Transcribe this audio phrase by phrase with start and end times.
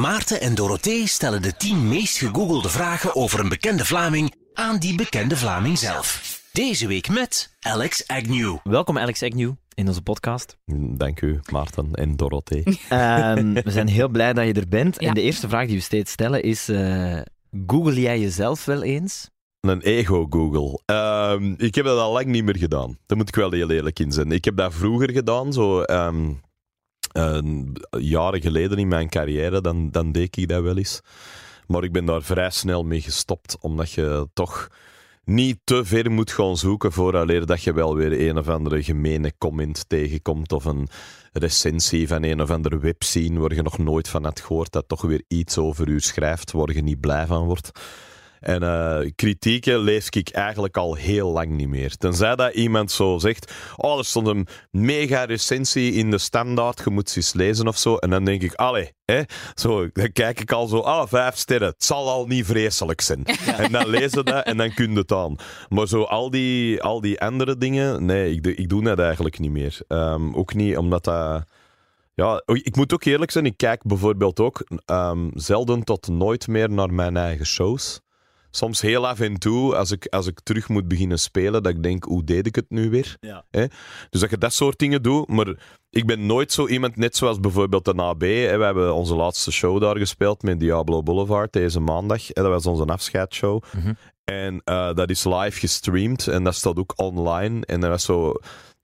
[0.00, 4.96] Maarten en Dorothee stellen de 10 meest gegoogelde vragen over een bekende Vlaming aan die
[4.96, 6.40] bekende Vlaming zelf.
[6.52, 8.56] Deze week met Alex Agnew.
[8.62, 10.58] Welkom Alex Agnew in onze podcast.
[10.96, 12.62] Dank u, Maarten en Dorothee.
[12.88, 15.00] Ehm, we zijn heel blij dat je er bent.
[15.00, 15.08] Ja.
[15.08, 17.20] En de eerste vraag die we steeds stellen is: eh,
[17.66, 19.30] Google jij jezelf wel eens?
[19.60, 20.80] Een ego-Google.
[20.84, 22.98] Ehm, ik heb dat al lang niet meer gedaan.
[23.06, 24.32] Daar moet ik wel heel eerlijk in zijn.
[24.32, 26.32] Ik heb dat vroeger gedaan, zo ehm,
[27.90, 31.00] jaren geleden in mijn carrière, dan, dan deed ik dat wel eens.
[31.66, 34.68] Maar ik ben daar vrij snel mee gestopt, omdat je toch
[35.24, 39.32] niet te ver moet gaan zoeken vooraleer dat je wel weer een of andere gemene
[39.38, 40.88] comment tegenkomt of een
[41.32, 45.02] recensie van een of andere webscene waar je nog nooit van had gehoord dat toch
[45.02, 47.70] weer iets over u schrijft waar je niet blij van wordt.
[48.40, 51.96] En eh, kritieken lees ik eigenlijk al heel lang niet meer.
[51.96, 56.90] Tenzij dat iemand zo zegt: Oh, er stond een mega recensie in de standaard, je
[56.90, 57.96] moet ze eens lezen of zo.
[57.96, 59.22] En dan denk ik: Allee, hè?
[59.54, 63.24] Zo, dan kijk ik al zo: Ah, vijf sterren, het zal al niet vreselijk zijn.
[63.56, 65.36] En dan lezen dat en dan kun je het aan.
[65.68, 69.38] Maar zo al die, al die andere dingen, nee, ik, doe- ik doe dat eigenlijk
[69.38, 69.78] niet meer.
[69.88, 71.44] Ehm, ook niet omdat dat.
[72.14, 76.70] Ja, ik moet ook eerlijk zijn, ik kijk bijvoorbeeld ook ehm, zelden tot nooit meer
[76.70, 78.00] naar mijn eigen shows.
[78.56, 81.82] Soms heel af en toe, als ik, als ik terug moet beginnen spelen, dat ik
[81.82, 83.16] denk, hoe deed ik het nu weer?
[83.20, 83.44] Ja.
[83.50, 83.66] Hè?
[84.10, 85.54] Dus dat je dat soort dingen doet, maar
[85.90, 88.20] ik ben nooit zo iemand, net zoals bijvoorbeeld de AB.
[88.20, 88.58] Hè?
[88.58, 92.26] We hebben onze laatste show daar gespeeld met Diablo Boulevard deze maandag.
[92.26, 92.42] Hè?
[92.42, 93.62] Dat was onze afscheidsshow.
[93.76, 93.92] Mhm.
[94.24, 97.66] En eh, dat is live gestreamd en dat staat ook online.
[97.66, 98.34] En dat was zo...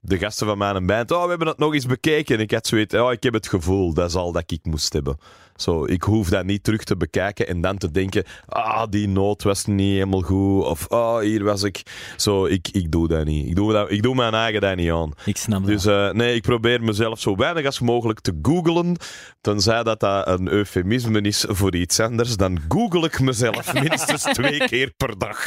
[0.04, 2.36] De gasten van mijn band, oh, we hebben het nog eens bekeken.
[2.36, 4.92] En ik had zoiets, oh, ik heb het gevoel, dat is al dat ik moest
[4.92, 5.16] hebben.
[5.56, 9.42] Zo, ik hoef dat niet terug te bekijken en dan te denken, ah, die noot
[9.42, 10.64] was niet helemaal goed.
[10.64, 11.82] Of, oh, hier was ik...
[12.16, 13.46] Zo, ik, ik doe dat niet.
[13.46, 15.12] Ik doe, dat, ik doe mijn eigen dat niet aan.
[15.24, 15.68] Ik snap dat.
[15.68, 18.96] Dus eh, nee, ik probeer mezelf zo weinig als mogelijk te googlen.
[19.40, 24.58] Tenzij dat dat een eufemisme is voor iets anders, dan google ik mezelf minstens twee
[24.58, 25.46] keer per dag.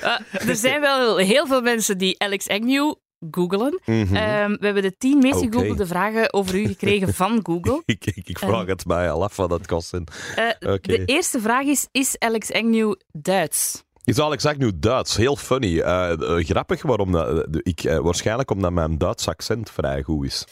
[0.00, 2.94] Eh, er zijn wel heel veel mensen die Alex Agnew
[3.30, 3.80] googelen.
[3.84, 4.16] Mhm.
[4.16, 7.82] Ehm, we hebben de tien meest gegoogelde vragen over u gekregen van Google.
[7.84, 9.92] ik, ik, ik vraag het mij al af wat het kost.
[9.92, 10.04] En-
[10.36, 10.74] Eh.
[10.80, 13.84] De eerste vraag is, is Alex Agnew Duits?
[14.04, 15.16] Is Alex nu Duits?
[15.16, 15.80] Heel funny.
[15.80, 20.44] Eh, eh, grappig waarom dat, ik, waarschijnlijk omdat mijn Duits accent vrij goed is.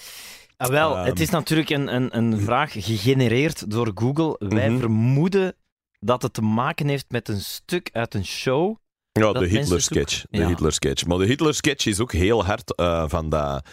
[0.56, 1.06] Ah, wel, Ehm.
[1.06, 4.36] het is natuurlijk een, een, een vraag gegenereerd door Google.
[4.48, 4.78] Wij Mhm.
[4.78, 5.54] vermoeden
[5.98, 8.76] dat het te maken heeft met een stuk uit een show.
[9.12, 10.22] Ja, de Hitler-sketch.
[10.30, 10.46] De Ja.
[10.46, 11.06] Hitler-sketch.
[11.06, 13.64] Maar de Hitler-sketch is ook heel hard eh, van dat,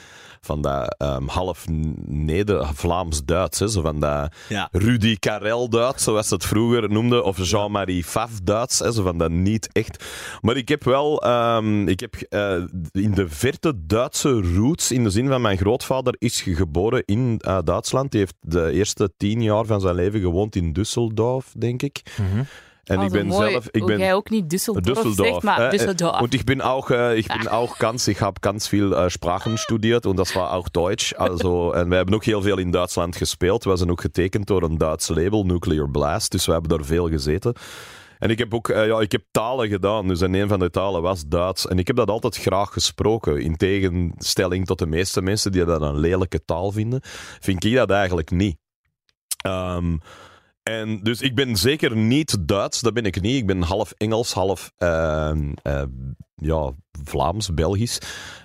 [0.41, 1.65] van dat ehm, half
[2.05, 3.57] Neder-Vlaams-Duits.
[3.57, 4.69] Zo van dat Ja.
[4.71, 7.23] Rudy Karel-Duits, zoals ze het vroeger noemden.
[7.23, 8.79] Of Jean-Marie Faf-Duits.
[8.79, 10.03] hè, Zo van dat niet echt.
[10.41, 15.09] Maar ik heb wel ehm, ik heb, eh, in de verte Duitse roots, in de
[15.09, 18.11] zin van mijn grootvader is geboren in eh, Duitsland.
[18.11, 22.01] Die heeft de eerste tien jaar van zijn leven gewoond in Düsseldorf, denk ik.
[22.19, 22.39] Oh,
[22.95, 23.67] ik zo ben mooi zelf...
[23.71, 25.43] Ik ben, jij ook niet Düsseldorf, Düsseldorf.
[25.43, 26.21] maar äh, Düsseldorf.
[26.21, 30.17] Und ich bin auch, ich bin auch ganz, ich habe ganz viel Sprachen studiert und
[30.17, 31.13] das war auch Deutsch.
[31.17, 33.63] Also, en we hebben ook heel veel in Duitsland gespeeld.
[33.63, 36.31] We zijn ook getekend door een Duits label, Nuclear Blast.
[36.31, 37.53] Dus we hebben daar veel gezeten.
[38.19, 40.69] En ik heb ook eh, ja, ik heb talen gedaan, dus en een van de
[40.69, 41.67] talen was Duits.
[41.67, 43.41] En ik heb dat altijd graag gesproken.
[43.41, 46.99] In tegenstelling tot de meeste mensen die dat een lelijke taal vinden,
[47.39, 48.57] vind ik dat eigenlijk niet.
[49.37, 49.97] Ehm,
[50.67, 53.35] en dus ik ben zeker niet Duits, dat ben ik niet.
[53.35, 55.83] Ik ben half Engels, half ehm, eh,
[56.35, 56.71] ja,
[57.03, 57.99] Vlaams, Belgisch.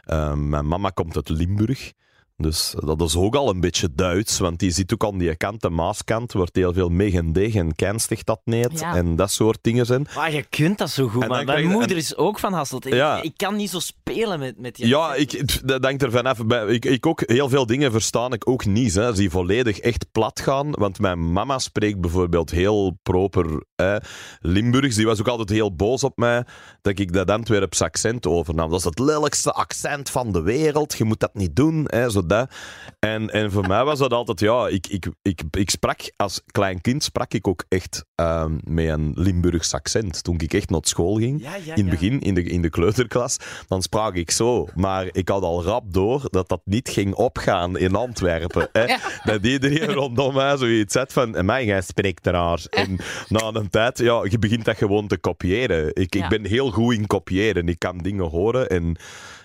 [0.05, 1.93] Ehm, mijn mama komt uit Limburg.
[2.43, 5.61] Dus dat is ook al een beetje Duits, want die zit ook aan die kant,
[5.61, 8.95] de Maaskant, wordt heel veel meg en deg en kenstig dat niet Ja.
[8.97, 10.07] en dat soort dingen zijn.
[10.15, 11.29] Maar je kunt dat zo goed.
[11.29, 12.87] Maar mijn moeder en- is ook van Hasselt.
[12.87, 13.23] Ik, Ja.
[13.23, 16.47] ik kan niet zo spelen met, met die Ja, ik, dat hangt er vanaf.
[16.47, 18.95] Bij- Ik, ik ook, heel veel dingen verstaan ik ook niet.
[18.95, 20.71] Hè, die volledig echt plat gaan.
[20.71, 23.97] Want mijn mama spreekt bijvoorbeeld heel proper hè,
[24.41, 24.97] Limburgs.
[24.97, 26.45] Die was ook altijd heel boos op mij
[26.83, 28.71] dat ik dat Antwerps accent overnam.
[28.71, 30.99] Dat is het lelijkste accent van de wereld.
[30.99, 31.85] Je moet dat niet doen.
[31.87, 32.51] Hè, zo dat.
[32.99, 36.81] En, en voor mij was dat altijd, ja, ik, ik, ik, ik sprak als klein
[36.81, 40.25] kind sprak ik ook echt ehm, met een Limburgs accent.
[40.25, 41.91] Toen ik echt naar school ging Ja, ja, in het ja.
[41.91, 43.37] begin, in de, in de kleuterklas,
[43.69, 44.69] dan sprak ik zo.
[44.75, 48.69] Maar ik had al rap door dat dat niet ging opgaan in Antwerpen.
[48.73, 48.87] Hè?
[49.33, 52.61] Dat iedereen rondom mij zoiets had van, mij, jij spreekt raar.
[52.71, 52.99] En
[53.29, 55.95] na een tijd, ja, je begint dat gewoon te kopiëren.
[55.95, 56.23] Ik, Ja.
[56.23, 57.69] ik ben heel goed in kopiëren.
[57.69, 58.97] Ik kan dingen horen en...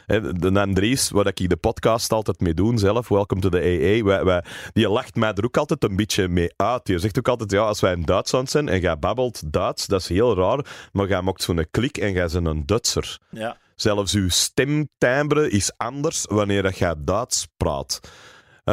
[0.08, 4.24] De Andries, waar ik de podcast altijd mee doe zelf, Welcome to the AA, wij,
[4.24, 4.44] wij,
[4.74, 6.86] die lacht mij er ook altijd een beetje mee uit.
[6.86, 10.02] Die zegt ook altijd, ja, als wij in Duitsland zijn en jij babbelt Duits, dat
[10.02, 13.18] is heel raar, maar jij maakt zo'n klik en jij bent een Duitser.
[13.30, 13.58] Ja.
[13.76, 18.00] Zelfs uw stemtimbre is anders wanneer dat jij Duits praat.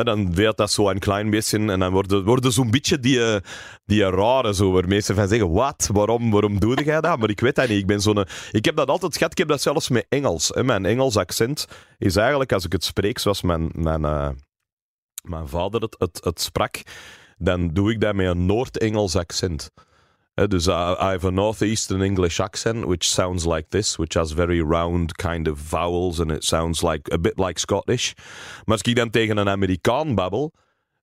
[0.03, 3.41] Dan werd dat zo een klein beetje en dan worden, worden zo'n beetje die, eh,
[3.85, 7.19] die rare zo, waar mensen van zeggen, wat, waarom, waarom doe jij dat?
[7.19, 7.79] Maar ik weet dat niet.
[7.79, 10.49] Ik, ben zo'n, ik heb dat altijd gehad, ik heb dat zelfs met Engels.
[10.49, 10.65] Hè.
[10.65, 11.67] Mijn Engels accent
[11.99, 14.29] is eigenlijk, als ik het spreek zoals mijn, mijn, eh,
[15.23, 16.83] mijn vader het, het, het sprak,
[17.39, 19.71] dan doe ik dat met een Noord-Engels accent.
[20.35, 24.61] Dus uh, I have a northeastern English accent, which sounds like this, which has very
[24.61, 28.13] round kind of vowels, and it sounds like a bit like Scottish.
[28.65, 30.53] Maar als ik dan tegen een Amerikaan babbel,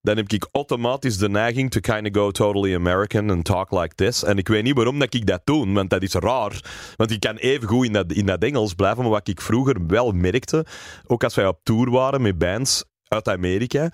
[0.02, 3.96] dan heb ik automatisch de neiging to kind of go totally American and talk like
[3.96, 4.24] this.
[4.24, 6.64] En ik weet niet waarom dat ik dat doe, want dat is raar.
[6.96, 9.86] Want ik kan even goed in dat, in dat Engels blijven, maar wat ik vroeger
[9.88, 10.66] wel merkte,
[11.08, 13.90] ook als wij op tour waren met bands uit Amerika,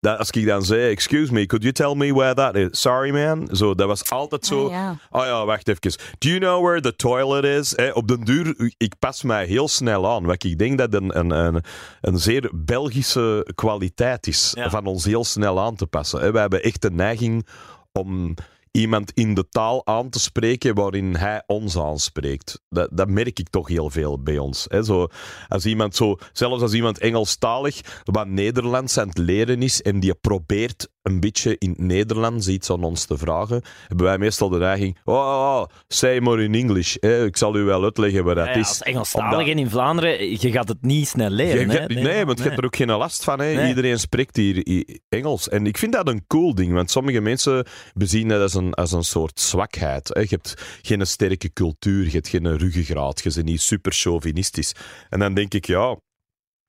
[0.00, 2.80] dat als ik dan zei, excuse me, could you tell me where that is?
[2.80, 3.48] Sorry man.
[3.52, 4.70] Zo, dat was altijd zo.
[4.70, 4.98] Ja.
[5.10, 5.98] Oh ja, wacht even.
[6.18, 7.74] Do you know where the toilet is?
[7.74, 10.24] Eh, op den duur, ik pas mij heel snel aan.
[10.24, 11.62] Wat ik denk dat een, een, een,
[12.00, 14.52] een zeer Belgische kwaliteit is.
[14.54, 14.70] Ja.
[14.70, 16.22] Van ons heel snel aan te passen.
[16.22, 17.46] Eh, we hebben echt de neiging
[17.92, 18.34] om
[18.76, 22.60] iemand in de taal aan te spreken waarin hij ons aanspreekt.
[22.68, 24.66] Dat, dat merk ik toch heel veel bij ons.
[24.68, 24.84] Hè.
[24.84, 25.06] Zo,
[25.48, 30.14] als iemand zo, zelfs als iemand Engelstalig wat Nederlands aan het leren is en die
[30.14, 34.58] probeert een beetje in het Nederlands iets aan ons te vragen, hebben wij meestal de
[34.58, 36.94] neiging, oh, oh, oh, say more in English.
[36.96, 38.68] Ik zal u wel uitleggen wat dat Ja, is.
[38.68, 41.68] als Engelstalig Omdat- en in Vlaanderen, je gaat het niet snel leren.
[41.70, 41.86] hè?
[41.86, 43.40] nee, want je hebt er ook geen last van.
[43.40, 43.54] Hè.
[43.54, 43.68] Nee.
[43.68, 45.48] Iedereen spreekt hier Engels.
[45.48, 48.92] En ik vind dat een cool ding, want sommige mensen bezien dat als een, als
[48.92, 50.08] een soort zwakheid.
[50.08, 50.20] Hè.
[50.20, 54.72] Je hebt geen sterke cultuur, je hebt geen ruggengraat, je bent niet super chauvinistisch.
[55.08, 55.96] En dan denk ik, ja,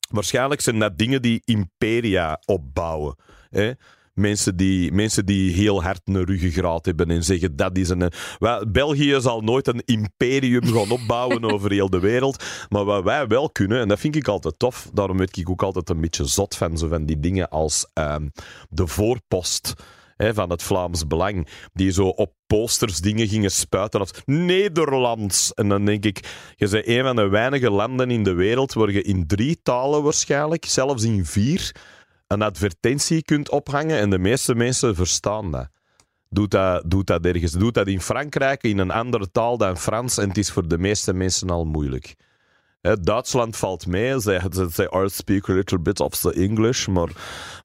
[0.10, 3.16] waarschijnlijk zijn dat dingen die imperia opbouwen.
[3.50, 3.72] Hè.
[4.18, 8.12] Mensen die, mensen die heel hard een ruggengraat hebben en zeggen dat is een...
[8.40, 12.44] Wel, België zal nooit een imperium gaan opbouwen over heel de wereld.
[12.70, 15.64] Maar wat wij wel kunnen, en dat vind ik altijd tof, daarom weet ik ook
[15.64, 18.28] altijd een beetje zot van, zo van die dingen als ehm,
[18.70, 19.74] de voorpost
[20.18, 25.54] hè, van het Vlaams Belang, die zo op posters dingen gingen spuiten als Nederlands.
[25.54, 26.18] En dan denk ik,
[26.56, 30.04] je bent een van de weinige landen in de wereld waar je in drie talen
[30.04, 31.76] waarschijnlijk, zelfs in vier,
[32.28, 35.70] een advertentie kunt ophangen en de meeste mensen verstaan dat.
[36.30, 36.52] Doet
[37.08, 37.52] dat, ergens.
[37.52, 40.78] Doet dat in Frankrijk in een andere taal dan Frans en het is voor de
[40.78, 42.16] meeste mensen al moeilijk.
[43.02, 44.20] Duitsland valt mee.
[44.20, 46.88] Zij, zij I speak a little bit of the English.
[46.88, 47.10] Maar,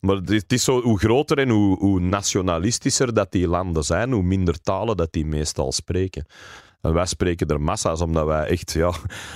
[0.00, 4.22] maar het is zo, hoe groter en hoe, hoe nationalistischer dat die landen zijn, hoe
[4.22, 6.26] minder talen dat die meestal spreken.
[6.82, 8.92] En wij spreken er massa's, omdat wij echt, ja,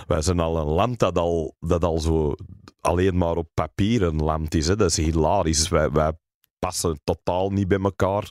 [0.07, 2.35] wij zijn al een land dat al, dat al zo
[2.81, 4.67] alleen maar op papier een land is.
[4.67, 4.77] Hè.
[4.77, 5.69] Dat is hilarisch.
[5.69, 6.13] Wij, wij
[6.59, 8.29] passen totaal niet bij elkaar.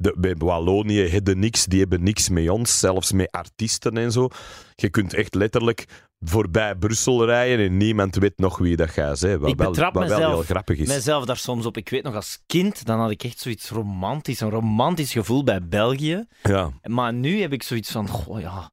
[0.00, 4.28] De, bij Wallonië hebben niks, die hebben niks met ons, zelfs met artiesten en zo.
[4.74, 5.84] Je kunt echt letterlijk
[6.20, 9.38] voorbij Brussel rijden en niemand weet nog wie dat gaat zijn.
[9.38, 10.86] Wat Ik wel, wat wel mezelf- heel grappig is.
[10.88, 11.76] Mijzelf daar soms op.
[11.76, 15.68] Ik weet nog als kind, dan had ik echt zoiets romantisch, een romantisch gevoel bij
[15.68, 16.26] België.
[16.42, 16.70] Ja.
[16.82, 18.70] Maar nu heb ik zoiets van, goh ja,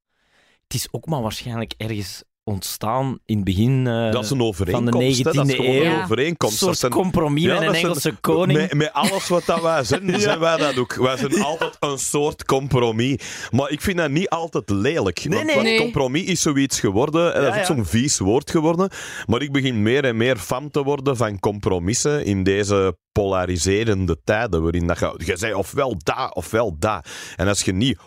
[0.63, 4.93] het is ook maar waarschijnlijk ergens ontstaan in het begin eh, Dat is een overeenkomst.
[4.93, 5.33] van de hè.
[5.33, 5.83] Dat is 19e eeuw.
[5.83, 6.61] een overeenkomst.
[6.61, 8.59] een Dat soort zijn- compromis Ja, met een Engelse koning.
[8.59, 10.93] Met, met alles wat dat wij zijn, zijn wij dat ook.
[10.95, 13.17] Wij zijn altijd een soort compromis.
[13.51, 15.25] Maar ik vind dat niet altijd lelijk.
[15.29, 15.55] want, nee.
[15.55, 15.77] want Nee.
[15.77, 17.33] compromis is zoiets geworden.
[17.35, 17.59] en dat is ja.
[17.61, 18.89] ook zo'n vies woord geworden.
[19.25, 24.61] Maar ik begin meer en meer fan te worden van compromissen in deze polariserende tijden.
[24.61, 27.07] Waarin dat je, je zei ofwel dat, ofwel dat.
[27.35, 27.97] En als je niet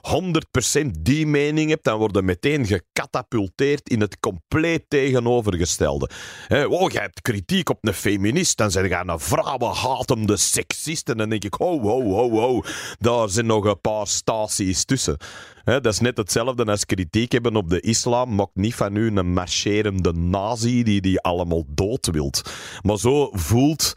[0.80, 6.10] 100% die mening hebt, dan word je meteen gecatapulteerd in het compleet tegenovergestelde.
[6.46, 11.08] Hè, oh, je hebt kritiek op een feminist, dan zeg je een vrouwenhatende seksist.
[11.08, 12.62] En dan denk ik, ho, ho, ho, ho,
[12.98, 15.16] daar zijn nog een paar staties tussen.
[15.64, 18.34] Dat is net hetzelfde als kritiek hebben op de islam.
[18.34, 22.42] Maakt niet van u een marcherende nazi die die allemaal dood wilt.
[22.82, 23.94] Maar zo voelt...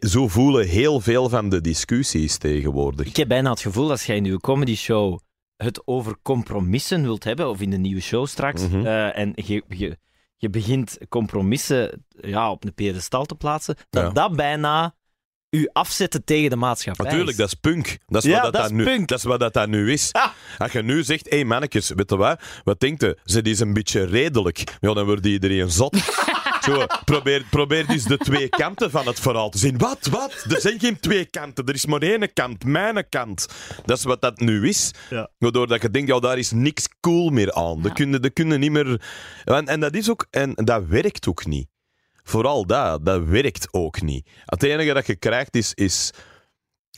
[0.00, 3.06] Zo voelen heel veel van de discussies tegenwoordig.
[3.06, 5.18] Ik heb bijna het gevoel, als jij in uw comedy show
[5.56, 8.86] het over compromissen wilt hebben, of in de nieuwe show straks, Mhm.
[8.86, 9.98] eh, en je, je,
[10.36, 14.10] je begint compromissen ja, op een pedestal te plaatsen, dat Ja.
[14.10, 14.94] dat bijna
[15.50, 17.98] u afzetten tegen de maatschappij Natuurlijk, dat is punk.
[18.06, 19.08] Dat is Ja, wat dat, dat nu, punk.
[19.08, 20.12] Dat is wat dat, dat nu is.
[20.12, 20.26] Ah.
[20.58, 22.40] Als je nu zegt, hé hey mannetjes, weet je wat?
[22.64, 23.18] Wat denkt je?
[23.24, 24.76] Ze is een beetje redelijk.
[24.80, 25.96] Ja, dan wordt iedereen zot.
[26.66, 29.78] Zo, probeer, probeer dus de twee kanten van het verhaal te zien.
[29.78, 30.44] Wat, wat?
[30.48, 31.64] Er zijn geen twee kanten.
[31.64, 33.46] Er is maar één kant, mijn kant.
[33.84, 34.90] Dat is wat dat nu is.
[35.10, 35.30] Ja.
[35.38, 37.82] Waardoor dat je denkt, ja, daar is niks cool meer aan.
[37.82, 39.02] Dat kunnen, dat kunnen niet meer...
[39.44, 40.26] En, en dat is ook...
[40.30, 41.68] En dat werkt ook niet.
[42.22, 44.28] Vooral dat, dat werkt ook niet.
[44.44, 46.10] Het enige dat je krijgt is, is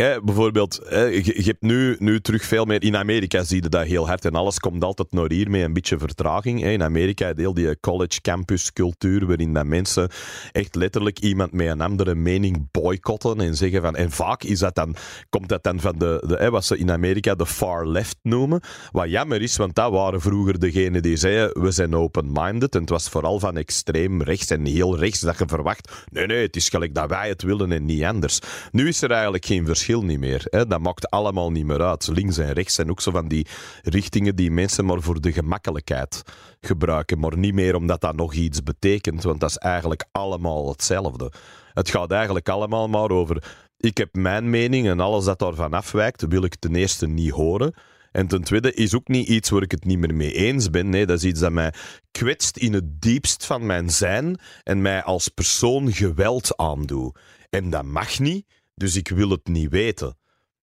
[0.02, 2.82] hè, bijvoorbeeld, je, hebt nu, nu terug veel meer...
[2.82, 5.72] In Amerika zie je dat heel hard en alles komt altijd naar hier met een
[5.72, 6.64] beetje vertraging.
[6.64, 10.10] In Amerika deel die college campus cultuur, waarin dat mensen
[10.52, 13.96] echt letterlijk iemand met een andere mening boycotten en zeggen van...
[13.96, 14.96] En vaak is dat dan,
[15.28, 18.60] komt dat dan van de, de, wat ze in Amerika de far left noemen.
[18.90, 22.74] Wat jammer is, want dat waren vroeger degenen die zeiden we zijn open-minded.
[22.74, 25.76] En het was vooral van extreem rechts en heel rechts dat je verwacht
[26.10, 28.38] nee, nee, het is gelijk dat wij het willen en niet anders.
[28.70, 30.42] Nu is er eigenlijk geen verschil niet meer.
[30.45, 30.66] Hè.
[30.66, 32.09] Dat maakt allemaal niet meer uit.
[32.09, 33.47] Links en rechts zijn ook zo van die
[33.83, 36.23] richtingen die mensen maar voor de gemakkelijkheid
[36.61, 41.33] gebruiken, maar niet meer omdat dat nog iets betekent, want dat is eigenlijk allemaal hetzelfde.
[41.73, 46.26] Het gaat eigenlijk allemaal maar over ik heb mijn mening en alles dat daarvan afwijkt,
[46.28, 47.75] wil ik ten eerste niet horen.
[48.12, 50.88] En ten tweede is ook niet iets waar ik het niet meer mee eens ben.
[50.88, 51.73] Nee, dat is iets dat mij
[52.11, 57.18] kwetst in het diepst van mijn zijn en mij als persoon geweld aandoet.
[57.50, 58.47] En dat mag niet,
[58.78, 60.16] dus ik wil het niet weten.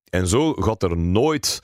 [0.10, 1.60] En zo gaat er nooit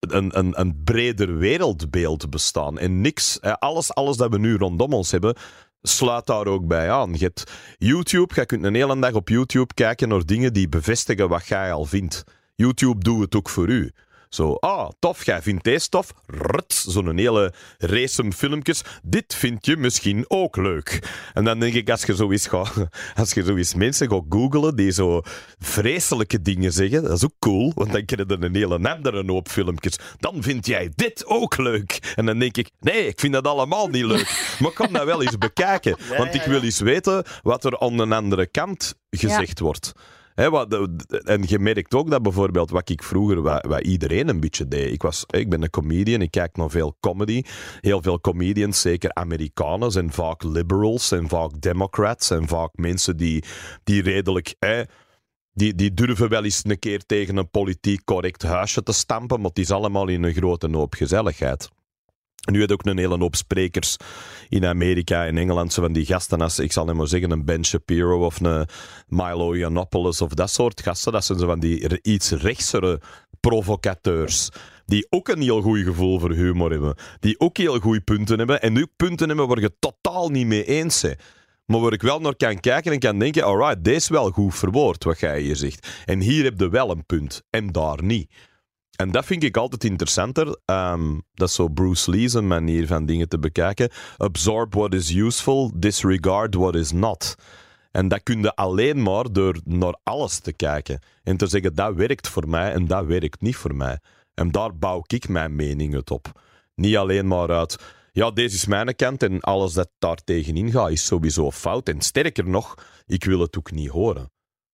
[0.00, 2.78] een, een, een breder wereldbeeld bestaan.
[2.78, 5.36] En niks, alles, alles dat we nu rondom ons hebben,
[5.82, 7.12] sluit daar ook bij aan.
[7.12, 11.28] Je hebt YouTube, je kunt een hele dag op YouTube kijken naar dingen die bevestigen
[11.28, 12.24] wat jij al vindt.
[12.54, 13.92] YouTube doet het ook voor u.
[14.30, 16.12] Zo, ah, tof, jij vindt deze tof.
[16.26, 18.82] Rut, zo'n hele race filmpjes.
[19.02, 21.10] Dit vind je misschien ook leuk.
[21.34, 22.72] En dan denk ik, als je zo eens, gaat,
[23.14, 25.22] als je zo eens mensen gaat googlen die zo
[25.58, 29.48] vreselijke dingen zeggen, dat is ook cool, want dan krijg je een hele andere hoop
[29.48, 29.98] filmpjes.
[30.18, 32.12] Dan vind jij dit ook leuk.
[32.14, 34.48] En dan denk ik, nee, ik vind dat allemaal niet leuk.
[34.58, 37.96] Maar ik kan dat wel eens bekijken, want ik wil eens weten wat er aan
[37.96, 39.92] de andere kant gezegd wordt.
[40.48, 40.88] Wat,
[41.24, 44.92] en je merkt ook dat bijvoorbeeld wat ik vroeger, wat, wat iedereen een beetje deed.
[44.92, 47.42] Ik, was, ik ben een comedian, ik kijk naar veel comedy.
[47.80, 53.44] Heel veel comedians, zeker Amerikanen, zijn vaak liberals, zijn vaak democrats, zijn vaak mensen die,
[53.84, 54.54] die redelijk...
[55.52, 59.48] Die, die durven wel eens een keer tegen een politiek correct huisje te stampen, maar
[59.48, 61.68] het is allemaal in een grote hoop gezelligheid.
[62.40, 63.96] Nu je ook een hele hoop sprekers
[64.48, 67.44] in Amerika en Engeland, zo van die gasten als, ik zal niet maar zeggen, een
[67.44, 68.68] Ben Shapiro of een
[69.08, 71.12] Milo Yiannopoulos of dat soort gasten.
[71.12, 73.00] Dat zijn zo van die iets rechtsere
[73.40, 74.48] provocateurs.
[74.86, 76.94] Die ook een heel goed gevoel voor humor hebben.
[77.20, 78.62] Die ook heel goede punten hebben.
[78.62, 81.18] En ook punten hebben waar je totaal niet mee eens bent.
[81.66, 84.54] Maar waar ik wel naar kan kijken en kan denken: alright, deze is wel goed
[84.54, 85.88] verwoord wat jij hier zegt.
[86.04, 87.42] En hier heb je wel een punt.
[87.50, 88.30] En daar niet.
[89.00, 90.58] En dat vind ik altijd interessanter.
[90.64, 93.90] Ehm, dat is zo Bruce Lee's manier van dingen te bekijken.
[94.16, 97.34] Absorb what is useful, disregard what is not.
[97.90, 101.00] En dat kun je alleen maar door naar alles te kijken.
[101.22, 103.98] En te zeggen, dat werkt voor mij en dat werkt niet voor mij.
[104.34, 106.42] En daar bouw ik mijn mening op.
[106.74, 107.78] Niet alleen maar uit,
[108.12, 111.88] ja, deze is mijn kant en alles dat daar tegenin gaat is sowieso fout.
[111.88, 112.74] En sterker nog,
[113.06, 114.30] ik wil het ook niet horen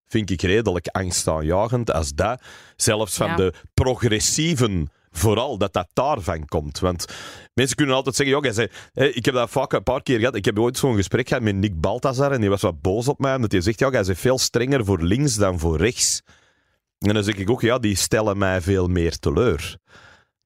[0.08, 2.42] vind ik redelijk angstaanjagend als dat,
[2.76, 3.36] zelfs van Ja.
[3.36, 6.78] de progressieven vooral, dat dat daarvan komt.
[6.78, 7.04] Want
[7.54, 10.44] mensen kunnen altijd zeggen, zei, hè, ik heb dat vaak een paar keer gehad, ik
[10.44, 13.34] heb ooit zo'n gesprek gehad met Nick Balthazar en die was wat boos op mij,
[13.34, 16.22] omdat hij zegt, ja, jij bent veel strenger voor links dan voor rechts.
[16.98, 19.76] En dan zeg ik ook, ja, die stellen mij veel meer teleur.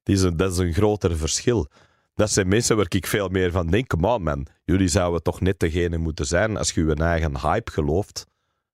[0.03, 1.67] Die is een, dat is een groter verschil.
[2.13, 5.59] Dat zijn mensen waar ik veel meer van denk, on man, jullie zouden toch net
[5.59, 8.25] degene moeten zijn als je je eigen hype gelooft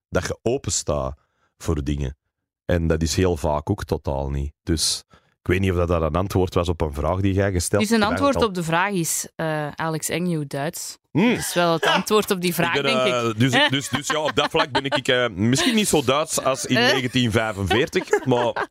[0.10, 1.18] dat je open staat
[1.58, 2.18] voor dingen.
[2.66, 4.54] En dat is heel vaak ook totaal niet.
[4.64, 5.04] Dus
[5.42, 7.82] ik weet niet of dat, dat een antwoord was op een vraag die jij gesteld
[7.82, 8.12] Dus een hebt.
[8.12, 10.98] antwoord op de vraag is eh, Alex Agnew Duits.
[11.12, 11.30] Hmm.
[11.30, 13.40] Dat is wel het antwoord op die vraag, Ik ben, denk eh, ik.
[13.40, 16.66] Dus, dus, dus ja, op dat vlak ben ik eh, misschien niet zo Duits als
[16.66, 16.90] in Eh?
[16.90, 18.68] 1945, maar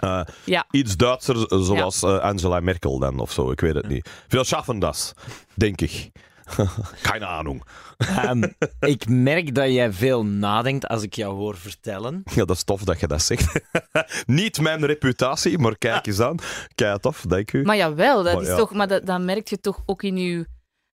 [0.00, 0.66] eh, Ja.
[0.70, 3.50] iets Duitser eh, zoals eh, Angela Merkel dan of zo.
[3.50, 4.10] Ik weet het niet.
[4.28, 5.12] Veel schaffen das,
[5.54, 6.10] denk ik.
[7.02, 7.62] Keine Ahnung.
[7.96, 8.42] Ehm,
[8.80, 12.22] ik merk dat jij veel nadenkt als ik jou hoor vertellen.
[12.34, 13.60] Ja, dat is tof dat je dat zegt.
[14.26, 16.36] niet mijn reputatie, maar kijk eens aan.
[16.74, 17.62] Kijk, tof, dank u.
[17.62, 18.56] Maar jawel, dat Maar is ja.
[18.56, 20.46] toch, maar dat, dat merk je toch ook in je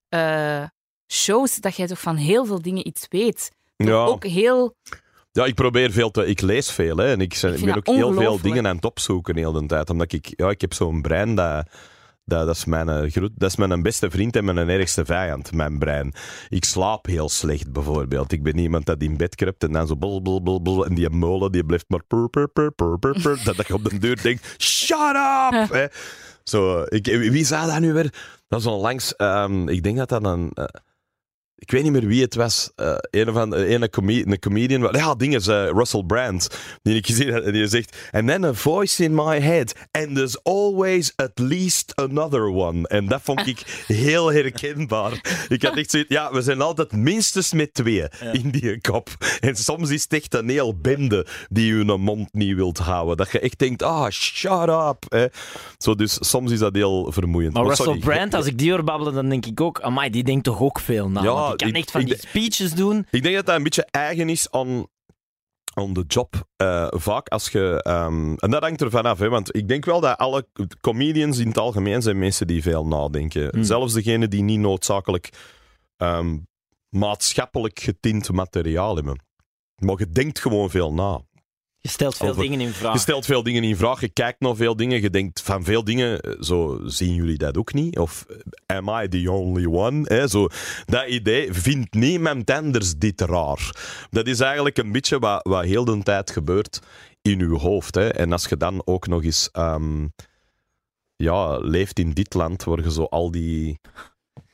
[0.10, 0.64] eh,
[1.12, 3.52] shows, dat jij toch van heel veel dingen iets weet.
[3.76, 4.04] Toch Ja.
[4.06, 4.76] Ook heel...
[5.32, 6.26] Ja, ik probeer veel te...
[6.26, 7.12] Ik lees veel, hè.
[7.12, 9.90] En ik, ben- Ik ook heel veel dingen aan het opzoeken de hele tijd.
[9.90, 10.34] Omdat ik...
[10.36, 11.68] Ja, ik heb zo'n brein dat...
[12.27, 15.51] Dat, dat, is mijn, eh, groot- dat is mijn beste vriend en mijn ergste vijand,
[15.53, 16.13] mijn brein.
[16.50, 18.31] Ik slaap heel slecht, bijvoorbeeld.
[18.31, 20.93] Ik ben iemand dat in bed kruipt en dan zo bl bl bl bl en
[20.96, 23.98] die molen die blijft maar pur pur pur pur pur pur, dat je op de
[23.98, 25.15] deur denkt, shut
[25.51, 25.72] up!
[25.72, 25.86] hè.
[26.43, 28.13] Zo, ik, wie zei dat nu weer?
[28.48, 30.51] Dat is onlangs, ehm, ik denk dat dat een...
[30.53, 30.63] eh,
[31.60, 32.72] ik weet niet meer wie het was.
[32.76, 34.90] eh, een of andere een, come een comedian.
[34.92, 36.50] Ja, ding is eh, Russell Brand.
[36.82, 37.44] Die ik gezien heb.
[37.44, 39.74] En die zegt: And then a voice in my head.
[39.92, 42.88] And there's always at least another one.
[42.88, 45.46] En dat vond ik heel herkenbaar.
[45.50, 46.10] Ik had echt zoiets.
[46.10, 49.10] Ja, we zijn altijd minstens met twee in die kop.
[49.40, 53.18] En soms is het echt een heel bende die je een mond niet wilt houden.
[53.18, 55.06] Dat je echt denkt: ah, shut up.
[55.08, 55.26] Hè.
[55.78, 57.54] Zo, dus soms is dat heel vermoeiend.
[57.54, 58.00] Maar Maar Russell sorry.
[58.16, 60.80] Brand, als ik die hoor babbelen, dan denk ik ook, amai, die denkt toch ook
[60.80, 61.22] veel na.
[61.22, 63.08] Ja, kan ik- echt van ik die speeches doen.
[63.12, 64.88] Ik denk dat dat een beetje eigen is aan,
[65.74, 66.48] aan de job.
[66.56, 67.82] Eh, vaak als je.
[67.84, 70.48] ehm, en dat hangt ervan af, hè, want ik denk wel dat alle
[70.82, 73.50] comedians in het algemeen zijn mensen die veel nadenken.
[73.51, 73.63] Hmm.
[73.63, 75.30] Zelfs degenen die niet noodzakelijk
[75.98, 76.38] ehm,
[76.89, 79.20] maatschappelijk getint materiaal hebben.
[79.75, 81.22] Maar je denkt gewoon veel na.
[81.88, 82.94] Je stelt veel Over- dingen in vraag.
[82.94, 85.84] Je stelt veel dingen in vraag, je kijkt naar veel dingen, je denkt van veel
[85.84, 87.98] dingen, zo zien jullie dat ook niet?
[87.98, 88.25] Of
[88.65, 90.01] eh, am I the only one?
[90.03, 90.27] Hè?
[90.27, 90.48] Zo,
[90.86, 93.75] dat idee, vindt niemand anders dit raar?
[94.10, 96.79] Dat is eigenlijk een beetje wat, wat heel de tijd gebeurt
[97.22, 97.96] in uw hoofd.
[97.96, 98.08] Hè?
[98.10, 100.08] En als je dan ook nog eens ehm,
[101.15, 103.79] ja, leeft in dit land, waar je zo al die...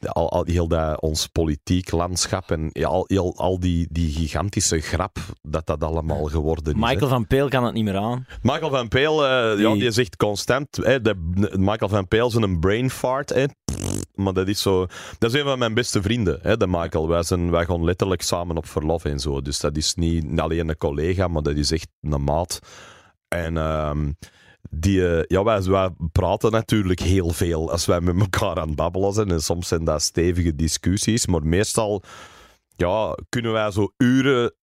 [0.07, 4.79] Al, al, heel dat, ons politiek landschap en ja, al, heel, al die, die gigantische
[4.79, 6.79] grap dat dat allemaal geworden is.
[6.81, 6.88] hè.
[6.88, 8.25] Michael van Peel kan het niet meer aan.
[8.41, 10.67] Michael van Peel, ja, Die- die zegt constant.
[10.75, 11.15] Hè, de,
[11.57, 13.29] Michael van Peel is een brain fart.
[13.29, 13.45] Hè.
[14.13, 14.86] Maar dat is zo.
[15.17, 17.07] Dat is een van mijn beste vrienden, hè, de Michael.
[17.07, 19.41] Wij, zijn, wij gaan letterlijk samen op verlof en zo.
[19.41, 22.60] Dus dat is niet alleen een collega, maar dat is echt een maat.
[23.27, 24.12] En ehm,
[24.73, 29.13] die, eh, ja, wij, praten natuurlijk heel veel als wij met elkaar aan het babbelen
[29.13, 29.31] zijn.
[29.31, 32.03] En soms zijn dat stevige discussies, maar meestal
[32.75, 34.53] ja, kunnen wij zo uren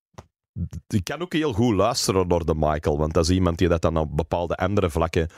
[0.88, 3.82] ik kan ook heel goed luisteren naar de Michael, want dat is iemand die dat
[3.82, 5.28] dan op bepaalde andere vlakken.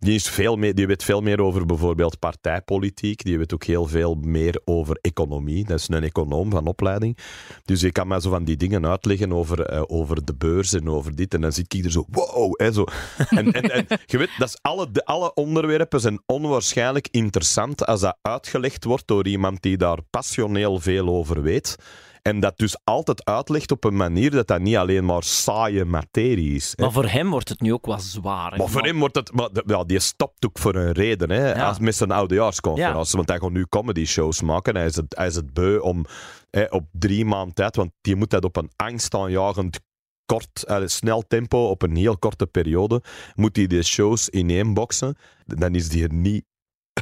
[0.00, 3.24] Die, is veel meer, die weet veel meer over bijvoorbeeld partijpolitiek.
[3.24, 5.64] Die weet ook heel veel meer over economie.
[5.64, 7.18] Dat is een econoom van opleiding.
[7.64, 10.88] Dus je kan mij zo van die dingen uitleggen over, eh, over de beurs en
[10.88, 11.34] over dit.
[11.34, 12.60] En dan zit ik er zo, wow.
[12.60, 12.84] Hè, zo.
[13.28, 18.00] En, en, en je weet, dat is alle, de, alle onderwerpen zijn onwaarschijnlijk interessant als
[18.00, 21.76] dat uitgelegd wordt door iemand die daar passioneel veel over weet.
[22.28, 26.54] En dat dus altijd uitlegt op een manier dat dat niet alleen maar saaie materie
[26.54, 26.72] is.
[26.76, 26.82] hè.
[26.82, 28.50] Maar voor hem wordt het nu ook wel zwaar.
[28.50, 28.56] hè.
[28.56, 29.32] Maar voor hem wordt het...
[29.32, 31.30] Maar, ja, die stopt ook voor een reden.
[31.30, 31.68] Hè, Ja.
[31.68, 33.16] als met zijn oudejaarsconferentie.
[33.16, 34.76] Want hij gaat nu comedy-shows maken.
[34.76, 36.04] Hij is het, hij is het beu om
[36.50, 37.76] hè, op drie maanden tijd...
[37.76, 39.80] Want die moet dat op een angstaanjagend
[40.26, 43.02] kort, eh, snel tempo, op een heel korte periode,
[43.34, 45.16] moet hij de shows ineenboksen.
[45.44, 46.44] Dan is die er niet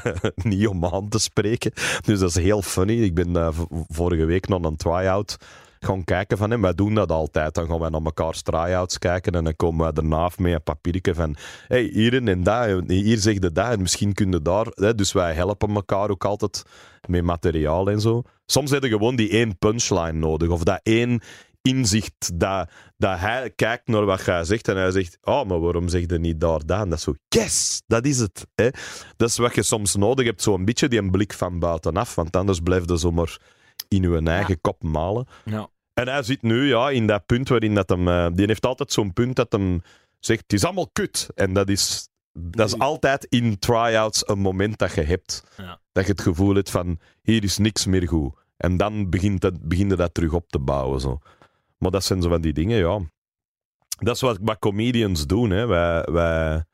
[0.35, 1.73] niet om aan te spreken.
[2.05, 3.03] Dus dat is heel funny.
[3.03, 3.49] Ik ben eh,
[3.89, 5.37] vorige week nog een try-out
[5.81, 6.61] gaan kijken van hem.
[6.61, 7.55] Wij doen dat altijd.
[7.55, 11.15] Dan gaan wij naar elkaars try-outs kijken en dan komen wij daarna met een papiertje
[11.15, 11.37] van
[11.69, 14.67] hey, hier en daar, hier zeg je dat en misschien kun je daar.
[14.71, 14.95] Hè.
[14.95, 16.63] Dus wij helpen elkaar ook altijd
[17.09, 18.23] met materiaal en zo.
[18.47, 21.21] Soms heb je gewoon die één punchline nodig of dat één
[21.67, 25.89] inzicht dat, dat hij kijkt naar wat jij zegt en hij zegt, oh, maar waarom
[25.89, 26.81] zeg je niet daar, dat?
[26.81, 28.47] En dat is zo, yes, dat is het.
[28.55, 28.69] Hè?
[29.17, 32.37] Dat is wat je soms nodig hebt, zo'n beetje die een blik van buitenaf, want
[32.37, 33.39] anders blijf je zomaar
[33.89, 35.27] in je eigen kop malen.
[35.45, 35.69] Ja.
[35.95, 38.09] En hij zit nu ja, in dat punt waarin dat hem...
[38.09, 39.83] eh, die heeft altijd zo'n punt dat hem
[40.21, 41.29] zegt, het is allemaal kut.
[41.35, 45.45] En dat is, dat is altijd in try-outs een moment dat je hebt.
[45.57, 45.81] Ja.
[45.93, 48.35] Dat je het gevoel hebt van, hier is niks meer goed.
[48.57, 51.01] En dan begint dat, begin je dat terug op te bouwen.
[51.01, 51.19] Zo.
[51.79, 53.01] Maar dat zijn zo van die dingen, ja.
[53.99, 55.51] Dat is wat, wat comedians doen.
[55.51, 55.67] Hè.
[55.67, 56.65] Wij, wij,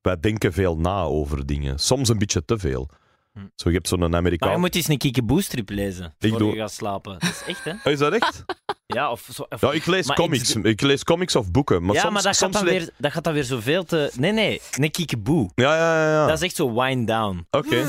[0.00, 1.78] wij denken veel na over dingen.
[1.78, 2.88] Soms een beetje te veel.
[3.32, 3.38] Hm.
[3.56, 4.60] Zo, je hebt zo'n Maar je Amerikaan...
[4.60, 7.12] moet eens een kiekeboe-strip lezen Ik voor doe- je gaat slapen.
[7.18, 7.70] Dat is echt, hè?
[7.70, 8.44] Oh, is dat echt?
[8.86, 9.46] Ja, of zo.
[9.48, 10.56] of- Ja, ik lees Maar comics.
[10.56, 11.84] Ik lees comics of boeken.
[11.84, 14.10] Maar ja, soms, maar dat gaat, dan le- weer, dat gaat dan weer zoveel te...
[14.16, 15.50] Nee, nee, een kiekeboe.
[15.54, 16.10] Ja, ja, ja.
[16.12, 16.26] ja.
[16.26, 17.46] Dat is echt zo wind down.
[17.50, 17.86] Oké.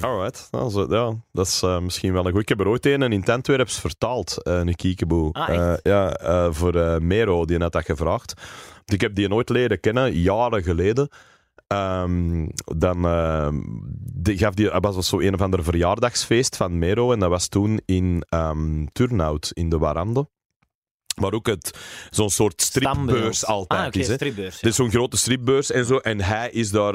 [0.00, 0.48] Alright.
[0.50, 2.40] Also, ja, dat is eh, misschien wel een goed.
[2.40, 5.32] Ik heb er ooit een in Tentwerps vertaald, eh, een kiekeboe.
[5.32, 5.54] Ah?
[5.54, 8.32] Eh, ja, eh, voor eh, Mero, die had dat gevraagd.
[8.84, 11.08] Ik heb die nooit leren kennen, jaren geleden.
[11.74, 13.60] Ehm, dan ehm,
[14.22, 17.12] die gaf die, dat was zo een of ander verjaardagsfeest van Mero.
[17.12, 20.28] En dat was toen in ehm Turnhout, in de Warande.
[21.14, 21.78] Waar ook het,
[22.10, 24.08] zo'n soort stripbeurs altijd Ah, oké, is.
[24.08, 24.14] Hè.
[24.14, 24.60] stripbeurs.
[24.60, 25.96] Is zo'n grote stripbeurs en zo.
[25.96, 26.94] En hij is daar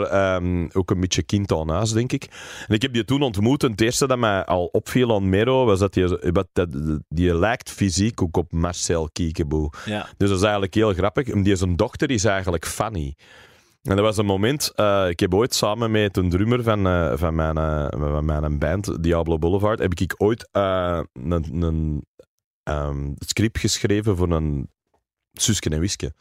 [0.73, 2.27] ook een beetje kind aan huis, denk ik.
[2.67, 3.63] En ik heb die toen ontmoet.
[3.63, 6.05] En het eerste dat mij al opviel aan Mero was dat die,
[6.51, 6.67] dat,
[7.07, 9.71] die lijkt fysiek ook op Marcel Kiekeboe.
[9.85, 10.07] Ja.
[10.17, 11.25] Dus dat is eigenlijk heel grappig.
[11.25, 13.15] Die zijn dochter is eigenlijk Fanny.
[13.81, 17.13] En dat was een moment, eh, ik heb ooit samen met een drummer van, eh,
[17.15, 21.07] van, mijn, eh, van mijn band, Diablo Boulevard, heb ik ooit een,
[21.61, 22.05] een
[22.63, 24.69] ehm, script geschreven voor een
[25.31, 26.13] Suske en Wiske.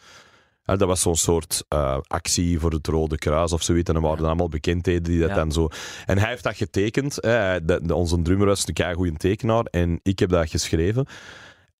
[0.63, 1.65] Dat was zo'n soort
[2.07, 3.91] actie voor het Rode Kruis of zoiets.
[3.91, 5.35] En er waren allemaal bekendheden die dat Ja.
[5.35, 5.69] dan zo...
[6.07, 7.15] En hij heeft dat getekend.
[7.15, 9.65] De- onze drummer was een goede tekenaar.
[9.65, 11.07] En ik heb dat geschreven.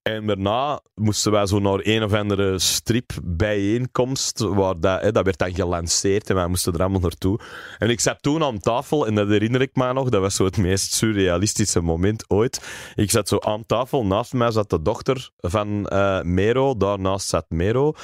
[0.09, 5.39] En daarna moesten wij zo naar een of andere stripbijeenkomst, waar dat, hè, dat werd
[5.39, 7.41] dan gelanceerd en wij moesten er allemaal naartoe.
[7.79, 10.45] En ik zat toen aan tafel, en dat herinner ik me nog, dat was zo
[10.45, 12.61] het meest surrealistische moment ooit.
[12.95, 17.47] Ik zat zo aan tafel, naast mij zat de dochter van eh, Mero, daarnaast zat
[17.49, 17.95] Mero.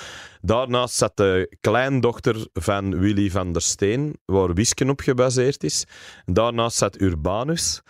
[0.47, 5.85] Daarnaast zat de kleindochter van Willy van der Steen, waar Wisken op gebaseerd is.
[6.25, 7.83] Daarnaast zat Urbanus.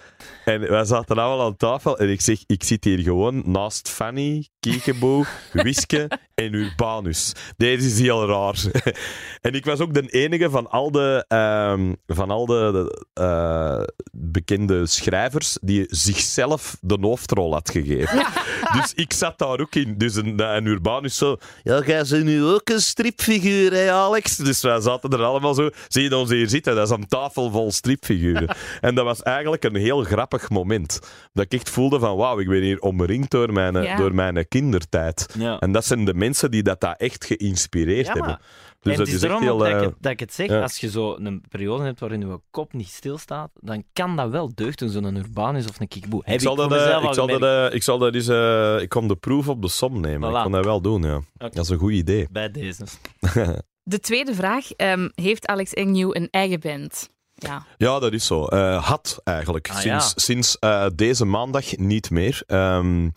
[0.44, 4.48] En wij zaten allemaal aan tafel en ik zeg, ik zit hier gewoon naast Fanny,
[4.60, 7.32] Kiekeboe, Wiske en Urbanus.
[7.56, 8.56] Deze is heel raar.
[9.40, 13.82] en ik was ook de enige van al de, ehm, van al de, de, eh,
[14.12, 18.26] bekende schrijvers die zichzelf de hoofdrol had gegeven.
[18.72, 19.98] Dus ik zat daar ook in.
[19.98, 21.36] Dus een, een Urbanus zo...
[21.62, 24.36] Ja, jij bent nu ook een stripfiguur, hè, Alex?
[24.36, 25.70] Dus wij zaten er allemaal zo...
[25.88, 26.74] Zie je ons hier zitten?
[26.74, 28.56] Dat is een tafel vol stripfiguren.
[28.80, 31.00] en dat was eigenlijk een heel grappig moment.
[31.32, 32.16] Dat ik echt voelde van...
[32.16, 33.96] Wauw, ik ben hier omringd door mijn, Ja.
[33.96, 35.26] door mijn kindertijd.
[35.38, 35.58] Ja.
[35.58, 38.46] En dat zijn de mensen die dat, dat echt geïnspireerd Ja, maar- hebben.
[38.80, 39.58] Dus en dat het is daarom heel...
[39.58, 40.62] dat, ik eh, het, dat ik het zeg, ja.
[40.62, 44.54] als je zo een periode hebt waarin je kop niet stilstaat, dan kan dat wel
[44.54, 46.20] deugd doen, zo'n Urbanus of een kickboe.
[46.24, 48.14] Heb ik zal, ik dat, eh, mezelf ik, al zal dat, eh, ik zal dat
[48.14, 48.28] eens...
[48.28, 50.30] eh, ik kom de proef op de som nemen.
[50.30, 50.34] Voilà.
[50.34, 51.20] Ik kan dat wel doen, ja.
[51.36, 52.26] Dat is een goed idee.
[52.30, 52.84] Bij deze.
[53.82, 54.72] De tweede vraag.
[54.72, 57.10] ehm, heeft Alex Agnew een eigen band?
[57.34, 57.66] Ja.
[57.76, 58.44] Ja, dat is zo.
[58.44, 59.68] Eh, had eigenlijk.
[59.68, 60.12] Ah, sinds ja.
[60.16, 62.42] sinds eh, deze maandag niet meer.
[62.46, 63.08] Ehm,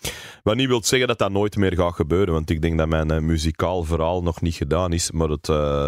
[0.44, 2.34] wat niet wil zeggen dat dat nooit meer gaat gebeuren.
[2.34, 5.12] Want ik denk dat mijn eh, muzikaal verhaal nog niet gedaan is.
[5.12, 5.88] Maar het eh,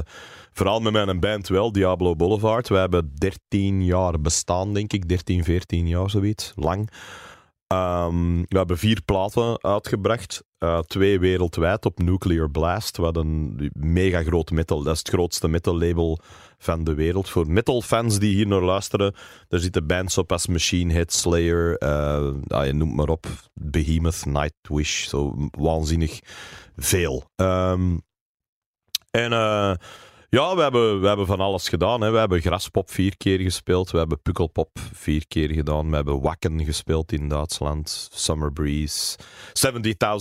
[0.54, 2.70] verhaal met mijn band wel, Diablo Boulevard.
[2.70, 5.10] We hebben 13 jaar bestaan, denk ik.
[5.10, 6.54] 13, 14 jaar, zoiets.
[6.56, 6.90] Lang.
[7.70, 10.44] Ehm, we hebben vier platen uitgebracht.
[10.58, 12.98] Eh, twee wereldwijd op Nuclear Blast.
[12.98, 14.84] Wat een mega groot metal.
[14.84, 16.20] Dat is het grootste metal label
[16.58, 17.30] van de wereld.
[17.30, 19.16] Voor metalfans die hier naar luisteren,
[19.50, 24.26] er zitten bands op als Machine Head, Slayer, eh, ja, je noemt maar op, Behemoth,
[24.26, 26.20] Nightwish, zo waanzinnig
[26.76, 27.24] veel.
[27.36, 27.98] Ehm,
[29.12, 29.74] en eh,
[30.30, 32.02] ja, we hebben, we hebben van alles gedaan.
[32.02, 32.12] Hè.
[32.12, 36.66] We hebben Graspop vier keer gespeeld, we hebben Pukkelpop vier keer gedaan, we hebben Wacken
[36.66, 39.18] gespeeld in Duitsland, Summer Breeze,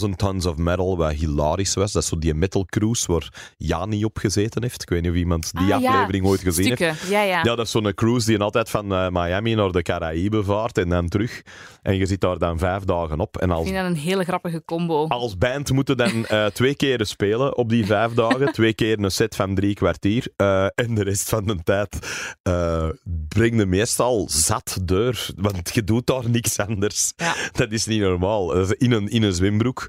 [0.05, 1.93] 70.000 Tons of Metal, wat hilarisch was.
[1.93, 4.83] Dat is zo die metal cruise waar Jani op gezeten heeft.
[4.83, 5.91] Ik weet niet of iemand die Ah, ja.
[5.93, 7.09] aflevering ooit gezien heeft.
[7.09, 7.43] Ja, ja.
[7.43, 10.89] Ja, dat is zo'n cruise die altijd van eh, Miami naar de Caraïben vaart en
[10.89, 11.43] dan terug.
[11.83, 13.37] En je zit daar dan vijf dagen op.
[13.37, 15.07] En Ik als, vind dat een hele grappige combo.
[15.07, 18.53] als band moeten dan eh, twee keren spelen op die vijf dagen.
[18.59, 20.33] Twee keer een set van drie kwartier.
[20.37, 21.99] Eh, en de rest van de tijd
[22.43, 22.89] eh
[23.29, 25.31] breng je meestal zat deur.
[25.37, 27.13] Want je doet daar niks anders.
[27.17, 27.35] Ja.
[27.53, 28.71] Dat is niet normaal.
[28.73, 29.89] In een, in een zwembroek,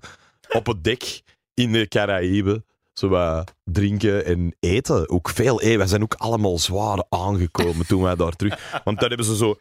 [0.49, 1.21] op het dek,
[1.53, 2.63] in de Caraïben.
[2.93, 5.09] Zo wat drinken en eten.
[5.09, 5.59] Ook veel.
[5.59, 8.71] Hey, wij zijn ook allemaal zwaar aangekomen toen wij daar terug...
[8.83, 9.57] Want daar hebben ze zo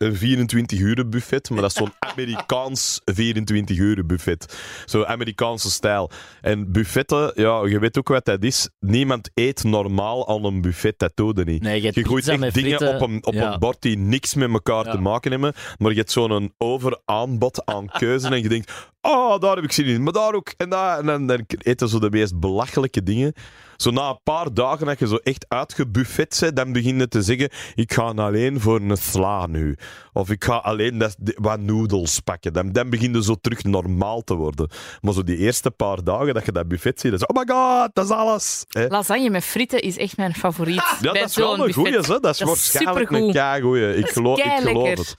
[0.00, 4.58] een 24-uur buffet, maar dat is zo'n Amerikaans 24-uur buffet.
[4.86, 6.10] Zo'n Amerikaanse stijl.
[6.40, 8.68] En buffetten, ja, je weet ook wat dat is.
[8.78, 11.62] Niemand eet normaal aan een buffet, dat doe je niet.
[11.62, 13.52] Nee, je gooit echt dingen op, een, op Ja.
[13.52, 14.90] een bord die niks met elkaar Ja.
[14.90, 19.54] te maken hebben, maar je hebt zo'n overaanbod aan keuzen en je denkt, oh, daar
[19.54, 20.54] heb ik zin in, maar daar ook.
[20.56, 23.32] En, daar, en dan, dan eten ze de meest belachelijke dingen.
[23.80, 27.22] Zo na een paar dagen dat je zo echt uitgebuffet bent, dan begin je te
[27.22, 29.76] zeggen, ik ga alleen voor een sla nu.
[30.12, 32.52] Of ik ga alleen dat, wat noedels pakken.
[32.52, 34.70] Dan, dan begin je zo terug normaal te worden.
[35.00, 37.54] Maar zo die eerste paar dagen dat je dat buffet ziet, dan is oh my
[37.54, 38.64] god, dat is alles.
[38.68, 38.86] Hè?
[38.86, 40.96] Lasagne met frieten is echt mijn favoriet.
[41.00, 42.00] Ja, dat is wel een goeie, hè?
[42.00, 43.94] Dat is Dat is waarschijnlijk een keigoeie.
[43.94, 45.14] Ik, geloof, ik geloof het.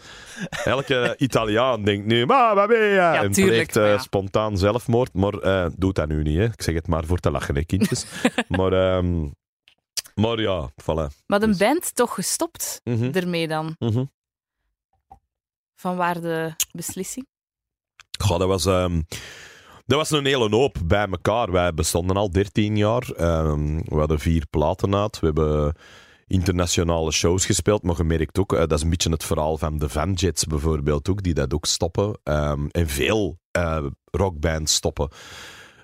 [0.64, 3.00] Elke Italiaan denkt nu, maar wat ben je?
[3.00, 3.98] en tuurlijk, pleegt eh, ja.
[3.98, 5.14] spontaan zelfmoord.
[5.14, 6.44] Maar eh doe dat nu niet, hè.
[6.44, 8.06] Ik zeg het maar voor te lachen, hè, kindjes.
[8.58, 9.22] maar, ehm,
[10.16, 11.08] maar ja, voilà.
[11.26, 13.76] Maar de Dus- band toch gestopt Mhm, ermee dan?
[13.80, 14.04] mhm.
[15.76, 17.28] Van waar de beslissing?
[18.20, 18.66] Goh, dat was...
[18.66, 19.02] ehm,
[19.86, 21.52] dat was een hele hoop bij elkaar.
[21.52, 23.12] Wij bestonden al 13 jaar.
[23.12, 25.20] Ehm, we hadden vier platen uit.
[25.20, 25.76] We hebben
[26.28, 29.78] internationale shows gespeeld, maar je merkt ook, eh, dat is een beetje het verhaal van
[29.78, 32.20] de Vanjets bijvoorbeeld ook, die dat ook stoppen.
[32.24, 35.10] En veel eh, rockbands stoppen.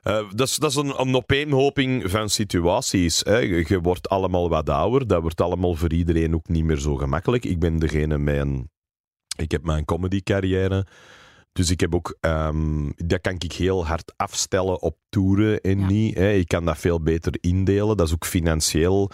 [0.08, 3.20] Eh, dat, is, dat is een, een opeenhoping van situaties.
[3.20, 3.38] Hè.
[3.38, 5.08] Je, wordt allemaal wat ouder.
[5.08, 7.46] Dat wordt allemaal voor iedereen ook niet meer zo gemakkelijk.
[7.46, 8.70] Ik ben degene met een...
[9.38, 10.86] Ik heb mijn comedy carrière.
[11.52, 12.18] Dus ik heb ook...
[12.20, 15.88] ehm, dat kan ik heel hard afstellen op toeren en Ja.
[15.88, 16.16] niet.
[16.16, 16.32] Hè.
[16.32, 17.98] Ik kan dat veel beter indelen.
[17.98, 19.12] Dat is ook financieel...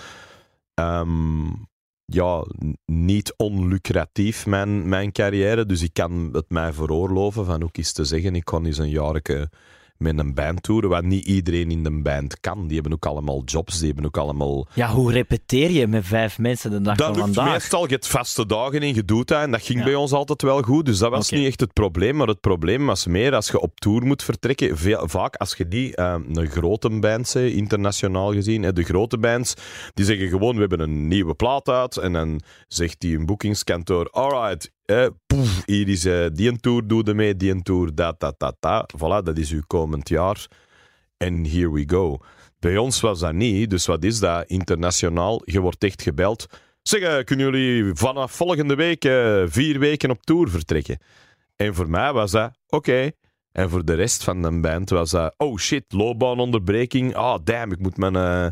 [0.74, 1.46] ehm,
[2.06, 2.46] ja,
[2.86, 5.66] niet onlucratief, mijn, mijn carrière.
[5.66, 8.90] Dus ik kan het mij veroorloven van ook eens te zeggen, ik kan eens een
[8.90, 9.50] jaarke
[9.98, 12.64] met een band toeren, wat niet iedereen in de band kan.
[12.68, 14.68] Die hebben ook allemaal jobs, die hebben ook allemaal...
[14.74, 17.52] Ja, hoe repeteer je met vijf mensen de dag Dat van vandaag?
[17.54, 19.42] meestal, je hebt vaste dagen en je doet dat.
[19.42, 19.86] En dat ging Ja.
[19.86, 20.86] bij ons altijd wel goed.
[20.86, 22.16] Dus dat was niet echt het probleem.
[22.16, 24.78] Maar het probleem was meer als je op tour moet vertrekken.
[24.78, 29.54] Veel, vaak als je die, eh, een grote band, hè, internationaal gezien, de grote bands,
[29.94, 31.98] die zeggen gewoon, we hebben een nieuwe plaat uit.
[31.98, 35.08] En dan zegt die een boekingskantoor, alright, eh,
[35.66, 38.94] hier is eh, die een tour, doe er mee, die tour, dat, dat, dat, dat.
[38.98, 40.48] Voilà, dat is uw komend jaar.
[41.18, 42.18] En here we go.
[42.60, 43.70] Bij ons was dat niet.
[43.70, 45.42] Dus wat is dat internationaal?
[45.46, 46.46] Je wordt echt gebeld.
[46.82, 50.98] Zeg, eh, kunnen jullie vanaf volgende week eh, vier weken op tour vertrekken?
[51.56, 53.12] En voor mij was dat oké.
[53.54, 57.16] En voor de rest van de band was dat oh shit, loopbaanonderbreking.
[57.16, 58.46] Ah, damn, ik moet, mijn, eh,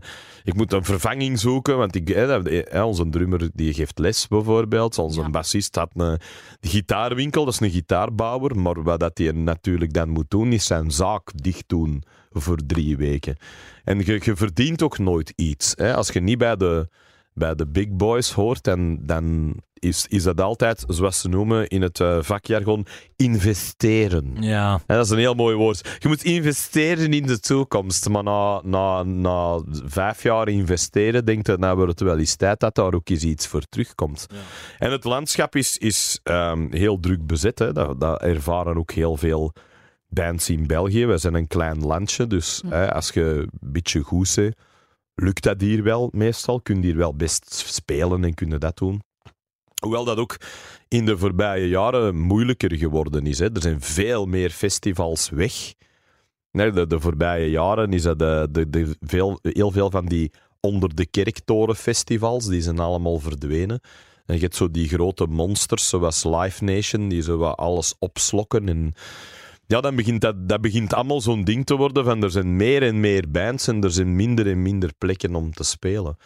[0.44, 1.78] ik moet een vervanging zoeken.
[1.78, 4.98] Want ik, eh, eh, onze drummer die geeft les bijvoorbeeld.
[4.98, 5.30] Onze Ja.
[5.30, 6.20] bassist had een
[6.62, 8.58] gitaarwinkel, dat is een gitaarbouwer.
[8.60, 12.98] Maar wat dat hij natuurlijk dan moet doen, is zijn zaak dicht doen voor drie
[12.98, 13.38] weken.
[13.84, 15.74] En je, je verdient ook nooit iets.
[15.76, 15.96] Hè?
[15.96, 16.88] Als je niet bij de,
[17.34, 21.82] bij de big boys hoort, dan, dan is, is dat altijd, zoals ze noemen in
[21.82, 24.36] het eh, vakjargon, investeren.
[24.40, 24.82] Ja.
[24.86, 25.98] Hè, dat is een heel mooi woord.
[26.00, 28.10] Je moet investeren in de toekomst.
[28.10, 32.60] Maar na, na, na vijf jaar investeren, denkt je, nou wordt het wel eens tijd
[32.60, 34.28] dat daar ook eens iets voor terugkomt.
[34.78, 37.60] En het landschap is, is ehm, heel druk bezet.
[37.60, 37.74] Hè.
[37.74, 39.54] Dat, dat ervaren ook heel veel
[40.08, 41.06] bands in België.
[41.06, 44.56] We zijn een klein landje, dus hè, als je een beetje goed bent,
[45.16, 46.62] lukt dat hier wel meestal.
[46.62, 49.02] Kun je hier wel best spelen en kunnen dat doen.
[49.80, 50.38] Hoewel dat ook
[50.88, 53.40] in de voorbije jaren moeilijker geworden is.
[53.40, 53.46] Hè.
[53.54, 55.74] Er zijn veel meer festivals weg.
[56.52, 60.96] De, de voorbije jaren is dat de, de, de veel, heel veel van die onder
[60.96, 63.80] de kerktoren festivals, die zijn allemaal verdwenen.
[64.26, 68.70] En je hebt zo die grote monsters, zoals Live Nation, die zo wat alles opslokken.
[68.70, 68.94] En
[69.72, 72.84] ja, dan begint dat, dat begint allemaal zo'n ding te worden van er zijn meer
[72.84, 76.18] en meer bands en er zijn minder en minder plekken om te spelen.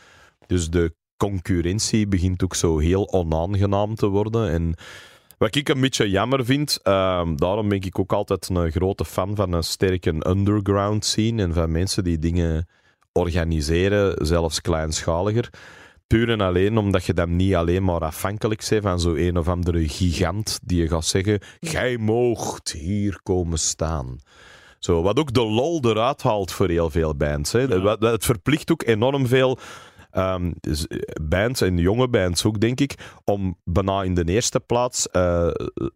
[0.48, 4.50] Dus de concurrentie begint ook zo heel onaangenaam te worden.
[4.50, 4.76] En
[5.38, 9.36] wat ik een beetje jammer vind, ehm, daarom ben ik ook altijd een grote fan
[9.36, 12.68] van een sterke underground scene en van mensen die dingen
[13.12, 15.50] organiseren, zelfs kleinschaliger.
[16.08, 19.48] Puur en alleen omdat je dan niet alleen maar afhankelijk bent van zo'n een of
[19.48, 24.20] andere gigant die je gaat zeggen: Gij moogt hier komen staan.
[24.80, 27.52] Zo, wat ook de lol eruit haalt voor heel veel bands.
[27.52, 27.68] Hè.
[28.00, 29.60] Het verplicht ook enorm veel
[30.16, 30.36] eh,
[31.22, 35.48] bands en jonge bands ook, denk ik, om bijna in de eerste plaats eh,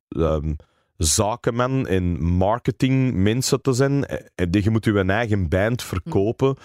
[0.09, 0.53] ehm,
[0.99, 4.05] zakenman en marketingmensen te zijn.
[4.35, 6.55] En je moet je eigen band verkopen.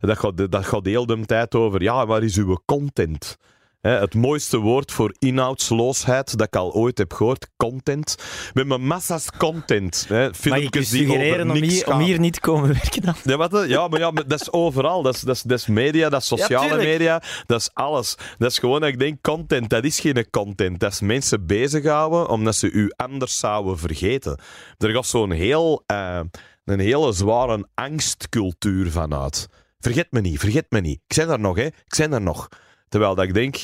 [0.00, 3.38] En Dat gaat, dat gaat de hele tijd over, ja, waar is uw content?
[3.84, 8.14] Hè, het mooiste woord voor inhoudsloosheid dat ik al ooit heb gehoord, content.
[8.52, 10.04] We hebben massa's content.
[10.08, 13.14] Hè, filmpjes die suggereren om hier, om hier niet te komen werken dan?
[13.24, 15.02] Ja, wat, ja, maar ja, maar dat is overal.
[15.02, 18.16] Dat is, dat, is, dat is media, dat is sociale media, dat is alles.
[18.38, 20.80] Dat is gewoon dat ik denk, content, dat is geen content.
[20.80, 24.38] Dat is mensen bezighouden omdat ze u anders zouden vergeten.
[24.78, 26.20] Er gaat zo'n heel, eh,
[26.64, 29.48] een hele zware angstcultuur vanuit.
[29.78, 31.00] Vergeet me niet, vergeet me niet.
[31.06, 31.66] Ik zijn daar nog, hè.
[31.66, 32.48] Ik zijn daar nog.
[32.88, 33.56] Terwijl dat ik denk...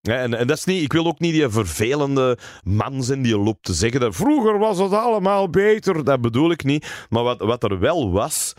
[0.00, 3.38] Ja, en, en dat is niet, ik wil ook niet die vervelende man zijn die
[3.38, 6.04] loopt te zeggen dat vroeger was het allemaal beter.
[6.04, 7.06] Dat bedoel ik niet.
[7.08, 8.54] Maar wat, wat er wel was,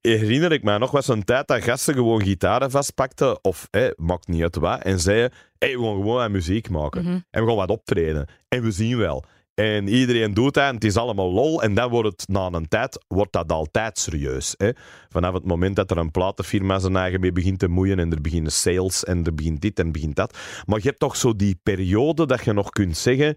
[0.00, 4.28] herinner ik mij nog, was een tijd dat gasten gewoon gitaren vastpakten, of hé, maakt
[4.28, 7.02] niet uit wat, en zeiden, hé, we gaan gewoon aan muziek maken.
[7.02, 7.18] Mhm.
[7.30, 8.28] En we gaan wat optreden.
[8.48, 9.24] En we zien wel.
[9.56, 11.62] En iedereen doet dat en het is allemaal lol.
[11.62, 14.54] En dan wordt het na een tijd wordt dat altijd serieus.
[14.56, 14.70] Hè?
[15.08, 18.20] Vanaf het moment dat er een platenfirma zijn eigen mee begint te moeien en er
[18.20, 20.38] beginnen sales en er begint dit en begint dat.
[20.66, 23.36] Maar je hebt toch zo die periode dat je nog kunt zeggen: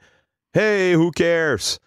[0.50, 1.80] hey, who cares?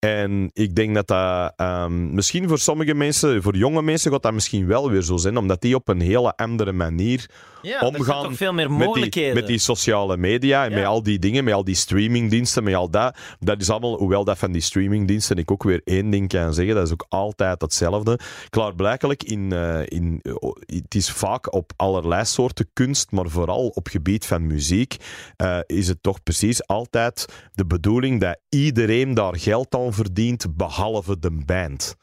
[0.00, 4.32] En ik denk dat dat ehm, misschien voor sommige mensen, voor jonge mensen, gaat dat
[4.32, 7.30] misschien wel weer zo zijn, omdat die op een hele andere manier
[7.62, 10.76] Ja, Omgaan veel meer met die, met die sociale media en Ja.
[10.76, 13.16] met al die dingen, met al die streamingdiensten, met al dat.
[13.38, 16.74] Dat is allemaal, hoewel dat van die streamingdiensten ik ook weer één ding kan zeggen,
[16.74, 18.18] dat is ook altijd hetzelfde.
[18.50, 23.88] Klaarblijkelijk, in, eh, in, oh, het is vaak op allerlei soorten kunst, maar vooral op
[23.88, 24.96] gebied van muziek,
[25.36, 31.18] eh, is het toch precies altijd de bedoeling dat iedereen daar geld aan verdient, behalve
[31.18, 31.96] de band.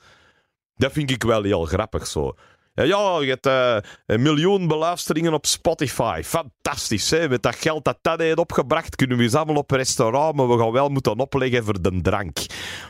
[0.76, 2.36] Dat vind ik wel heel grappig zo.
[2.74, 6.22] Ja, je hebt eh, een miljoen beluisteringen op Spotify.
[6.24, 7.30] Fantastisch, hè?
[7.30, 10.58] Met dat geld dat dat heeft opgebracht, kunnen we eens allemaal op restaurant, maar we
[10.58, 12.38] gaan wel moeten opleggen voor de drank.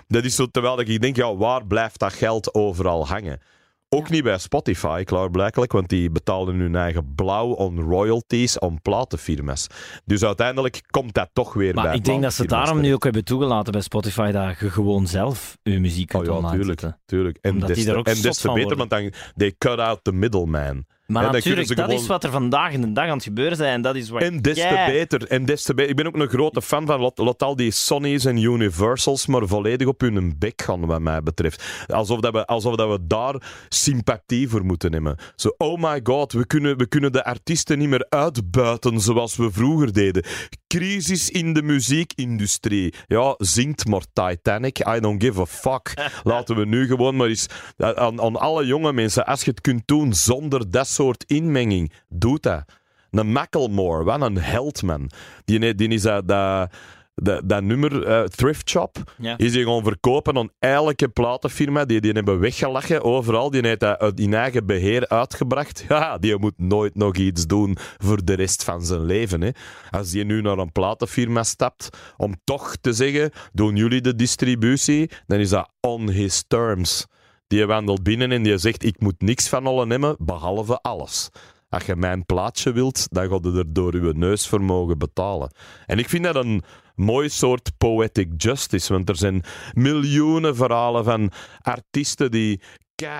[0.07, 3.41] Dat is zo, terwijl ik denk, ja, waar blijft dat geld overal hangen?
[3.89, 9.67] Ook niet bij Spotify, klaarblijkelijk, want die betalen hun eigen blauw on royalties on platenfirma's.
[10.05, 13.03] Dus uiteindelijk komt dat toch weer bij Maar ik denk dat ze daarom nu ook
[13.03, 16.81] hebben toegelaten bij Spotify dat je gewoon zelf je muziek Oh kunt ja, online tuurlijk.
[17.05, 17.37] tuurlijk.
[17.41, 18.77] En Omdat des die te, er ook en des te beter, worden.
[18.77, 20.85] want dan they cut out the middleman.
[21.07, 23.73] Maar En natuurlijk, dat is wat er vandaag in de dag aan het gebeuren zijn.
[23.73, 25.27] En dat is wat En des te beter.
[25.27, 25.89] En des te beter.
[25.89, 29.47] Ik ben ook een grote fan van lot, lot al die Sonys en Universals, maar
[29.47, 31.85] volledig op hun bek gaan, wat mij betreft.
[31.87, 33.35] Alsof, dat we, alsof dat we daar
[33.69, 35.17] sympathie voor moeten nemen.
[35.35, 39.51] Zo, oh my god, we kunnen, we kunnen de artiesten niet meer uitbuiten zoals we
[39.51, 40.23] vroeger deden.
[40.67, 42.93] Crisis in de muziekindustrie.
[43.07, 44.87] Ja, zingt maar Titanic.
[44.87, 45.93] I don't give a fuck.
[46.23, 49.83] Laten we nu gewoon maar eens aan, aan alle jonge mensen, als je het kunt
[49.85, 52.63] doen zonder dat soort inmenging, doe dat.
[53.11, 55.09] Een Macklemore, wat een held, man.
[55.45, 56.71] Die, die is dat, dat,
[57.15, 59.37] dat, dat nummer, eh, Thrift Shop, Ja.
[59.37, 61.85] is die gewoon verkopen aan elke platenfirma.
[61.85, 63.49] Die, die hebben weggelachen overal.
[63.51, 65.85] Die heeft dat uit in eigen beheer uitgebracht.
[65.89, 69.41] Ja, die moet nooit nog iets doen voor de rest van zijn leven.
[69.41, 69.49] Hè.
[69.89, 75.09] Als die nu naar een platenfirma stapt om toch te zeggen, doen jullie de distributie,
[75.27, 77.05] dan is dat on his terms.
[77.47, 81.29] Die wandelt binnen en die zegt, ik moet niks van allen nemen, behalve alles.
[81.69, 85.51] Als je mijn plaatje wilt, dan ga je er door je neus voor mogen betalen.
[85.85, 86.63] En ik vind dat een
[86.95, 91.31] mooi soort poetic justice, want er zijn miljoenen verhalen van
[91.61, 92.61] artiesten die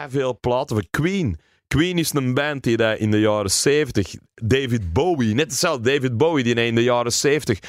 [0.08, 0.76] veel platen...
[0.76, 1.40] Van Queen.
[1.68, 4.16] Queen is een band die dat in de jaren 70...
[4.34, 5.92] David Bowie, net hetzelfde.
[5.92, 7.60] David Bowie, die in de jaren 70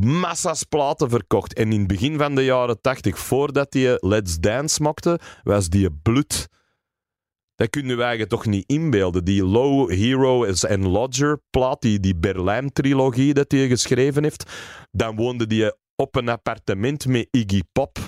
[0.00, 1.54] massa's platen verkocht.
[1.54, 5.92] En in het begin van de jaren 80, voordat hij Let's Dance maakte, was die
[6.02, 6.48] bloed...
[7.54, 9.24] Dat kunnen wij je toch niet inbeelden.
[9.24, 14.50] Die Low Hero en Lodger plaat, die, die Berlijn-trilogie dat hij geschreven heeft,
[14.90, 17.98] dan woonde die op een appartement met Iggy Pop.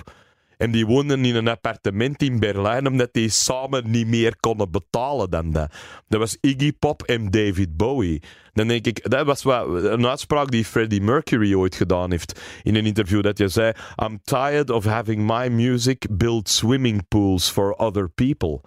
[0.61, 5.29] En die woonden in een appartement in Berlijn omdat die samen niet meer konden betalen
[5.29, 5.73] dan dat.
[6.07, 8.21] Dat was Iggy Pop en David Bowie.
[8.53, 12.75] Dan denk ik, dat was wat, een uitspraak die Freddie Mercury ooit gedaan heeft in
[12.75, 13.23] een interview.
[13.23, 18.61] Dat je zei: I'm tired of having my music build swimming pools for other people.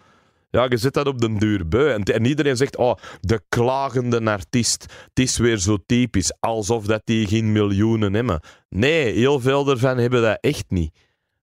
[0.50, 1.92] Ja, je zit dat op den duur beu.
[1.92, 4.82] En, en iedereen zegt, oh, de klagende artiest.
[4.82, 8.40] Het is weer zo typisch, alsof dat die geen miljoenen hebben.
[8.68, 10.92] Nee, heel veel ervan hebben dat echt niet.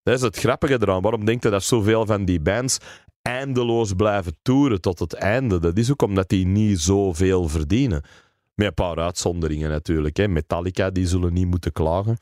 [0.03, 1.01] Dat is het grappige eraan.
[1.01, 2.77] Waarom denkt je dat zoveel van die bands
[3.21, 5.59] eindeloos blijven toeren tot het einde?
[5.59, 8.03] Dat is ook omdat die niet zoveel verdienen.
[8.53, 10.17] Met een paar uitzonderingen natuurlijk.
[10.17, 10.27] Hè.
[10.27, 12.17] Metallica, die zullen niet moeten klagen.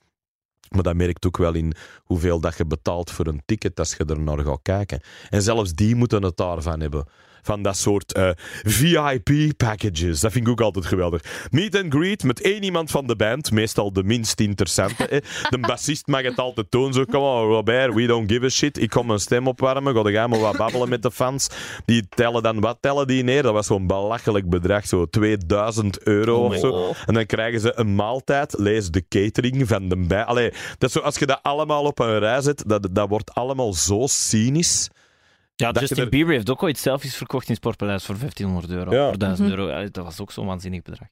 [0.70, 4.06] Maar dat merkt ook wel in hoeveel dat je betaalt voor een ticket als je
[4.06, 5.02] er naar gaat kijken.
[5.30, 7.06] En zelfs die moeten het daarvan hebben.
[7.42, 8.30] Van dat soort eh,
[8.64, 10.20] VIP-packages.
[10.20, 11.48] Dat vind ik ook altijd geweldig.
[11.50, 13.52] Meet and greet met één iemand van de band.
[13.52, 15.24] Meestal de minst interessante.
[15.50, 16.94] De bassist mag het altijd doen.
[16.94, 18.82] Zo, come on Robert, we don't give a shit.
[18.82, 19.96] Ik kom mijn stem opwarmen.
[19.96, 21.50] Ga jij maar wat babbelen met de fans.
[21.86, 23.44] Die tellen dan, wat tellen die neer?
[23.44, 24.88] Dat was zo'n belachelijk bedrag.
[24.88, 26.94] Zo 2000 euro of zo.
[27.06, 28.56] En dan krijgen ze een maaltijd.
[28.58, 30.24] Lees de catering van de bij.
[30.24, 33.34] Allee, dat is zo, als je dat allemaal op een rij zet, dat, dat wordt
[33.34, 34.90] allemaal zo cynisch.
[35.60, 38.92] Ja, Justin er- Bieber heeft ook ooit selfies verkocht in Sportpaleis voor 1500 euro.
[38.92, 39.08] Ja.
[39.08, 39.58] Voor 1000 Mhm.
[39.60, 39.72] euro.
[39.72, 41.08] Ja, Dat was ook zo'n waanzinnig bedrag.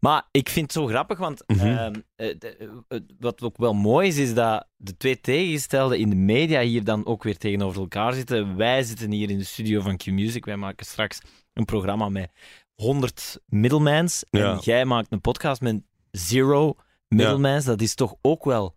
[0.00, 1.66] Maar ik vind het zo grappig, want Mhm.
[1.66, 6.16] ehm, eh, eh, wat ook wel mooi is, is dat de twee tegenstelden in de
[6.16, 8.56] media hier dan ook weer tegenover elkaar zitten.
[8.56, 10.44] Wij zitten hier in de studio van Q-Music.
[10.44, 11.18] Wij maken straks
[11.52, 12.30] een programma met
[12.74, 14.24] 100 middlemans.
[14.30, 14.52] Ja.
[14.52, 16.74] En jij maakt een podcast met zero
[17.08, 17.64] middlemans.
[17.64, 18.76] Dat is toch ook wel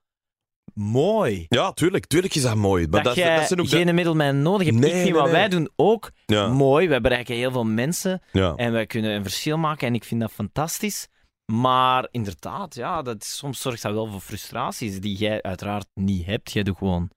[0.73, 1.45] mooi.
[1.49, 2.05] Ja, tuurlijk.
[2.05, 2.88] Tuurlijk is dat mooi.
[2.88, 4.79] Maar dat, dat, jij dat zijn ook de- geen middelman nodig hebt.
[4.79, 5.34] Nee, ik vind nee, wat nee.
[5.34, 6.88] wij doen ook Ja, mooi.
[6.88, 8.53] Wij bereiken heel veel mensen ja.
[8.55, 11.07] en wij kunnen een verschil maken en ik vind dat fantastisch.
[11.45, 16.25] Maar inderdaad, ja, dat is, soms zorgt dat wel voor frustraties die jij uiteraard niet
[16.25, 16.51] hebt.
[16.51, 17.10] Jij doet gewoon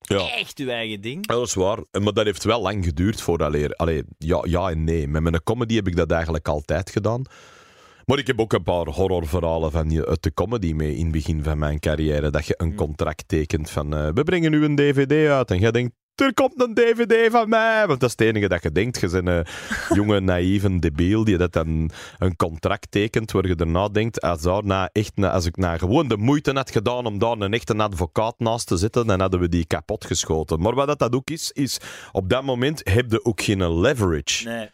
[0.00, 0.30] ja.
[0.30, 1.26] echt je eigen ding.
[1.28, 1.78] Ja, dat is waar.
[1.90, 3.74] Maar dat heeft wel lang geduurd vooraleer.
[3.74, 5.08] Allee, ja, ja en nee.
[5.08, 7.22] Met mijn comedy heb ik dat eigenlijk altijd gedaan.
[8.04, 11.12] Maar ik heb ook een paar horrorverhalen van je- uit de comedy mee in het
[11.12, 12.30] begin van mijn carrière.
[12.30, 15.50] Dat je een contract tekent van eh, we brengen nu een dvd uit.
[15.50, 17.86] En jij denkt, er komt een dvd van mij.
[17.86, 19.00] Want dat is het enige dat je denkt.
[19.00, 19.44] Je bent een
[19.98, 24.64] jonge, naïeve debiel die dat dan een contract tekent waar je daarna denkt, als, daar
[24.64, 28.34] nou echt, als ik nou gewoon de moeite had gedaan om daar een echte advocaat
[28.38, 30.60] naast te zetten, dan hadden we die kapot geschoten.
[30.60, 31.78] Maar wat dat, dat ook is, is
[32.12, 34.48] op dat moment heb je ook geen leverage.
[34.48, 34.70] Nee.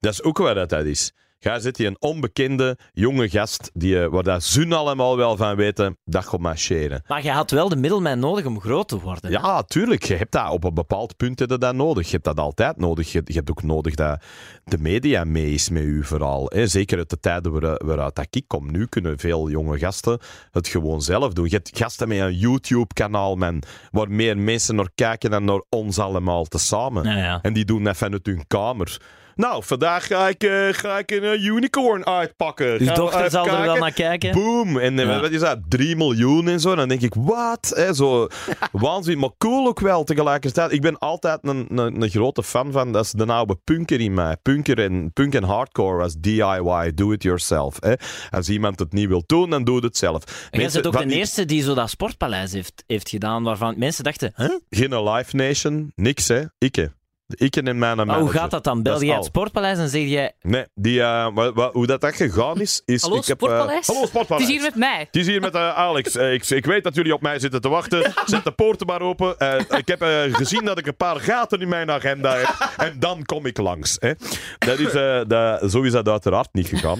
[0.00, 1.12] Dat is ook wat dat, dat is.
[1.40, 5.98] Ga zit een onbekende jonge gast die, eh, waar dat Zun allemaal wel van weten,
[6.04, 7.02] dat gaat marcheren.
[7.06, 9.30] Maar je had wel de middelman nodig om groot te worden.
[9.32, 9.38] hè?
[9.38, 10.04] Ja, tuurlijk.
[10.04, 12.04] Je hebt dat op een bepaald punt heb je dat nodig.
[12.04, 13.12] Je hebt dat altijd nodig.
[13.12, 14.22] Je, je hebt ook nodig dat
[14.64, 16.50] de media mee is met u vooral.
[16.54, 16.66] Hè.
[16.66, 18.70] Zeker uit de tijden waar, waaruit dat ik kom.
[18.70, 20.18] Nu kunnen veel jonge gasten
[20.50, 21.44] het gewoon zelf doen.
[21.44, 25.98] Je hebt gasten met een YouTube-kanaal man, waar meer mensen naar kijken dan naar ons
[25.98, 27.04] allemaal tezamen.
[27.04, 27.38] Ja, ja.
[27.42, 29.00] En die doen dat vanuit hun kamer.
[29.38, 32.78] Nou, vandaag ga ik, eh, ga ik een eh, unicorn uitpakken.
[32.78, 34.32] We dochter zal er wel naar kijken.
[34.32, 34.78] Boom.
[34.78, 35.20] En Ja.
[35.20, 35.58] wat is dat?
[35.68, 36.74] 3 miljoen en zo.
[36.74, 37.88] Dan denk ik, wat?
[37.94, 38.26] Zo
[38.72, 40.72] waanzin, maar cool ook wel tegelijkertijd.
[40.72, 44.14] Ik ben altijd een, een, een grote fan van, dat is de oude punker in
[44.14, 44.36] mij.
[44.42, 47.76] Punker en, punk en hardcore als DIY, do it yourself.
[47.80, 47.94] Hè.
[48.30, 50.48] Als iemand het niet wil doen, dan doe het zelf.
[50.50, 54.04] En jij bent ook de eerste die zo dat sportpaleis heeft, heeft gedaan, waarvan mensen
[54.04, 54.50] dachten, huh?
[54.70, 56.42] Geen Live Nation, niks hè.
[56.58, 56.96] Ikke.
[57.36, 58.38] Ikke in mijn Maar hoe manager.
[58.40, 58.82] gaat dat dan?
[58.82, 59.24] Bel jij het al.
[59.24, 60.32] sportpaleis en zeg jij...
[60.42, 63.02] Nee, die, eh, wa- wa- hoe dat, dat gegaan is, is...
[63.02, 63.86] Hallo, ik heb, eh, Sportpaleis?
[63.86, 64.46] hallo, Het Sportpaleis.
[64.48, 64.98] is hier met mij.
[64.98, 66.16] Het is hier met eh, Alex.
[66.16, 68.12] Ik, ik weet dat jullie op mij zitten te wachten.
[68.26, 69.38] Zet de poorten maar open.
[69.38, 72.74] Eh, ik heb eh, gezien dat ik een paar gaten in mijn agenda heb.
[72.76, 73.96] En dan kom ik langs.
[74.00, 74.12] Hè.
[74.58, 76.98] Dat is, eh, dat, zo is dat uiteraard niet gegaan.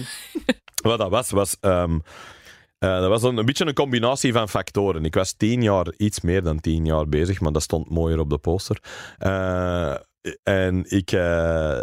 [0.81, 1.55] Wat dat was, was...
[1.61, 1.99] ehm,
[2.79, 5.05] eh, dat was een, een beetje een combinatie van factoren.
[5.05, 8.29] Ik was tien jaar, iets meer dan tien jaar bezig, maar dat stond mooier op
[8.29, 8.77] de poster.
[9.17, 9.95] Eh,
[10.43, 11.11] en ik...
[11.11, 11.81] eh,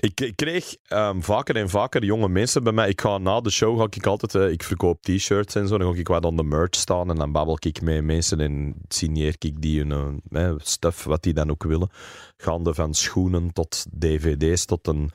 [0.00, 2.88] ik, ik kreeg ehm, vaker en vaker jonge mensen bij mij.
[2.88, 5.78] Ik ga na de show ga ik altijd, eh, ik verkoop t-shirts en zo.
[5.78, 8.74] Dan ga ik wat aan de merch staan en dan babbel ik met mensen en
[8.88, 11.90] signeer ik die hun eh, stuff, wat die dan ook willen.
[12.36, 15.10] Gaande van schoenen tot dvd's, tot een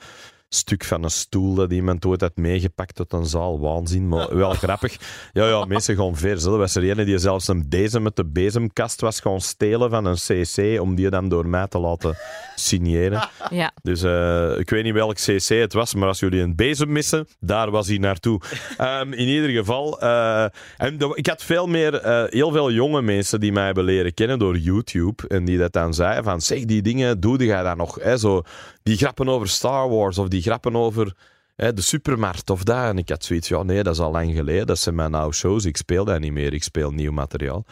[0.53, 3.59] stuk van een stoel dat iemand ooit had meegepakt tot een zaal.
[3.59, 4.95] Waanzin, maar wel grappig.
[5.33, 6.39] Ja, ja, mensen gaan ver.
[6.39, 6.51] zo.
[6.51, 10.05] Er was er ene die zelfs een deze met de bezemkast was gaan stelen van
[10.05, 12.17] een cc om die dan door mij te laten
[12.55, 13.21] signeren.
[13.49, 13.71] Ja.
[13.81, 17.27] Dus eh, ik weet niet welk cc het was, maar als jullie een bezem missen,
[17.39, 18.39] daar was hij naartoe.
[18.77, 19.99] Ehm, in ieder geval.
[20.01, 20.43] eh,
[20.77, 24.13] en de- ik had veel meer, eh, heel veel jonge mensen die mij hebben leren
[24.13, 25.27] kennen door YouTube.
[25.27, 27.97] En die dat dan zeiden van, zeg, die dingen, doe jij dat nog?
[28.01, 28.17] Hè?
[28.17, 28.41] Zo,
[28.83, 31.15] die grappen over Star Wars of die grappen over
[31.55, 32.85] hè, de supermarkt of dat.
[32.85, 34.67] En ik had zoiets, ja nee, dat is al lang geleden.
[34.67, 35.65] Dat zijn mijn oude shows.
[35.65, 36.53] Ik speel dat niet meer.
[36.53, 37.65] Ik speel nieuw materiaal.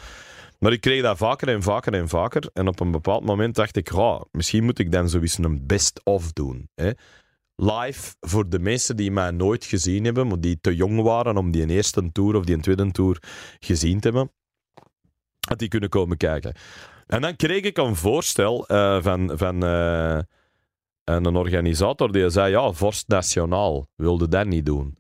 [0.59, 2.49] Maar ik kreeg dat vaker en vaker en vaker.
[2.53, 6.31] En op een bepaald moment dacht ik, ja, misschien moet ik dan zoiets een best-of
[6.31, 6.69] doen.
[6.75, 6.91] Hè?
[7.55, 11.51] Live voor de mensen die mij nooit gezien hebben, maar die te jong waren om
[11.51, 13.23] die eerste tour of die tweede tour
[13.59, 14.31] gezien te hebben,
[15.39, 16.55] dat die kunnen komen kijken.
[17.07, 19.63] En dan kreeg ik een voorstel eh, van, van
[21.11, 24.97] eh, een organisator die zei, ja, Vorst Nationaal wilde dat niet doen.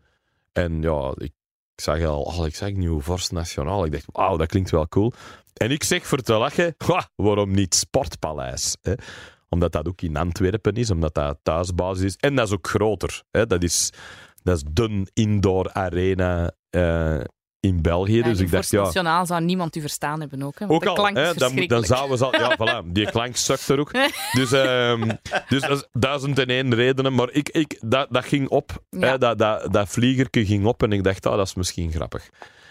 [0.51, 1.31] En ja, ik
[1.75, 3.85] zag al, oh, ik zag nieuw Vorst Nationaal.
[3.85, 5.11] Ik dacht, wauw, dat klinkt wel cool.
[5.53, 8.77] En ik zeg voor te lachen, "Ha, waarom niet Sportpaleis?
[8.81, 8.93] Hè?
[9.49, 12.15] Omdat dat ook in Antwerpen is, omdat dat thuisbasis is.
[12.15, 13.23] En dat is ook groter.
[13.31, 13.47] Hè?
[13.47, 13.93] Dat, is,
[14.43, 17.21] dat is de indoor arena eh,
[17.61, 18.17] in België.
[18.17, 18.81] Ja, dus ik dacht, ja...
[18.81, 20.59] Nationaal zou niemand u verstaan hebben ook.
[20.59, 22.35] Hè, Ook de al, hè, dan, dan zouden ze al...
[22.35, 23.91] Ja, voilà, die klank sukt er ook.
[24.31, 25.09] Dus, ehm,
[25.47, 27.13] dus dat is duizend en één redenen.
[27.13, 28.83] Maar ik, ik, dat, dat ging op.
[28.89, 29.07] Ja.
[29.07, 32.29] Hè, dat, dat, dat vliegerke ging op en ik dacht, ah, dat is misschien grappig.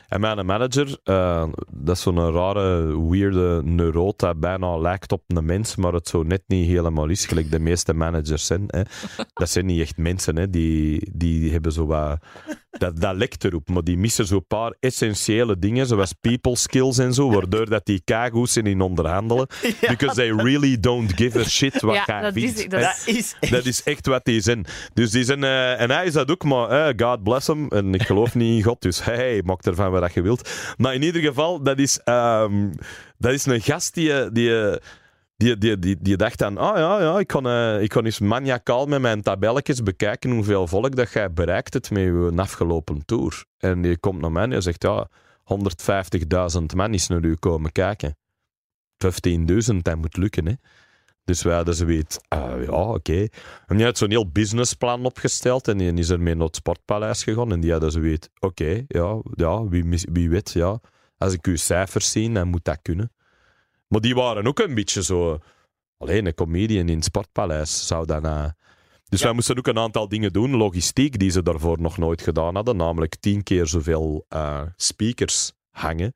[0.08, 5.44] En mijn manager, eh, dat is zo'n rare, weirde neuroot dat bijna lijkt op een
[5.44, 8.64] mens, maar het zo net niet helemaal is, gelijk de meeste managers zijn.
[8.66, 8.82] Hè.
[9.32, 10.50] Dat zijn niet echt mensen, hè.
[10.50, 12.18] Die, die hebben zo wat...
[12.70, 17.14] Dat, dat lekt erop, maar die missen zo'n paar essentiële dingen, zoals people skills en
[17.14, 19.46] zo, waardoor dat die keigoed zijn in onderhandelen.
[19.88, 22.70] Because they really don't give a shit wat Ja, dat is- vindt.
[22.70, 24.64] dat is- is Dat is echt wat die zijn.
[24.94, 27.68] Dus die zijn eh, en hij is dat ook, maar eh, God bless hem.
[27.68, 30.50] En ik geloof niet in God, dus hey, maak ervan wat je wilt.
[30.76, 32.70] Maar in ieder geval, dat is, ehm,
[33.18, 34.50] dat is een gast die, eh, die,
[35.40, 38.18] die, die, die, die dacht dan, ah ja, ja ik, kan, eh, ik kan eens
[38.18, 43.44] maniacaal met mijn tabelletjes bekijken hoeveel volk dat jij bereikt hebt met je afgelopen tour.
[43.58, 45.08] En die komt naar mij en zegt, ja,
[46.58, 48.16] 150.000 man is naar u komen kijken.
[48.98, 50.54] 15.000, dat moet lukken, hè.
[51.24, 53.26] Dus wij hadden zoiets, ah, ja, oké.
[53.66, 57.52] En die had zo'n heel businessplan opgesteld en die is ermee naar het Sportpaleis gegaan.
[57.52, 60.80] En die hadden zoiets, oké, ja, ja wie, wie weet, ja.
[61.18, 63.12] Als ik uw cijfers zie, dan moet dat kunnen.
[63.90, 65.38] Maar die waren ook een beetje zo...
[65.98, 68.24] Alleen een comedian in het Sportpaleis zou dan...
[68.24, 68.44] eh,
[69.08, 72.54] Dus wij moesten ook een aantal dingen doen, logistiek, die ze daarvoor nog nooit gedaan
[72.54, 72.76] hadden.
[72.76, 76.14] Namelijk tien keer zoveel eh, speakers hangen.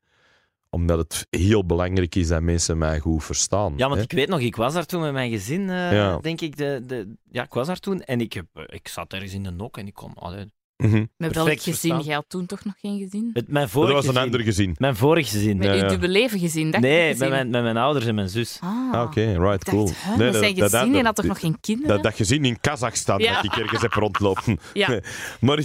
[0.69, 3.73] Omdat het heel belangrijk is dat mensen mij goed verstaan.
[3.77, 4.03] Ja, want hè.
[4.03, 6.17] ik weet nog, ik was daar toen met mijn gezin, eh, Ja.
[6.17, 6.57] denk ik.
[6.57, 9.51] De, de, ja, ik was daar toen en ik, heb, ik zat ergens in de
[9.51, 10.13] nok en ik kon...
[10.13, 10.93] allee, Mhm.
[10.95, 11.73] Met welk Perfect gezin?
[11.73, 12.01] verstaan.
[12.01, 13.29] Jij had toen toch nog geen gezin?
[13.33, 14.23] Het, mijn Dat vorige was een gezin.
[14.25, 14.75] ander gezin.
[14.77, 15.57] Mijn vorig gezin.
[15.57, 15.87] Met Ja, uw ja.
[15.87, 16.69] dubbele leven gezin?
[16.79, 18.57] nee, met mijn, met mijn ouders en mijn zus.
[18.61, 19.85] Ah, Ah, Oké, right, cool.
[19.85, 21.93] dacht, Nee, dat zijn dat- gezin dat- en had toch dat- nog geen kinderen?
[21.95, 23.33] Dat, dat gezin in Kazachstan Ja.
[23.35, 24.59] dat ik ergens heb rondlopen.
[24.73, 24.99] Ja.
[25.39, 25.59] Maar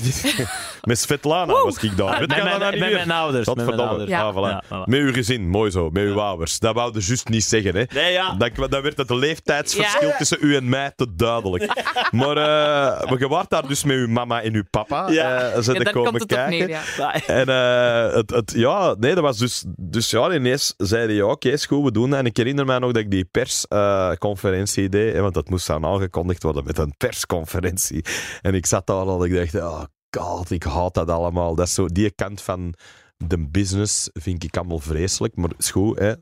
[0.82, 2.20] met Svetlana was ik daar.
[2.20, 3.46] Het met mijn, met ouders.
[3.46, 4.10] Met mijn ouders.
[4.10, 4.22] Ja.
[4.22, 4.38] Ah, voilà.
[4.50, 4.84] Ja, voilà.
[4.88, 5.90] Met uw gezin, mooi zo.
[5.90, 6.58] Met uw ouders.
[6.58, 7.84] Dat wou je juist niet zeggen, hè.
[7.94, 8.34] Nee, ja.
[8.34, 11.62] Dan, dan werd het leeftijdsverschil tussen u en mij te duidelijk.
[12.10, 14.99] maar eh, maar je waart daar dus met uw mama en uw papa.
[15.08, 15.40] Ja.
[15.40, 16.68] eh, zijn Ja, te daar komen komt het op kijken.
[16.68, 17.14] neer, ja.
[17.26, 19.64] En eh, het, het, ja, nee, dat was dus...
[19.76, 22.18] Dus ja, ineens zeiden ja, oké, is goed, we doen dat.
[22.18, 25.84] En ik herinner me nog dat ik die persconferentie deed, hè, want dat moest dan
[25.84, 28.04] aangekondigd worden met een persconferentie.
[28.42, 31.54] En ik zat daar al en ik dacht, oh god, ik haat dat allemaal.
[31.54, 32.74] Dat is zo, die kant van
[33.16, 36.12] de business vind ik allemaal vreselijk, maar is goed, hè.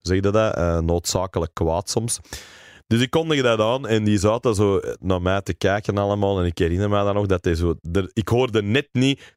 [0.00, 0.54] Zeg je dat?
[0.54, 2.18] eh, noodzakelijk kwaad soms.
[2.88, 6.40] Dus ik kondigde dat aan en die zaten zo naar mij te kijken allemaal.
[6.40, 7.74] En ik herinner me dan nog dat hij zo...
[8.12, 9.36] ik hoorde net niet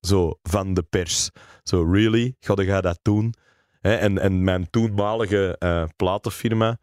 [0.00, 1.30] zo van de pers.
[1.62, 2.34] Zo, really?
[2.40, 3.34] Ga jij dat doen?
[3.80, 6.78] En, en mijn toenmalige eh, platenfirma,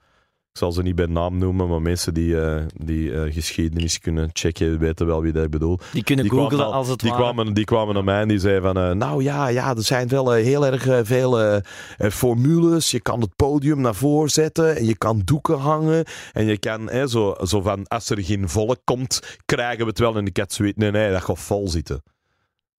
[0.55, 4.29] ik zal ze niet bij naam noemen, maar mensen die, eh, die eh, geschiedenis kunnen
[4.33, 5.79] checken, weten wel wie dat ik bedoel.
[5.93, 7.21] Die kunnen Die googlen al- als het Die ware.
[7.23, 8.77] kwamen, die kwamen naar mij en die zeiden van...
[8.77, 11.61] eh, nou ja, ja, er zijn wel heel erg veel
[11.97, 12.91] formules.
[12.91, 16.05] Je kan het podium naar voren zetten en je kan doeken hangen.
[16.33, 19.99] En je kan hè, zo, zo van, als er geen volk komt, krijgen we het
[19.99, 20.15] wel.
[20.15, 22.01] En ik had zoiets, nee, nee, dat gaat vol zitten.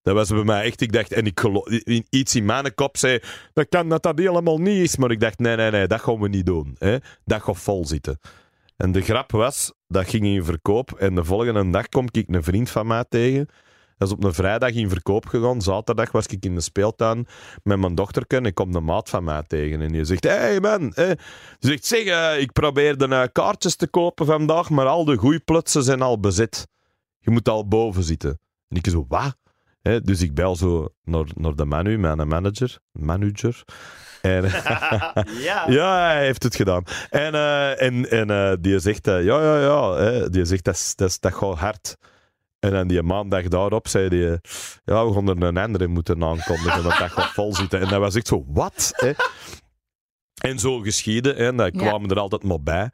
[0.07, 2.97] Dat was bij mij echt, ik dacht, en ik gelo- i- iets in mijn kop
[2.97, 3.19] zei,
[3.53, 4.97] dat kan dat dat helemaal niet is.
[4.97, 6.77] Maar ik dacht, nee, nee, nee, dat gaan we niet doen.
[6.79, 6.97] Hè.
[7.25, 8.19] Dat gaat vol zitten.
[8.77, 10.93] En de grap was, dat ging in verkoop.
[10.93, 13.49] En de volgende dag kom ik een vriend van mij tegen.
[13.99, 15.63] Dat is op een vrijdag in verkoop gegaan.
[15.63, 17.27] Zaterdag was ik in de speeltuin
[17.63, 18.39] met mijn dochterken.
[18.39, 19.81] En ik kom de maat van mij tegen.
[19.81, 20.93] En die zegt, hey man.
[21.59, 26.03] Zegt, zeg, eh, ik probeerde uh, kaartjes te kopen vandaag, maar al de goeieplutsen zijn
[26.03, 26.67] al bezet.
[27.19, 28.39] Je moet al boven zitten.
[28.69, 29.37] En ik zo, wat?
[29.87, 32.79] Hè, dus ik bel zo naar, naar de manu, mijn manager.
[32.93, 33.63] Manager.
[34.23, 34.43] En,
[35.49, 35.65] ja.
[35.69, 36.83] ja, hij heeft het gedaan.
[37.11, 39.93] En, eh, en, en eh, die zegt, eh, ja, ja, ja.
[39.95, 41.97] Hè, die zegt, dat, is- dat, dat gaat hard.
[42.59, 44.41] En dan die maandag daarop zei hij,
[44.85, 47.81] ja, we gaan er een andere moeten aankondigen, want dat gaat vol zitten.
[47.81, 48.91] En dat was echt zo, wat?
[48.95, 49.13] Hè?
[50.41, 51.79] En zo geschieden, hè, en daar Ja.
[51.89, 52.91] kwamen er altijd maar bij.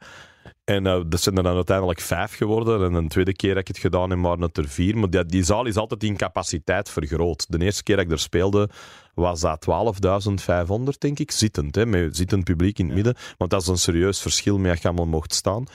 [0.63, 2.83] En eh, dat zijn er dan uiteindelijk vijf geworden.
[2.83, 4.97] En een tweede keer dat ik het gedaan heb, waren het er vier.
[4.97, 7.45] Maar die, die zaal is altijd in capaciteit vergroot.
[7.49, 8.69] De eerste keer dat ik er speelde,
[9.13, 9.65] was dat
[10.05, 11.31] 12.500, denk ik.
[11.31, 13.15] Zittend, hè, met zittend publiek in het midden.
[13.37, 15.65] Want dat is een serieus verschil met als je allemaal mocht staan.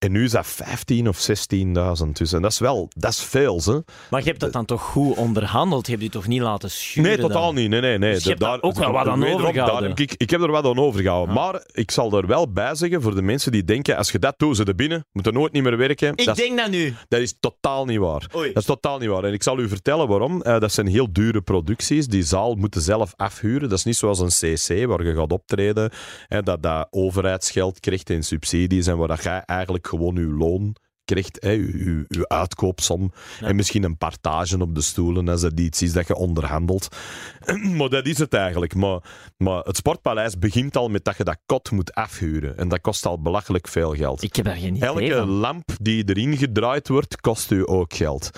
[0.00, 2.12] En nu is dat 15 of 16.000.
[2.12, 3.78] Dus, en dat is wel, dat is veel, hè.
[4.10, 5.86] Maar je hebt dat dan toch goed onderhandeld?
[5.86, 7.10] Je hebt je toch niet laten schuren?
[7.10, 7.54] Nee, totaal dan?
[7.54, 7.68] niet.
[7.68, 8.14] Nee, nee, nee.
[8.14, 9.90] Dus je hebt daar ook wel wat aan overgehouden.
[9.94, 11.34] ik, ik heb er wat aan overgehouden.
[11.34, 11.40] Ja.
[11.40, 14.34] Maar ik zal er wel bij zeggen, voor de mensen die denken, als je dat
[14.38, 16.10] doet, ze er binnen, moeten nooit niet meer werken.
[16.10, 16.94] Ik dat, is, denk dat nu.
[17.08, 18.26] dat is totaal niet waar.
[18.36, 18.52] Oei.
[18.52, 19.24] Dat is totaal niet waar.
[19.24, 20.42] En ik zal u vertellen waarom.
[20.42, 22.06] Eh, dat zijn heel dure producties.
[22.06, 23.68] Die zaal moeten zelf afhuren.
[23.68, 25.90] Dat is niet zoals een CC, waar je gaat optreden.
[26.26, 28.86] Hè, dat dat overheidsgeld krijgt en subsidies.
[28.86, 30.74] En waar dat jij eigenlijk gewoon je loon
[31.04, 31.36] krijgt.
[31.42, 33.12] Hè, je, je, je uitkoopsom.
[33.40, 33.46] Ja.
[33.46, 36.96] En misschien een partage op de stoelen, als dat iets is dat je onderhandelt.
[37.78, 38.74] maar dat is het eigenlijk.
[38.74, 39.00] Maar,
[39.36, 42.56] maar het Sportpaleis begint al met dat je dat kot moet afhuren.
[42.56, 44.22] En dat kost al belachelijk veel geld.
[44.22, 45.28] Ik heb daar geen idee Elke van.
[45.28, 48.30] lamp die erin gedraaid wordt, kost u ook geld.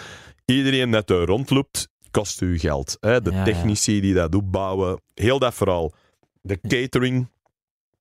[0.45, 2.97] Iedereen dat er rondloopt, kost u geld.
[3.01, 3.21] Hè?
[3.23, 3.45] De Ja, ja.
[3.45, 5.93] technici die dat opbouwen, heel dat vooral.
[6.41, 7.29] De catering,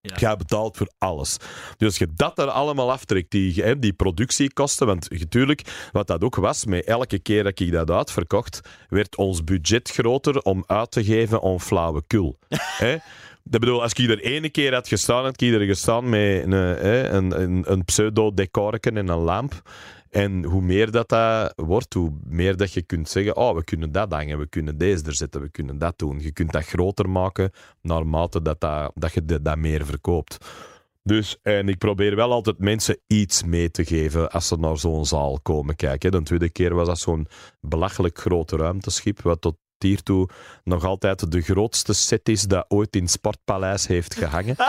[0.01, 0.29] Ja.
[0.29, 1.37] je betaalt voor alles.
[1.77, 6.23] Dus als je dat er allemaal aftrekt, die, hè, die productiekosten, want natuurlijk, wat dat
[6.23, 10.91] ook was, met elke keer dat ik dat uitverkocht, werd ons budget groter om uit
[10.91, 12.37] te geven aan flauwekul.
[12.85, 12.97] hè?
[13.43, 16.51] Dat bedoel, als ik er ene keer had gestaan, had ik er gestaan met een,
[16.51, 19.61] hè, een, een, een pseudo-decorken en een lamp.
[20.11, 23.91] En hoe meer dat, dat wordt, hoe meer dat je kunt zeggen: Oh, we kunnen
[23.91, 26.19] dat hangen, we kunnen deze er zetten, we kunnen dat doen.
[26.19, 27.51] Je kunt dat groter maken
[27.81, 30.37] naarmate dat, dat, dat je dat, dat meer verkoopt.
[31.03, 35.05] Dus, en ik probeer wel altijd mensen iets mee te geven als ze naar zo'n
[35.05, 36.11] zaal komen kijken.
[36.11, 37.27] De tweede keer was dat zo'n
[37.59, 40.29] belachelijk groot ruimteschip, wat tot hiertoe
[40.63, 44.55] nog altijd de grootste set is dat ooit in Sportpaleis heeft gehangen.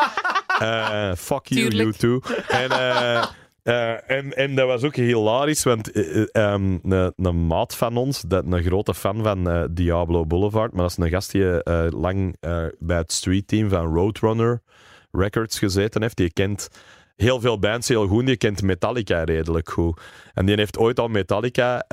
[0.58, 2.20] Eh, fuck you, you too.
[2.48, 3.26] En, eh,
[3.62, 7.96] eh, en, en dat was ook hilarisch, want eh, eh, ehm, een, een maat van
[7.96, 12.36] ons, dat, een grote fan van Diablo Boulevard, maar dat is een gast die lang
[12.78, 14.62] bij het streetteam van Roadrunner
[15.10, 16.16] Records gezeten heeft.
[16.16, 16.68] Die kent
[17.16, 20.00] heel veel bands heel goed, die kent Metallica redelijk goed.
[20.34, 21.84] En die heeft ooit al Metallica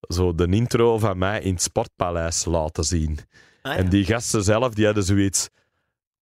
[0.00, 3.18] zo de intro van mij in het Sportpaleis laten zien.
[3.62, 3.78] Ah, ja.
[3.78, 5.48] En die gasten zelf, die hadden zoiets...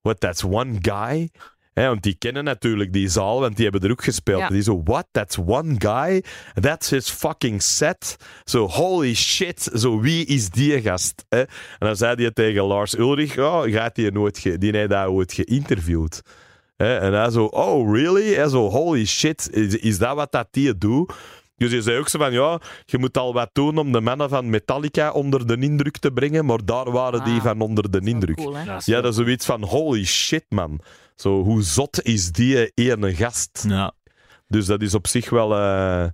[0.01, 1.31] What, that's one guy?
[1.79, 4.41] Hè, want die kennen natuurlijk die zaal, want die hebben er ook gespeeld.
[4.41, 4.49] Ja.
[4.49, 5.07] Die zo, what?
[5.11, 6.23] That's one guy?
[6.61, 8.17] That's his fucking set?
[8.45, 9.71] Zo, holy shit.
[9.75, 11.25] Zo, wie is die gast?
[11.29, 11.39] Hè?
[11.41, 11.47] En
[11.79, 15.33] dan zei hij tegen Lars Ulrich, oh, gaat die nooit, ge- die heeft daar ooit
[15.33, 16.23] geïnterviewd.
[16.77, 16.97] Hè?
[16.99, 18.35] En hij zo, oh, really?
[18.35, 21.13] Hij zo, holy shit, is, is dat wat dat die doet?
[21.57, 24.29] Dus je zei ook zo van, ja, je moet al wat doen om de mannen
[24.29, 28.01] van Metallica onder de indruk te brengen, maar daar waren die Ah, van onder de
[28.05, 28.37] indruk.
[28.37, 28.57] Cool?
[28.85, 30.81] Ja, dat is zoiets van, holy shit, man.
[31.21, 33.65] Zo, hoe zot is die ene gast?
[33.69, 33.93] Ja.
[34.47, 35.53] Dus dat is op zich wel...
[35.53, 36.07] eh,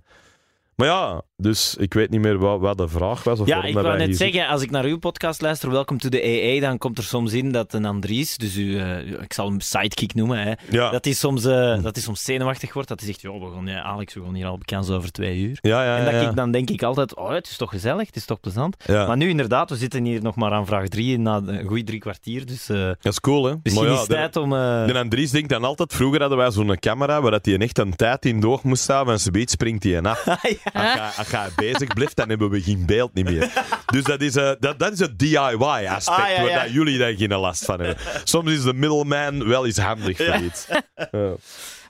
[0.75, 3.39] Maar ja, dus ik weet niet meer wat, wat de vraag was.
[3.39, 6.21] Of Ja, ik wou net zeggen, als ik naar uw podcast luister, Welkom to the
[6.23, 9.59] AA, dan komt er soms in dat een Andries, dus u, eh, ik zal hem
[9.59, 10.53] sidekick noemen, hè.
[10.69, 10.89] Ja.
[10.91, 13.67] dat hij soms, eh, dat hij soms zenuwachtig wordt, dat hij zegt, joh, we gaan,
[13.67, 15.57] ja, Alex, we gaan hier al bekend over twee uur.
[15.61, 16.29] Ja, ja, en dat ja.
[16.29, 18.75] ik, dan denk ik altijd, oh, het is toch gezellig, het is toch plezant.
[18.85, 19.07] ja.
[19.07, 21.99] Maar nu inderdaad, we zitten hier nog maar aan vraag drie, na een goede drie
[21.99, 23.53] kwartier, dus eh, Dat is cool, hè?
[23.63, 24.49] misschien is het de- tijd om...
[24.49, 27.95] De Andries denkt dan altijd, vroeger hadden wij zo'n camera waar dat hij echt een
[27.95, 30.25] tijd in door moest staan en ze springt hij af.
[30.73, 31.11] ja.
[31.31, 33.51] Je bezig blijft, dan hebben we geen beeld niet meer.
[33.85, 37.13] Dus dat is, eh, dat, dat is het DIY-aspect, Ah, ja, waar dat jullie daar
[37.13, 38.03] geen last van hebben.
[38.23, 40.67] Soms is de middleman wel eens handig voor iets.
[41.11, 41.35] Ja.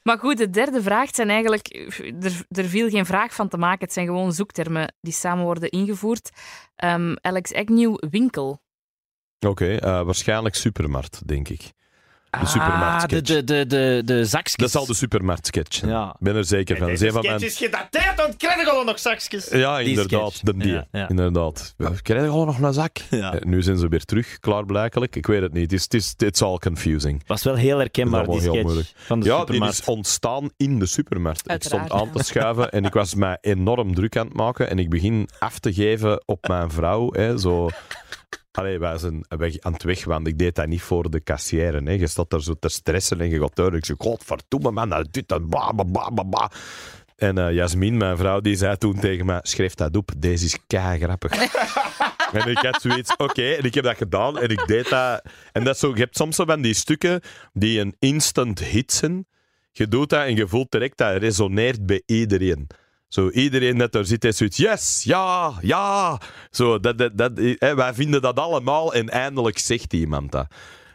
[0.04, 1.68] Maar goed, de derde vraag zijn eigenlijk...
[2.22, 3.80] Er, er viel geen vraag van te maken.
[3.80, 6.30] Het zijn gewoon zoektermen die samen worden ingevoerd.
[6.76, 8.62] Ehm, Alex Agnew, winkel.
[9.48, 11.72] Oké, eh, waarschijnlijk supermarkt, denk ik.
[12.40, 13.28] De Ah, supermarktsketch.
[13.28, 14.56] de, de, de, de, de zakjes.
[14.56, 15.92] Dat zal de supermarktsketch zijn.
[15.92, 16.08] Ja.
[16.10, 16.88] Ik ben er zeker van.
[16.88, 17.42] Dat van mijn...
[17.42, 19.50] is gedateerd, want krijg ik al nog zakjes.
[19.50, 20.32] Ja, Die inderdaad.
[20.34, 20.44] sketch.
[20.44, 20.72] De die.
[20.74, 21.10] Ja, ja.
[21.10, 21.74] Inderdaad.
[21.78, 22.98] Ja, Krijg je al nog een zak?
[23.10, 23.34] Ja.
[23.34, 25.16] Eh, Nu zijn ze weer terug, klaarblijkelijk.
[25.16, 25.64] Ik weet het niet.
[25.64, 27.24] Het is, het is it's all confusing.
[27.28, 29.80] was wel heel herkenbaar, Dat is die sketch heel van de ja, die supermarkt.
[29.80, 31.50] is ontstaan in de supermarkt.
[31.50, 34.70] Uiteraard, ik stond aan te schuiven en ik was mij enorm druk aan het maken.
[34.70, 37.10] En ik begin af te geven op mijn vrouw.
[37.14, 37.70] Hè, zo...
[38.56, 40.32] Allee, wij zijn weg, aan het wegwandelen.
[40.32, 41.82] Ik deed dat niet voor de kassière.
[41.84, 41.92] Hè.
[41.92, 43.74] Je staat daar zo te stressen en je gaat.
[43.74, 46.52] Ik zeg, godverdomme man, dat dit en bla bla bla.
[47.16, 50.58] En eh Jasmin, mijn vrouw, die zei toen tegen mij, schrijf dat op, deze is
[50.68, 51.32] kei grappig.
[52.38, 55.22] en ik had zoiets, oké, en ik heb dat gedaan en ik deed dat.
[55.52, 57.22] En dat zo, je hebt soms zo van die stukken
[57.54, 59.26] die een instant hit zijn.
[59.72, 62.68] Je doet dat en je voelt direct dat het resoneert bij iedereen.
[63.08, 66.20] Zo, iedereen dat er zit, heeft zoiets, yes, ja, ja.
[66.52, 70.48] Zo, dat, dat, dat, hè, wij vinden dat allemaal en eindelijk zegt iemand dat.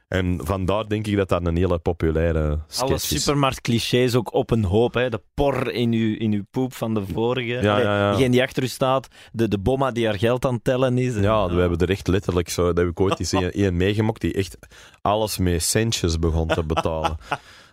[0.08, 3.08] En vandaar denk ik dat dat een hele populaire sketch Alle is.
[3.08, 4.94] supermarktclichés ook op een hoop.
[4.94, 5.08] Hè.
[5.08, 7.46] De por in uw, in uw poep van de vorige.
[7.62, 8.11] Ja, Allee, ja, ja.
[8.12, 9.08] Degene die achter u staat.
[9.32, 11.14] De, de bomma die haar geld aan het tellen is.
[11.14, 12.66] En- Ja, we hebben er echt letterlijk zo.
[12.66, 14.56] Dat heb ik ooit eens een, een meegemaakt die echt
[15.00, 17.16] alles met centjes begon te betalen.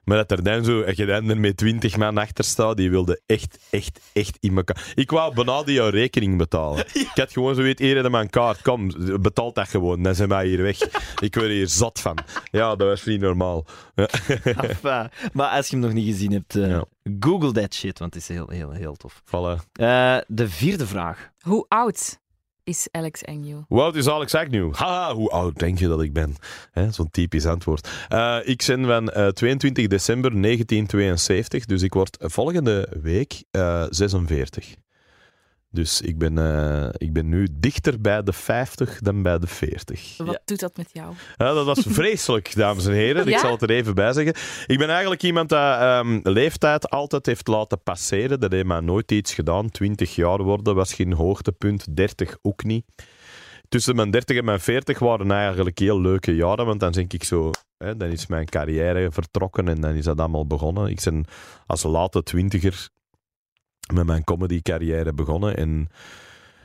[0.08, 2.90] Maar dat er dan zo, als je dan er met twintig man achter staat, die
[2.90, 4.92] wilde echt, echt, echt in elkaar.
[4.96, 6.86] Ik wou bijna die jouw rekening betalen.
[6.94, 8.92] Ik had gewoon zo weet, iedereen mijn kaart, kom,
[9.22, 10.80] betaal dat gewoon, dan zijn wij hier weg.
[11.20, 12.18] Ik word hier zat van.
[12.52, 13.66] Ja, dat was niet normaal.
[13.96, 14.08] Ja.
[14.44, 16.86] Enfin, maar als je hem nog niet gezien hebt, eh, Ja.
[17.20, 19.22] google that shit, want het is heel, heel, heel tof.
[19.26, 19.62] Voilà.
[19.74, 21.30] Eh, de vierde vraag.
[21.40, 22.20] Hoe oud
[22.68, 23.62] is Alex Agnew?
[23.68, 24.74] Hoe oud is Alex Agnew?
[24.74, 26.36] Haha, hoe oud denk je dat ik ben?
[26.92, 27.90] Zo'n typisch antwoord.
[28.08, 34.76] Eh, ik ben van eh, 22 december 1972, dus ik word volgende week eh, 46.
[35.78, 40.18] Dus ik ben, eh, ik ben nu dichter bij de 50 dan bij de 40.
[40.18, 40.40] Wat Ja.
[40.46, 41.14] doet dat met jou?
[41.38, 43.28] Ja, dat was vreselijk, dames en heren.
[43.28, 44.34] Ik zal het er even bij zeggen.
[44.68, 48.40] Ik ben eigenlijk iemand dat ehm, leeftijd altijd heeft laten passeren.
[48.40, 49.70] Dat heeft mij nooit iets gedaan.
[49.70, 52.86] 20 jaar worden was geen hoogtepunt, 30 ook niet.
[53.70, 57.24] Tussen mijn 30 en mijn 40 waren eigenlijk heel leuke jaren, want dan denk ik
[57.24, 57.52] zo...
[57.78, 60.90] Hè, dan is mijn carrière vertrokken en dan is dat allemaal begonnen.
[60.90, 61.26] Ik ben
[61.66, 62.90] als late twintiger
[63.94, 65.90] met mijn comedy-carrière begonnen en...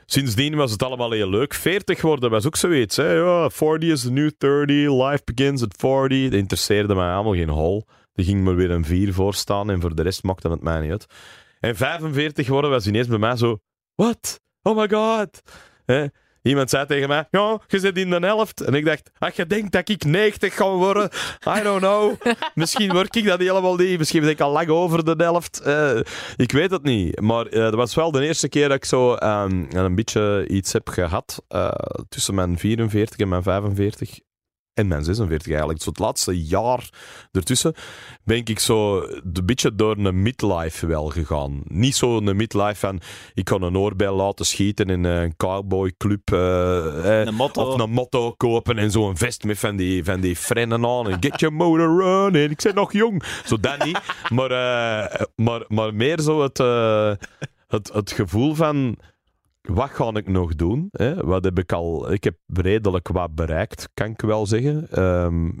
[0.05, 1.53] Sindsdien was het allemaal heel leuk.
[1.53, 2.95] 40 worden was ook zoiets.
[2.95, 3.11] Hè?
[3.11, 6.23] Ja, 40 is the new 30, life begins at 40.
[6.23, 7.85] Dat interesseerde mij allemaal geen hol.
[8.13, 10.79] Er ging maar weer een 4 voor staan en voor de rest maakte het mij
[10.79, 11.05] niet uit.
[11.59, 13.57] En 45 worden was ineens bij mij zo...
[13.95, 14.39] What?
[14.61, 15.41] Oh my god.
[15.85, 16.05] Hè?
[16.43, 18.61] Iemand zei tegen mij, ja, je zit in de helft.
[18.61, 21.09] En ik dacht, als je denkt dat ik 90 ga worden,
[21.57, 22.13] I don't know.
[22.55, 23.97] Misschien word ik dat helemaal niet.
[23.97, 25.61] Misschien ben ik al lang over de helft.
[25.61, 25.99] Eh,
[26.35, 27.21] ik weet het niet.
[27.21, 30.73] Maar eh, dat was wel de eerste keer dat ik zo ehm, een beetje iets
[30.73, 31.71] heb gehad eh,
[32.09, 34.19] tussen mijn 44 en mijn 45.
[34.73, 35.81] En mijn 46 eigenlijk.
[35.81, 36.89] Zo het laatste jaar
[37.31, 37.73] ertussen
[38.23, 41.61] ben ik zo een beetje door een midlife wel gegaan.
[41.63, 43.01] Niet zo een midlife van
[43.33, 46.31] ik kan een oorbel laten schieten in een cowboyclub.
[46.31, 47.61] eh, eh, motto.
[47.63, 51.09] Of een motto kopen en zo'n vest met van die, van die frennen aan.
[51.09, 52.51] En get your motor running.
[52.51, 53.23] Ik ben nog jong.
[53.45, 53.99] Zo dat niet.
[54.29, 57.11] Maar, eh, maar, maar meer zo het, eh,
[57.67, 58.97] het, het gevoel van...
[59.69, 60.87] Wat ga ik nog doen?
[60.91, 61.25] Hè?
[61.25, 62.11] Wat heb ik al...
[62.11, 64.89] Ik heb redelijk wat bereikt, kan ik wel zeggen.
[64.91, 65.51] Ehm,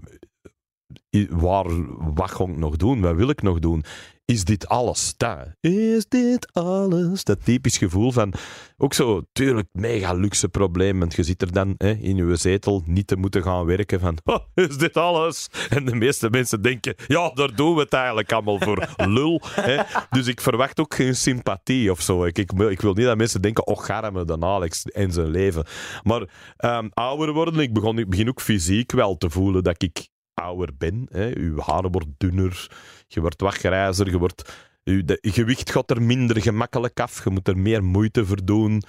[1.29, 1.65] waar,
[2.13, 3.01] wat ga ik nog doen?
[3.01, 3.83] Wat wil ik nog doen?
[4.25, 5.13] Is dit alles?
[5.17, 5.47] Dat.
[5.59, 7.23] Is dit alles?
[7.23, 8.33] Dat typisch gevoel van,
[8.77, 10.99] ook zo, tuurlijk, mega luxe probleem.
[10.99, 14.17] Want je zit er dan hè, in je zetel niet te moeten gaan werken van,
[14.23, 15.47] "Oh, is dit alles?
[15.69, 19.41] En de meeste mensen denken, ja, daar doen we het eigenlijk allemaal voor lul.
[19.43, 19.83] Hè.
[20.09, 22.25] Dus ik verwacht ook geen sympathie of zo.
[22.25, 25.65] Ik, ik, wil- niet dat mensen denken, oh, garme de Alex en zijn leven.
[26.03, 30.07] Maar ehm, ouder worden, ik, begon, ik begin ook fysiek wel te voelen dat ik
[30.33, 31.07] ouder ben.
[31.11, 31.37] Hè.
[31.37, 32.71] Uw haar wordt dunner,
[33.07, 34.53] je wordt wat grijzer, je wordt...
[34.83, 38.83] Je je gewicht gaat er minder gemakkelijk af, je moet er meer moeite voor doen.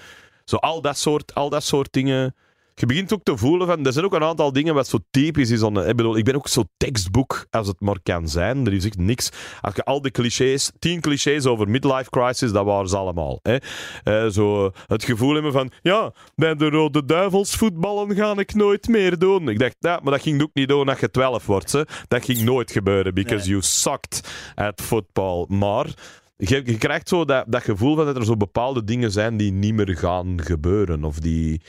[0.44, 2.34] Zo al dat soort, al dat soort dingen.
[2.76, 5.50] Je begint ook te voelen van, er zijn ook een aantal dingen wat zo typisch
[5.50, 5.62] is.
[5.62, 8.66] aan Ik bedoel, ik ben ook zo tekstboek als het maar kan zijn.
[8.66, 9.30] Er is echt niks.
[9.60, 13.40] Als je al die clichés, tien clichés over midlife crisis, dat waren ze allemaal.
[13.42, 13.56] Hè.
[14.02, 18.88] Eh, zo het gevoel hebben van, ja, bij de Rode Duivels voetballen ga ik nooit
[18.88, 19.48] meer doen.
[19.48, 21.72] Ik dacht, ja, maar dat ging ook niet doen als je 12 wordt.
[21.72, 21.82] Hè.
[22.08, 23.50] Dat ging nooit gebeuren, because Nee.
[23.50, 25.44] you sucked at football.
[25.48, 25.86] Maar
[26.36, 29.52] je, je krijgt zo dat, dat gevoel van dat er zo bepaalde dingen zijn die
[29.52, 31.04] niet meer gaan gebeuren.
[31.04, 31.60] Of die...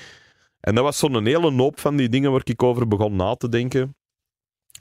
[0.66, 3.49] En dat was zo'n hele hoop van die dingen waar ik over begon na te
[3.49, 3.95] denken.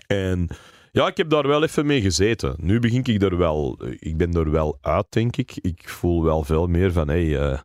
[0.07, 0.49] En
[0.93, 2.55] ja, ik heb daar wel even mee gezeten.
[2.59, 3.78] Nu begin ik er wel...
[3.99, 5.57] Ik ben er wel uit, denk ik.
[5.61, 7.59] Ik voel wel veel meer van, hey, eh,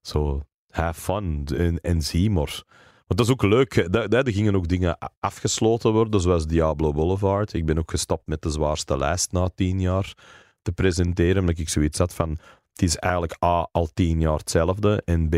[0.00, 2.62] zo, have fun en, en zie maar.
[3.06, 3.92] Want dat is ook leuk.
[4.10, 7.52] Daar gingen ook dingen afgesloten worden, zoals Diablo Boulevard.
[7.52, 10.14] Ik ben ook gestapt met de zwaarste lijst na tien jaar
[10.62, 12.38] te presenteren, omdat ik zoiets had van...
[12.72, 15.02] Het is eigenlijk A, al tien jaar hetzelfde.
[15.04, 15.34] En B,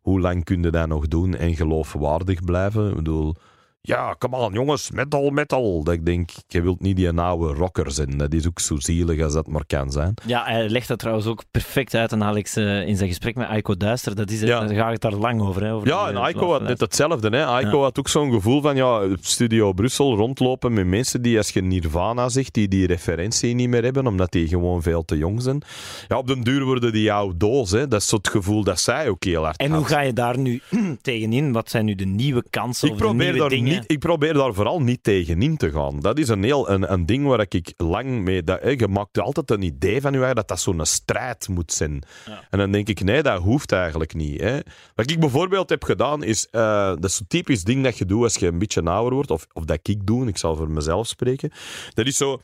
[0.00, 2.88] hoe lang kun je dat nog doen en geloofwaardig blijven?
[2.88, 3.36] Ik bedoel...
[3.82, 5.84] Ja, come on, jongens, metal, metal.
[5.84, 8.18] Dat ik denk, je wilt niet die oude rocker zijn.
[8.18, 10.14] Dat is ook zo zielig als dat maar kan zijn.
[10.26, 13.46] Ja, hij legt dat trouwens ook perfect uit aan Alex eh, in zijn gesprek met
[13.48, 14.14] Aiko Duister.
[14.14, 14.60] Dat is, Ja.
[14.60, 15.62] Daar gaat het daar lang over.
[15.64, 17.28] Hè, over Ja, en eh, Aiko had net hetzelfde.
[17.28, 17.44] Hè.
[17.46, 17.82] Aiko Ja.
[17.82, 22.28] had ook zo'n gevoel van ja, Studio Brussel rondlopen met mensen die, als je Nirvana
[22.28, 25.62] zegt, die die referentie niet meer hebben, omdat die gewoon veel te jong zijn.
[26.08, 27.70] Ja, op den duur worden die jouw doos.
[27.70, 27.88] Hè.
[27.88, 30.60] Dat is het gevoel dat zij ook heel hard En hoe ga je daar nu
[31.02, 31.52] tegenin?
[31.52, 33.68] Wat zijn nu de nieuwe kansen Ik of de nieuwe dingen?
[33.70, 36.00] Niet, ik probeer daar vooral niet tegenin te gaan.
[36.00, 38.42] Dat is een, heel, een, een ding waar ik lang mee...
[38.42, 42.02] Dat, hè, je maakt altijd een idee van je dat dat zo'n strijd moet zijn.
[42.26, 42.44] Ja.
[42.50, 44.40] En dan denk ik, nee, dat hoeft eigenlijk niet.
[44.40, 44.58] Hè.
[44.94, 46.48] Wat ik bijvoorbeeld heb gedaan, is...
[46.50, 49.30] eh, dat is zo'n typisch ding dat je doet als je een beetje ouder wordt.
[49.30, 51.50] Of, of dat ik doe, ik zal voor mezelf spreken.
[51.94, 52.40] Dat is zo...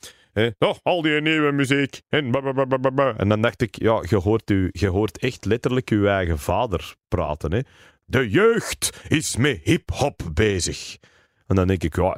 [0.59, 2.01] oh, al die nieuwe muziek.
[2.09, 2.33] En,
[3.16, 6.95] en dan dacht ik, ja, je hoort, u, je hoort echt letterlijk je eigen vader
[7.09, 7.53] praten.
[7.53, 7.61] Hè.
[8.05, 10.97] De jeugd is met hip-hop bezig.
[11.47, 12.17] En dan denk ik, ja,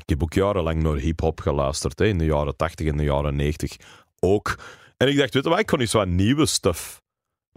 [0.00, 3.36] ik heb ook jarenlang naar hip-hop geluisterd, hè, in de jaren 80 en de jaren
[3.36, 3.76] 90
[4.18, 4.58] ook.
[4.96, 7.02] En ik dacht, weet je wat, ik kon eens wat nieuwe stuff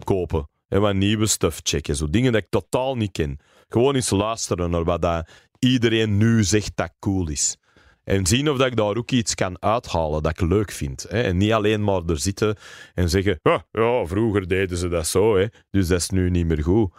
[0.04, 0.48] kopen.
[0.68, 1.96] En wat nieuwe stuff checken.
[1.96, 3.38] Zo dingen dat ik totaal niet ken.
[3.68, 7.56] Gewoon eens luisteren naar wat dat iedereen nu zegt dat cool is.
[8.04, 11.06] En zien of dat ik daar ook iets kan uithalen dat ik leuk vind.
[11.08, 11.22] Hè.
[11.22, 12.56] En niet alleen maar er zitten
[12.94, 15.46] en zeggen: "Ah, ja, vroeger deden ze dat zo, hè.
[15.70, 16.92] dus dat is nu niet meer goed.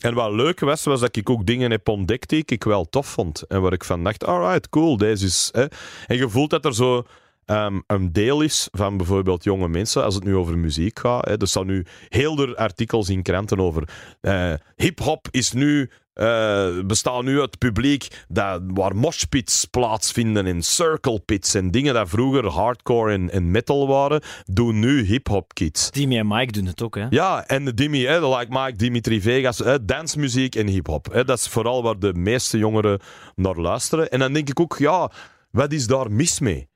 [0.00, 3.06] En wat leuk was, was dat ik ook dingen heb ontdekt die ik wel tof
[3.06, 3.42] vond.
[3.42, 5.48] En waar ik van dacht, alright, cool, deze is...
[5.52, 5.66] Hè.
[6.06, 7.04] En je voelt dat er zo
[7.50, 11.24] ehm, een deel is van bijvoorbeeld jonge mensen, als het nu over muziek gaat.
[11.24, 11.40] Hè.
[11.40, 13.88] Er staan nu heel veel artikels in kranten over...
[14.20, 15.90] eh, hip-hop is nu...
[16.14, 22.08] eh bestaan nu uit publiek dat, waar moshpits plaatsvinden en circle pits en dingen dat
[22.08, 25.90] vroeger hardcore en, en metal waren, doen nu hip-hop kids.
[25.90, 27.06] Timmy en Mike doen het ook, hè?
[27.10, 31.22] Ja, en de Dimi, hè, like Mike, Dimitri Vegas, hè, dansmuziek en hip-hop.
[31.26, 33.00] Dat is vooral waar de meeste jongeren
[33.34, 34.10] naar luisteren.
[34.10, 35.10] En dan denk ik ook, ja,
[35.50, 36.68] wat is daar mis mee?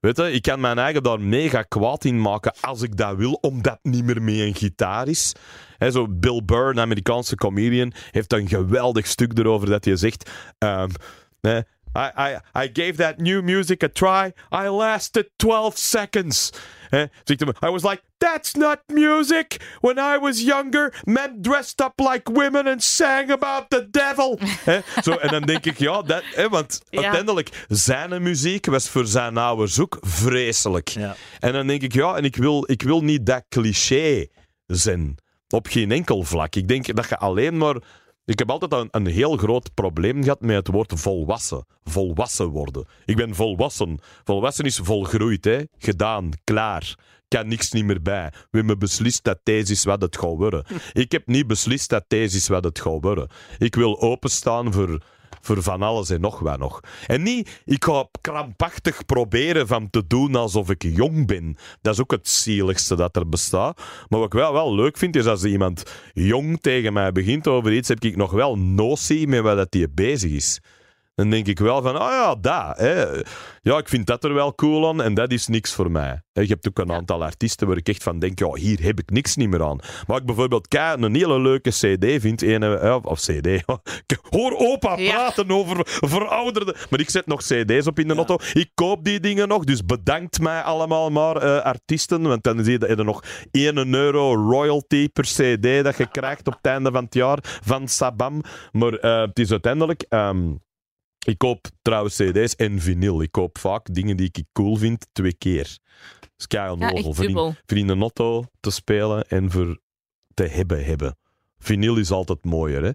[0.00, 3.32] Weet je, ik kan mijn eigen daar mega kwaad in maken als ik dat wil,
[3.32, 5.34] omdat niet meer mee een gitaar is.
[5.90, 10.30] Zo Bill Burr, een Amerikaanse comedian, heeft een geweldig stuk erover dat hij zegt...
[10.58, 10.90] ehm,
[11.96, 14.32] I, I, I gave that new music a try.
[14.52, 16.52] I lasted 12 seconds.
[16.92, 19.56] I was like, that's not music.
[19.80, 24.38] When I was younger, men dressed up like women and sang about the devil.
[25.04, 27.02] Zo, en dan denk ik, ja, dat, hè, want Ja.
[27.02, 30.88] uiteindelijk, zijn muziek was voor zijn ouders ook vreselijk.
[30.88, 31.16] Ja.
[31.38, 34.26] En dan denk ik, ja, en ik wil, ik wil niet dat cliché
[34.66, 35.16] zijn.
[35.48, 36.54] Op geen enkel vlak.
[36.56, 37.76] Ik denk dat je alleen maar.
[38.30, 41.66] Ik heb altijd een, een heel groot probleem gehad met het woord volwassen.
[41.84, 42.86] Volwassen worden.
[43.04, 43.98] Ik ben volwassen.
[44.24, 45.62] Volwassen is volgroeid, hè?
[45.78, 46.94] gedaan, klaar.
[47.28, 48.32] Kan niks niet meer bij.
[48.50, 50.64] We hebben beslist dat deze is wat het gaat worden.
[50.92, 53.28] Ik heb niet beslist dat deze is wat het gaat worden.
[53.58, 55.02] Ik wil openstaan voor,
[55.40, 56.80] voor van alles en nog wat nog.
[57.06, 61.56] En niet, ik ga krampachtig proberen van te doen alsof ik jong ben.
[61.82, 63.76] Dat is ook het zieligste dat er bestaat.
[64.08, 65.82] Maar wat ik wel, wel leuk vind, is als iemand
[66.12, 70.30] jong tegen mij begint over iets, heb ik nog wel notie met wat dat bezig
[70.30, 70.60] is.
[71.20, 72.78] Dan denk ik wel van, ah ja, dat.
[72.78, 73.04] Hè.
[73.62, 76.22] Ja, ik vind dat er wel cool aan en dat is niks voor mij.
[76.32, 79.10] Je hebt ook een aantal artiesten waar ik echt van denk, ja, hier heb ik
[79.10, 79.78] niks niet meer aan.
[80.06, 83.46] Maar ik bijvoorbeeld kei een hele leuke cd vind, ene, eh, of cd,
[84.06, 85.10] Ik hoor opa Ja.
[85.12, 86.74] praten over verouderde...
[86.90, 88.36] Maar ik zet nog cd's op in de auto.
[88.52, 92.72] Ik koop die dingen nog, dus bedankt mij allemaal maar, eh, artiesten, want dan zie
[92.72, 96.90] je dat je nog 1 euro royalty per cd dat je krijgt op het einde
[96.92, 98.42] van het jaar van Sabam.
[98.72, 100.04] Maar eh, het is uiteindelijk...
[100.08, 100.52] ehm,
[101.26, 103.22] ik koop trouwens cd's en vinyl.
[103.22, 105.78] Ik koop vaak dingen die ik cool vind twee keer.
[106.20, 106.96] Dat is kei Ja, onnozel.
[106.96, 107.54] echt voor, in, dubbel.
[107.66, 109.78] voor in een auto te spelen en voor
[110.34, 111.18] te hebben hebben.
[111.58, 112.90] Vinyl is altijd mooier, hè.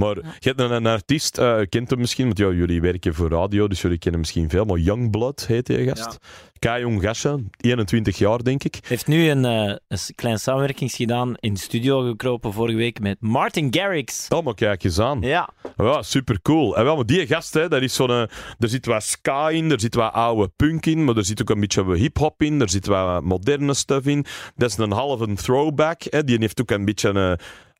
[0.00, 0.22] Maar Ja.
[0.38, 3.68] je hebt een, een artiest, eh, kent hem misschien, want ja, jullie werken voor radio,
[3.68, 6.18] dus jullie kennen misschien veel, maar Youngblood heet die gast.
[6.58, 8.78] Kei jong gastje, 21 jaar denk ik.
[8.88, 13.16] heeft nu een, eh, een klein samenwerking gedaan in de studio gekropen vorige week met
[13.20, 14.26] Martin Garrix.
[14.28, 15.20] Oh, maar kijk eens aan.
[15.20, 15.48] Ja.
[15.76, 16.76] Ja, super cool.
[16.76, 18.10] En wel, maar die gast, hè, dat is zo'n.
[18.10, 18.20] eh,
[18.58, 21.50] Er zit wat ska in, er zit wat oude punk in, maar er zit ook
[21.50, 24.24] een beetje hip-hop in, er zit wat moderne stuff in.
[24.56, 26.02] Dat is een halve throwback.
[26.10, 26.24] Hè.
[26.24, 27.38] Die heeft ook een beetje een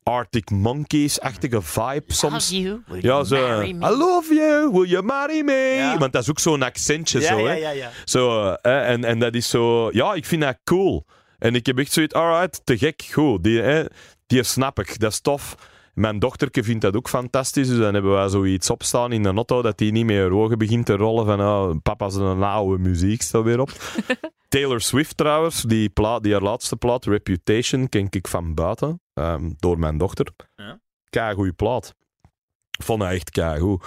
[0.09, 2.51] Arctic Monkeys-achtige vibe soms.
[3.01, 3.63] Ja, zo.
[3.63, 5.75] I love you, will you marry me?
[5.77, 5.99] Ja.
[5.99, 7.89] Want dat is ook zo'n accentje Ja, zo, ja, hè.
[8.05, 9.91] Zo, hè, en, en dat is zo...
[9.93, 11.07] Ja, ik vind dat cool.
[11.39, 12.15] En ik heb echt zoiets...
[12.15, 13.45] Alright, te gek, goed.
[13.45, 13.85] Die, hè,
[14.27, 15.57] die snap ik, dat is tof.
[15.97, 19.63] Mijn dochterke vindt dat ook fantastisch, dus dan hebben wij zoiets opstaan in de auto
[19.63, 22.83] dat die niet meer haar ogen begint te rollen van oh, papa zijn een oude
[22.83, 23.71] muziek staat weer op.
[24.49, 29.51] Taylor Swift trouwens, die, plaat, die haar laatste plaat, Reputation, ken ik van buiten, ehm,
[29.59, 30.27] door mijn dochter.
[30.57, 30.81] Ja.
[31.11, 31.95] Kei goede plaat.
[32.83, 33.85] Vond dat echt keigoed.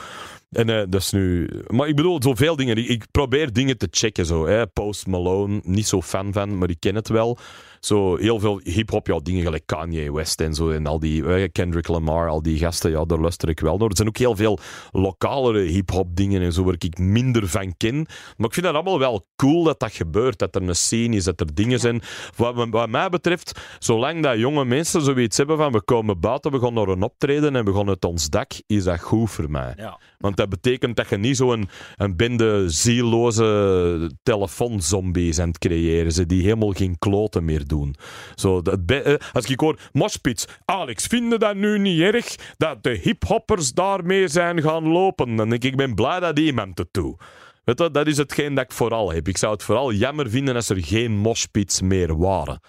[0.49, 1.49] En eh, dat is nu...
[1.67, 2.77] Maar ik bedoel, zoveel dingen.
[2.77, 4.45] Ik, ik probeer dingen te checken, zo.
[4.45, 4.67] Hè.
[4.67, 7.37] Post Malone, niet zo fan van, maar ik ken het wel.
[7.79, 10.69] Zo heel veel hip-hop, ja, dingen gelijk Kanye West en zo.
[10.69, 13.89] En al die, eh, Kendrick Lamar, al die gasten, ja, daar luister ik wel naar.
[13.89, 14.59] Er zijn ook heel veel
[14.91, 17.95] lokalere hip-hop dingen en zo waar ik minder van ken.
[18.37, 20.39] Maar ik vind het allemaal wel cool dat dat gebeurt.
[20.39, 22.01] Dat er een scene is, dat er dingen zijn.
[22.35, 26.59] Wat, wat mij betreft, zolang dat jonge mensen zoiets hebben van we komen buiten, we
[26.59, 29.73] gaan naar een optreden en we gaan uit ons dak, is dat goed voor mij.
[29.77, 29.99] Ja.
[30.17, 36.25] Want dat betekent dat je niet zo'n een bende zieloze telefoonzombies aan het creëren ze
[36.25, 37.95] die helemaal geen kloten meer doen.
[38.35, 42.89] Zo, dat eh, als ik hoor, Mospits, Alex, vinden dat nu niet erg dat de
[43.01, 45.35] hiphoppers daarmee zijn gaan lopen?
[45.35, 47.21] Dan denk ik, ik ben blij dat iemand het doet.
[47.63, 49.27] Weet je, dat is hetgeen dat ik vooral heb.
[49.27, 52.59] Ik zou het vooral jammer vinden als er geen moshpits meer waren.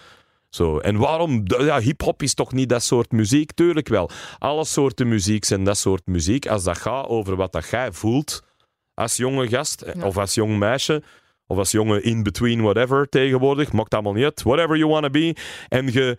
[0.49, 0.77] Zo.
[0.79, 1.41] En waarom?
[1.45, 3.51] Ja, hip-hop is toch niet dat soort muziek?
[3.51, 4.09] Tuurlijk wel.
[4.37, 6.47] Alle soorten muziek zijn dat soort muziek.
[6.47, 8.43] Als dat gaat over wat dat jij voelt
[8.93, 10.05] als jonge gast, eh, Ja.
[10.05, 11.03] of als jong meisje,
[11.51, 14.43] of als jonge in-between whatever tegenwoordig, maakt allemaal niet uit.
[14.43, 15.35] Whatever you wanna be.
[15.69, 16.17] En je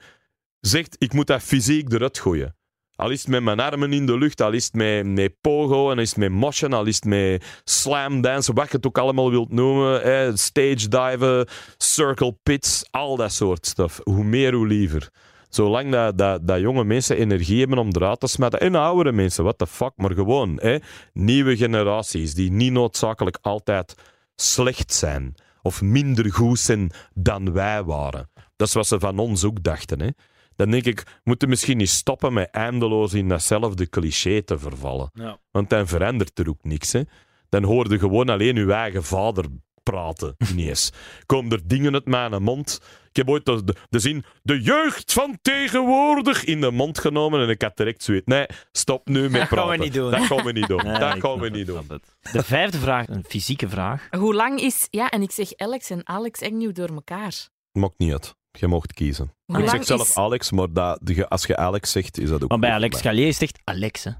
[0.61, 2.57] zegt, ik moet dat fysiek eruit gooien.
[2.95, 5.91] Al is het met mijn armen in de lucht, al is het met, met pogo,
[5.91, 8.99] en is het met moshen, al is het met slam dansen, wat je het ook
[8.99, 10.01] allemaal wilt noemen.
[10.01, 14.01] Hè, stage diven, circle pits, al dat soort stuff.
[14.03, 15.11] Hoe meer, hoe liever.
[15.49, 18.61] Zolang dat, dat, dat jonge mensen energie hebben om eruit te smetten.
[18.61, 19.93] En oudere mensen, what the fuck.
[19.97, 20.78] Maar gewoon, hè,
[21.12, 23.95] nieuwe generaties die niet noodzakelijk altijd
[24.37, 25.35] slecht zijn.
[25.62, 28.30] Of minder goed zijn dan wij waren.
[28.57, 30.01] Dat is wat ze van ons ook dachten.
[30.01, 30.09] Hè.
[30.57, 35.11] Dan denk ik, we moeten misschien niet stoppen met eindeloos in datzelfde cliché te vervallen.
[35.14, 35.39] Ja.
[35.51, 36.93] Want dan verandert er ook niks.
[36.93, 37.03] Hè.
[37.49, 39.45] Dan hoorde gewoon alleen uw eigen vader
[39.83, 40.93] praten ineens.
[41.26, 42.80] Komen er dingen uit mijn mond.
[43.09, 47.43] Ik heb ooit de, de, de zin de jeugd van tegenwoordig in de mond genomen
[47.43, 48.26] en ik had direct zoiets.
[48.26, 49.80] Nee, stop nu met Dat gaan we praten.
[49.80, 50.11] niet doen.
[50.11, 50.80] Dat gaan we niet doen.
[50.87, 51.87] Nee, dat gaan we niet doen.
[52.33, 54.09] De vijfde vraag, een fysieke vraag.
[54.11, 54.87] Hoe lang is...
[54.91, 57.49] Ja, en ik zeg Alex en Alex Agnew door elkaar.
[57.72, 58.35] Maakt niet uit.
[58.59, 59.35] Je mocht kiezen.
[59.45, 60.14] Hoe ik lang zeg zelf is...
[60.16, 63.01] Alex, maar dat, de- als je Alex zegt, is dat ook Maar bij Alex.
[63.01, 64.11] Gallier is het echt Alex, hè.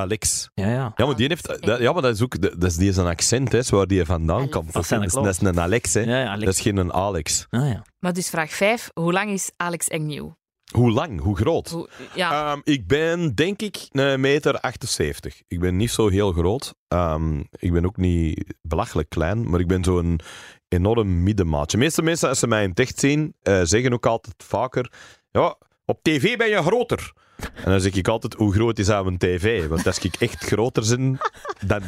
[0.00, 0.50] Alex.
[0.54, 0.92] Ja, ja.
[0.96, 1.62] Ja, maar die heeft...
[1.66, 2.40] Dat, ja, maar dat is ook...
[2.40, 4.52] Dat is, die is een accent, hè, waar die vandaan Alex.
[4.52, 4.72] komt.
[4.72, 6.00] Dat dat is een Alex, hè.
[6.00, 6.44] Ja, ja, Alex.
[6.44, 7.46] Dat is geen een Alex.
[7.50, 7.82] Ah, ja.
[7.98, 8.90] Maar dus vraag 5.
[8.94, 10.28] Hoe lang is Alex Agnew?
[10.72, 11.20] Hoe lang?
[11.20, 11.68] Hoe groot?
[11.70, 11.88] Hoe...
[12.14, 15.42] Ja, Ehm, ik ben denk ik een meter 78.
[15.48, 16.74] Ik ben niet zo heel groot.
[16.88, 20.20] Ehm, ik ben ook niet belachelijk klein, maar ik ben zo'n
[20.68, 21.76] enorm middenmaatje.
[21.78, 24.92] De meeste mensen, als ze mij in het echt zien, eh, zeggen ook altijd vaker:
[25.30, 27.12] Ja, op tv ben je groter.
[27.44, 29.66] En dan zeg ik altijd: Hoe groot is dat een tv?
[29.66, 31.18] Want als ik echt groter ben
[31.66, 31.82] dan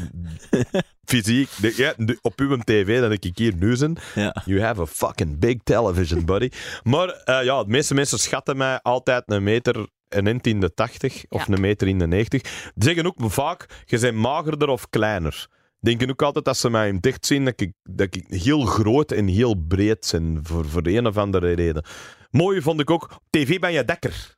[1.04, 4.42] fysiek, de- ja, de- op uw tv dan ik hier nu ben, ja.
[4.44, 6.50] You have a fucking big television, buddy.
[6.82, 11.24] maar eh, ja, de meeste mensen schatten mij altijd een meter een in de 80
[11.28, 11.54] of Ja.
[11.54, 12.42] een meter in de 90.
[12.42, 12.50] Die
[12.84, 15.46] zeggen ook vaak, je bent magerder of kleiner.
[15.80, 19.12] Denken ook altijd als ze mij in dicht zien dat ik, dat ik heel groot
[19.12, 21.84] en heel breed ben, voor, voor een of andere reden.
[22.30, 24.36] Mooi vond ik ook, op tv ben je dekker.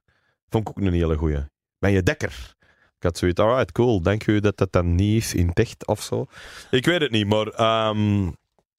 [0.55, 1.39] Vond ik ook een hele goeie.
[1.79, 2.55] Ben je dekker.
[2.99, 4.03] had zoiets, alright, cool.
[4.03, 6.27] Denk u dat dat dan niet is in ticht of zo?
[6.71, 8.31] Ik weet het niet, maar ehm,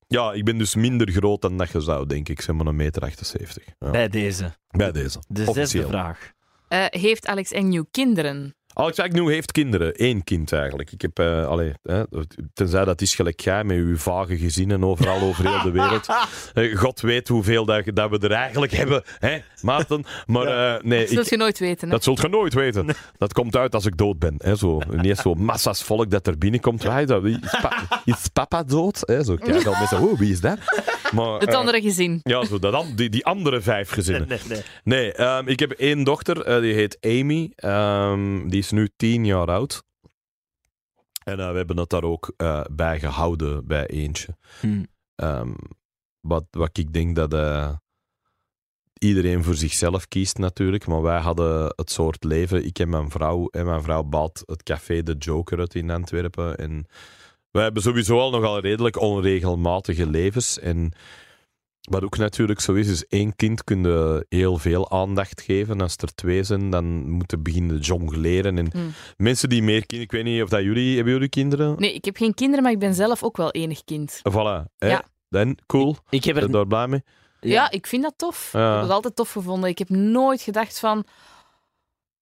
[0.07, 2.39] ja, ik ben dus minder groot dan dat je zou, denk ik.
[2.39, 3.63] Ik ben maar een meter 78.
[3.79, 3.91] Ja.
[3.91, 4.51] Bij deze.
[4.67, 5.19] Bij deze.
[5.27, 6.31] De zesde vraag.
[6.67, 8.55] Eh, heeft Alex Agnew kinderen?
[8.77, 9.91] Alex Agnew heeft kinderen.
[9.95, 10.91] Eén kind eigenlijk.
[10.91, 12.03] Ik heb, eh allee, hè,
[12.53, 16.07] tenzij dat is gelijk jij met uw vage gezinnen overal over heel de wereld.
[16.53, 20.03] Eh, God weet hoeveel dat, dat we er eigenlijk hebben, hè, Maarten.
[20.25, 20.45] Maar
[20.75, 21.87] eh, nee, Dat zul ik, je nooit weten.
[21.87, 21.93] Hè?
[21.93, 22.87] dat zult je nooit weten.
[23.17, 24.35] Dat komt uit als ik dood ben.
[24.37, 24.81] Hè, zo.
[24.93, 26.83] Ineens zo massa's volk dat er binnenkomt.
[26.83, 29.01] Wij, dat, is, pa- is papa dood?
[29.05, 30.57] Hè, zo kijk al mensen, oh, wie is dat?
[31.11, 32.19] Maar, Het andere gezin.
[32.23, 34.27] ja, zo, dat, an- die, die andere vijf gezinnen.
[34.27, 34.61] Nee, nee.
[34.83, 37.51] Nee, ehm, ik heb één dochter, eh, die heet Amy.
[37.55, 39.83] Ehm, die is nu tien jaar oud.
[41.23, 44.37] En eh, we hebben het daar ook eh, bij gehouden bij eentje.
[44.59, 44.83] Hm.
[45.15, 45.53] Ehm,
[46.19, 47.71] wat, wat ik denk dat eh,
[48.99, 50.87] iedereen voor zichzelf kiest natuurlijk.
[50.87, 52.65] Maar wij hadden het soort leven.
[52.65, 53.47] Ik en mijn vrouw.
[53.47, 56.57] En mijn vrouw bouwt het café De Joker uit in Antwerpen.
[56.57, 56.85] En
[57.51, 60.59] wij hebben sowieso al nogal redelijk onregelmatige levens.
[60.59, 60.91] En
[61.89, 65.81] wat ook natuurlijk zo is, is één kind kun je heel veel aandacht geven.
[65.81, 68.57] Als er twee zijn, dan moeten beginnen jongleren.
[68.57, 68.93] En Hmm.
[69.17, 70.03] mensen die meer kinderen...
[70.03, 70.95] Ik weet niet of dat jullie...
[70.95, 71.75] Hebben jullie kinderen?
[71.79, 74.21] Nee, ik heb geen kinderen, maar ik ben zelf ook wel enig kind.
[74.31, 74.63] Voilà.
[74.77, 74.89] Hè?
[74.89, 75.03] Ja.
[75.29, 75.95] Dan, cool.
[76.09, 76.51] Ik heb Ben er...
[76.51, 77.03] daar blij mee?
[77.39, 78.49] Ja, ik vind dat tof.
[78.53, 78.67] Ja.
[78.67, 79.69] Ik heb het altijd tof gevonden.
[79.69, 81.05] Ik heb nooit gedacht van...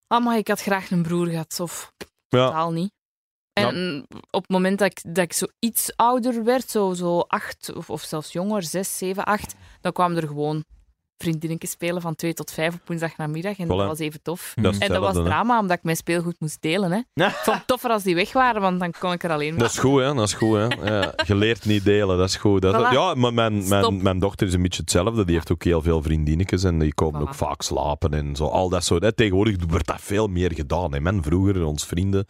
[0.08, 1.60] Ah, maar ik had graag een broer gehad.
[1.60, 1.92] Of
[2.28, 2.46] Ja.
[2.46, 2.92] totaal niet.
[3.54, 7.74] En op het moment dat ik, dat ik zo iets ouder werd, zo, zo acht
[7.76, 10.64] of, of zelfs jonger, zes, zeven, acht, dan kwamen er gewoon
[11.18, 13.58] vriendinnetjes spelen van twee tot vijf op woensdagnamiddag.
[13.58, 13.70] En Voilà.
[13.70, 14.54] dat was even tof.
[14.62, 16.92] Dat En dat was drama, omdat ik mijn speelgoed moest delen.
[16.92, 17.26] Hè.
[17.26, 19.58] Ik vond het toffer als die weg waren, want dan kon ik er alleen Dat
[19.60, 19.68] mee.
[19.68, 20.14] is goed, hè?
[20.14, 20.68] Dat is goed, hè?
[20.98, 22.62] Ja, je leert niet delen, dat is goed.
[22.62, 22.92] Dat Voilà.
[22.94, 25.26] Ja, maar mijn, mijn, mijn dochter is een beetje hetzelfde.
[25.26, 27.24] Die heeft ook heel veel vriendinnetjes en die komen Voilà.
[27.24, 28.46] ook vaak slapen en zo.
[28.46, 29.04] Al dat soort.
[29.04, 29.14] Hè.
[29.14, 30.94] Tegenwoordig wordt dat veel meer gedaan.
[30.94, 31.00] Hè.
[31.00, 32.26] Men vroeger, ons vrienden,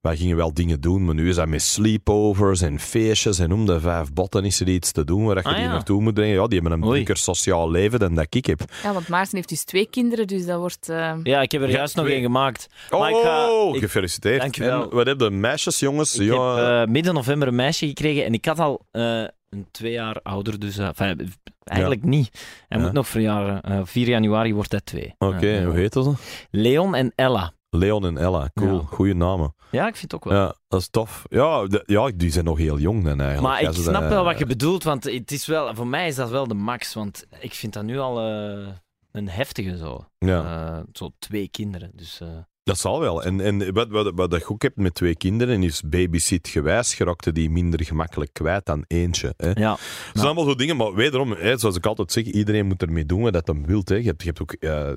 [0.00, 3.66] wij gingen wel dingen doen, maar nu is dat met sleepovers en feestjes en om
[3.66, 5.68] de vijf botten is er iets te doen waar je Ah, die ja.
[5.70, 6.34] naartoe moet brengen.
[6.34, 8.60] Ja, die hebben een drukker sociaal leven dan dat ik heb.
[8.82, 10.88] Ja, want Maarten heeft dus twee kinderen, dus dat wordt...
[10.88, 12.66] eh, Ja, ik heb er Ja, juist nog één gemaakt.
[12.90, 14.40] Oh, Maar ik ga- ik- gefeliciteerd.
[14.40, 14.82] Dankjewel.
[14.82, 16.18] En wat hebben de meisjes, jongens?
[16.18, 19.02] Ik ja, heb eh, midden november een meisje gekregen en ik had al eh,
[19.50, 21.32] een twee jaar ouder, dus enfin,
[21.64, 22.30] eigenlijk niet.
[22.68, 22.84] Hij Ja.
[22.84, 23.62] moet nog verjaren.
[23.62, 25.14] Eh 4 januari wordt hij twee.
[25.18, 26.12] Oké, hoe heet ze?
[26.50, 27.52] Leon en Ella.
[27.70, 28.74] Leon en Ella, cool.
[28.80, 28.86] Ja.
[28.86, 29.54] Goeie namen.
[29.70, 30.40] Ja, ik vind het ook wel.
[30.42, 31.24] Ja, dat is tof.
[31.28, 33.52] Ja, de- ja, die zijn nog heel jong dan eigenlijk.
[33.52, 35.86] Maar Ja, ik snap zijn, wel eh, wat je bedoelt, want het is wel, voor
[35.86, 36.94] mij is dat wel de max.
[36.94, 38.68] Want ik vind dat nu al eh,
[39.12, 40.04] een heftige zo.
[40.18, 40.44] Ja,
[40.76, 41.90] Eh, zo twee kinderen.
[41.94, 42.28] Dus, eh,
[42.68, 43.22] dat zal wel.
[43.22, 47.32] En, en wat, wat, wat ik ook heb met twee kinderen is babysit gewijs gerakte
[47.32, 49.34] die minder gemakkelijk kwijt dan eentje.
[49.36, 49.48] Hè.
[49.48, 49.70] ja.
[49.70, 49.78] Dat
[50.12, 53.22] zijn allemaal zo dingen, maar wederom, hè, zoals ik altijd zeg, iedereen moet ermee doen
[53.22, 53.82] wat dat hem wil.
[53.84, 54.90] Je, hebt, je hebt ook eh,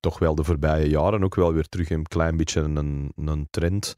[0.00, 3.96] toch wel de voorbije jaren ook wel weer terug een klein beetje een, een trend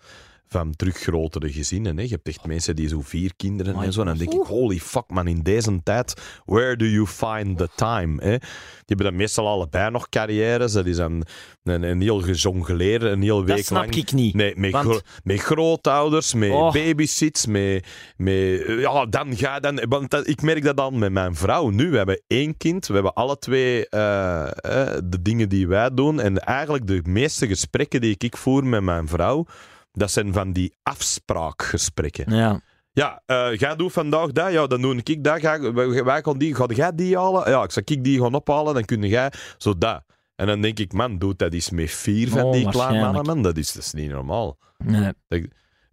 [0.48, 1.96] van terug grotere gezinnen.
[1.96, 2.02] Hè.
[2.02, 4.00] Je hebt echt mensen die zo vier kinderen My en zo.
[4.00, 6.14] En dan denk ik, holy fuck man, in deze tijd,
[6.44, 8.22] where do you find the time?
[8.22, 8.36] Hè?
[8.38, 10.72] Die hebben dan meestal allebei nog carrières.
[10.72, 11.24] Dat is een,
[11.62, 13.94] een, een heel gezongleerd, een heel Dat week snap lang.
[13.96, 14.34] ik niet.
[14.34, 16.72] Nee, met, Want- gro- met grootouders, met Oh.
[16.72, 17.86] babysits, met,
[18.16, 18.64] met...
[18.66, 19.80] Ja, dan ga je dan...
[19.88, 21.90] Want dat- ik merk dat dan met mijn vrouw nu.
[21.90, 22.86] We hebben één kind.
[22.86, 26.20] We hebben alle twee eh, eh, de dingen die wij doen.
[26.20, 29.46] En eigenlijk de meeste gesprekken die ik voer met mijn vrouw,
[29.94, 32.36] dat zijn van die afspraakgesprekken.
[32.36, 32.60] Ja.
[32.92, 35.40] Ja, eh jij doet vandaag dat, ja, dan doe ik dat.
[35.40, 35.72] Ga,
[36.04, 37.50] wij, gaan die, ga jij die halen?
[37.50, 40.02] Ja, ik zal ik die gaan ophalen, dan kun jij zo dat.
[40.36, 43.02] En dan denk ik, man, doe dat eens met vier van Oh, die waarschijnlijk.
[43.02, 43.42] mannen, man.
[43.42, 44.58] Dat is, dat is niet normaal.
[44.84, 45.12] Nee.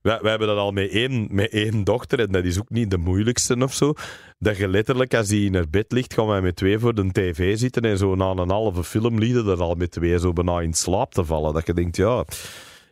[0.02, 2.92] Wij, wij hebben dat al met één, met één dochter, en dat is ook niet
[2.92, 3.94] de moeilijkste of zo.
[4.40, 7.12] Dat je letterlijk, als die in haar bed ligt, gaan wij met twee voor de
[7.12, 10.62] tv zitten en zo na een halve film lieden er al met twee zo bijna
[10.62, 11.54] in slaap te vallen.
[11.54, 12.26] Dat je denkt, ja,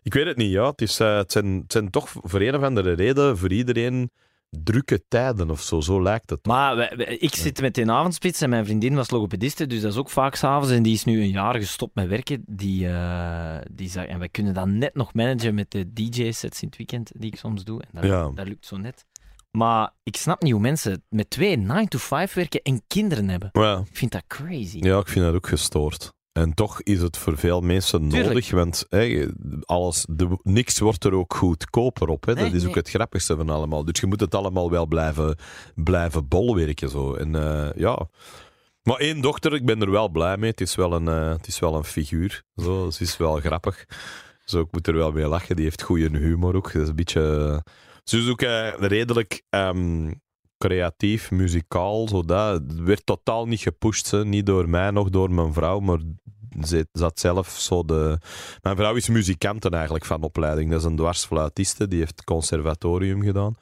[0.04, 0.70] ik weet het niet, ja.
[0.70, 4.12] Het, is, eh, het, zijn, het zijn toch voor een of andere reden voor iedereen
[4.50, 5.80] drukke tijden of zo.
[5.82, 6.46] Zo lijkt het.
[6.46, 9.92] Maar wij- wij- ik zit met een avondspits en mijn vriendin was logopediste, dus dat
[9.92, 10.72] is ook vaak s'avonds.
[10.72, 12.44] En die is nu een jaar gestopt met werken.
[12.46, 16.68] Die, eh, die zei, en wij kunnen dat net nog managen met de DJ-sets in
[16.68, 17.82] het weekend die ik soms doe.
[17.82, 18.30] En dat, Ja.
[18.30, 19.06] dat lukt zo net.
[19.52, 23.50] Maar ik snap niet hoe mensen met twee 9 to 5 werken en kinderen hebben.
[23.52, 24.78] Ja, Ik vind dat crazy.
[24.82, 26.14] Ja, ik vind dat ook gestoord.
[26.40, 28.28] En toch is het voor veel mensen Tuurlijk.
[28.28, 28.88] nodig, want
[29.66, 32.26] alles, de, niks wordt er ook goedkoper op.
[32.26, 32.34] Hè.
[32.34, 33.86] Nee, dat is ook het grappigste van allemaal.
[33.86, 35.38] Dus je moet het allemaal wel blijven,
[35.76, 36.90] blijven bolwerken.
[36.90, 37.14] Zo.
[37.14, 38.08] En eh, ja...
[38.84, 40.50] Maar één dochter, ik ben er wel blij mee.
[40.50, 42.44] Het is wel een, eh, het is wel een figuur.
[42.56, 42.90] Zo.
[42.90, 43.86] Ze is wel grappig.
[44.46, 45.56] Zo, ik moet er wel mee lachen.
[45.56, 46.74] Die heeft goede humor ook.
[46.74, 47.64] Dat is een beetje...
[48.04, 50.12] Ze is ook eh, redelijk ehm,
[50.60, 52.08] creatief, muzikaal.
[52.08, 52.62] Zo dat.
[52.66, 54.12] Werd totaal niet gepusht.
[54.12, 54.26] Hè.
[54.26, 55.80] Niet door mij, nog door mijn vrouw.
[55.80, 56.00] Maar
[56.64, 58.18] ze zat zelf zo de...
[58.62, 60.72] Mijn vrouw is muzikant eigenlijk van opleiding.
[60.72, 63.56] Dat is een dwarsfluitiste, die heeft conservatorium gedaan.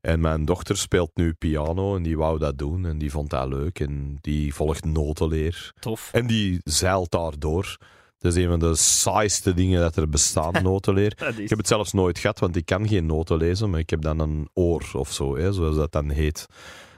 [0.00, 3.48] En mijn dochter speelt nu piano en die wou dat doen en die vond dat
[3.48, 5.72] leuk en die volgt notenleer.
[5.80, 6.08] Tof.
[6.12, 7.76] En die zeilt daardoor.
[8.24, 11.14] Dat is een van de saaiste dingen dat er bestaan, notenleer.
[11.28, 13.90] Is- Ik heb het zelfs nooit gehad, want ik kan geen noten lezen, maar ik
[13.90, 16.46] heb dan een oor of zo, hè, zoals dat dan heet.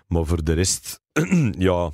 [0.09, 1.01] Maar voor de rest,
[1.59, 1.91] ja,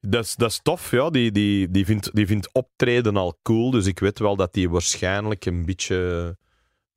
[0.00, 0.90] dat is, dat is tof.
[0.90, 1.10] Ja.
[1.10, 4.70] Die, die, die, vindt, die vindt optreden al cool, dus ik weet wel dat die
[4.70, 6.36] waarschijnlijk een beetje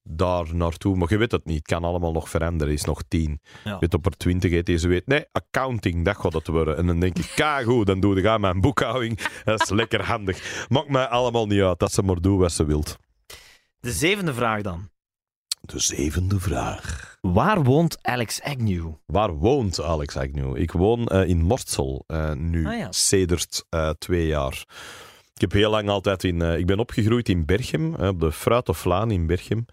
[0.03, 1.57] daar naartoe, maar je weet het niet.
[1.57, 2.73] Het kan allemaal nog veranderen.
[2.73, 3.41] Is nog tien.
[3.63, 3.79] Ja.
[3.79, 6.77] Weet op haar twintig heeft hij ze weet, nee, accounting, dat gaat het worden.
[6.77, 9.19] En dan denk ik, goed, dan doe ik aan mijn boekhouding.
[9.43, 10.65] Dat is lekker handig.
[10.69, 12.97] Maakt mij allemaal niet uit, dat ze maar doet wat ze wilt.
[13.79, 14.89] De zevende vraag dan.
[15.61, 17.17] De zevende vraag.
[17.21, 18.91] Waar woont Alex Agnew?
[19.05, 20.57] Waar woont Alex Agnew?
[20.57, 22.91] Ik woon eh, in Mortsel uh, nu, Ah, ja.
[22.91, 24.65] sedert uh, twee jaar.
[25.33, 26.41] Ik heb heel lang altijd in...
[26.41, 29.65] Ik ben opgegroeid in Berchem, op de Fruit of Laan in Berchem.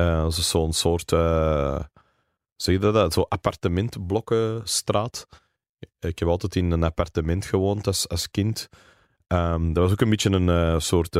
[0.00, 1.10] Uh, zo'n soort...
[2.56, 3.12] zeg je dat?
[3.12, 5.26] Zo'n appartementblokkenstraat.
[6.00, 8.68] Ik heb altijd in een appartement gewoond als, als kind.
[9.28, 11.16] Um, dat was ook een beetje een uh, soort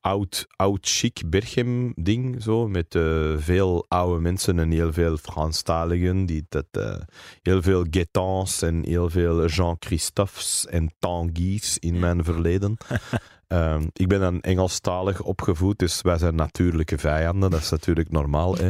[0.00, 6.26] oud, oud chic Berchem ding, zo, met uh, veel oude mensen en heel veel Franstaligen,
[6.26, 6.96] die dat, uh,
[7.42, 12.76] heel veel Guettans en heel veel Jean-Christophes en Tanguys in mijn verleden.
[13.54, 17.50] Um, ik ben dan Engelstalig opgevoed, dus wij zijn natuurlijke vijanden.
[17.50, 18.56] Dat is natuurlijk normaal.
[18.56, 18.68] Hè.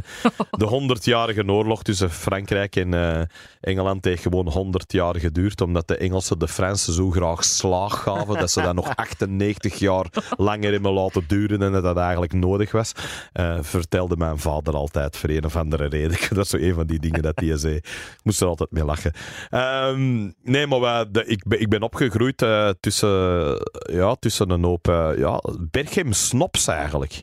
[0.50, 3.20] De honderdjarige oorlog tussen Frankrijk en uh,
[3.60, 8.34] Engeland heeft gewoon 100 jaar geduurd, omdat de Engelsen de Fransen zo graag slaag gaven
[8.34, 10.06] dat ze dat nog 98 jaar
[10.36, 12.92] langer hebben laten duren en dat dat eigenlijk nodig was.
[13.34, 16.18] Uh, vertelde mijn vader altijd voor een of andere reden.
[16.38, 17.74] Dat is zo een van die dingen dat hij zei.
[17.74, 19.12] Ik moest er altijd mee lachen.
[19.50, 23.54] Um, nee, maar wij, de, ik, ben, ik ben opgegroeid uh, tussen,
[23.92, 27.22] ja, tussen een hoop uh, ja, Berchem snops eigenlijk.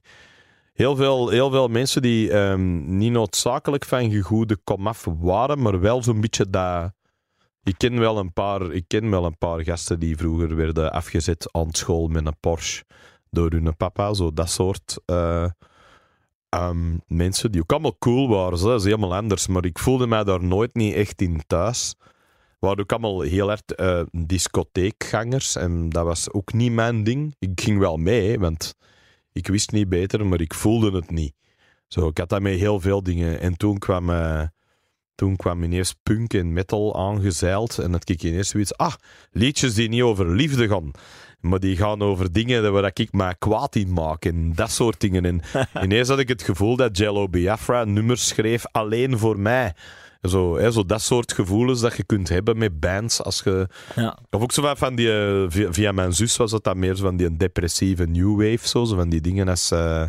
[0.73, 6.03] Heel veel, heel veel mensen die um, niet noodzakelijk van gegoede komaf waren, maar wel
[6.03, 6.93] zo'n beetje dat...
[7.63, 11.49] Ik ken, wel een paar, ik ken wel een paar gasten die vroeger werden afgezet
[11.51, 12.83] aan school met een Porsche
[13.29, 14.13] door hun papa.
[14.13, 15.49] Zo dat soort uh,
[16.49, 18.59] um, mensen die ook allemaal cool waren.
[18.59, 19.47] Dat is helemaal anders.
[19.47, 21.95] Maar ik voelde mij daar nooit niet echt in thuis
[22.65, 25.55] waren ook allemaal heel erg uh, discotheekgangers.
[25.55, 27.35] En dat was ook niet mijn ding.
[27.39, 28.75] Ik ging wel mee, want
[29.31, 31.33] ik wist niet beter, maar ik voelde het niet.
[31.87, 33.39] Zo, ik had daarmee heel veel dingen.
[33.39, 34.41] En toen kwam, uh,
[35.15, 37.79] toen kwam ineens punk en metal aangezeild.
[37.79, 38.77] En dat ik ineens zoiets...
[38.77, 38.93] Ah,
[39.31, 40.91] liedjes die niet over liefde gaan.
[41.39, 44.25] Maar die gaan over dingen waar ik mij kwaad in maak.
[44.25, 45.25] En dat soort dingen.
[45.25, 45.41] En
[45.83, 49.73] ineens had ik het gevoel dat Jello Biafra nummers schreef alleen voor mij.
[50.29, 53.21] Zo, hè, zo dat soort gevoelens dat je kunt hebben met bands.
[53.21, 54.17] Als je, ja.
[54.29, 57.03] Of ook zo van die, uh, via, via, mijn zus was dat dan meer zo
[57.03, 58.67] van die depressieve new wave.
[58.67, 60.03] Zo, zo van die dingen als, uh,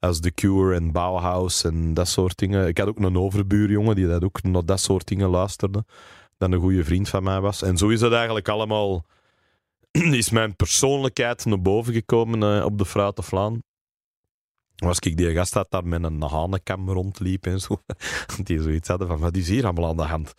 [0.00, 2.68] als The Cure en Bauhaus en dat soort dingen.
[2.68, 5.84] Ik had ook een overbuurjongen die dat ook naar dat soort dingen luisterde.
[6.38, 7.62] Dat een goede vriend van mij was.
[7.62, 9.04] En zo is het eigenlijk allemaal...
[10.22, 13.62] is mijn persoonlijkheid naar boven gekomen uh, op de Fruit of Laan
[14.82, 17.82] was ik die gast dat daar met een hanenkam rondliep en zo.
[18.44, 20.34] Die zoiets hadden van, wat is hier allemaal aan de hand?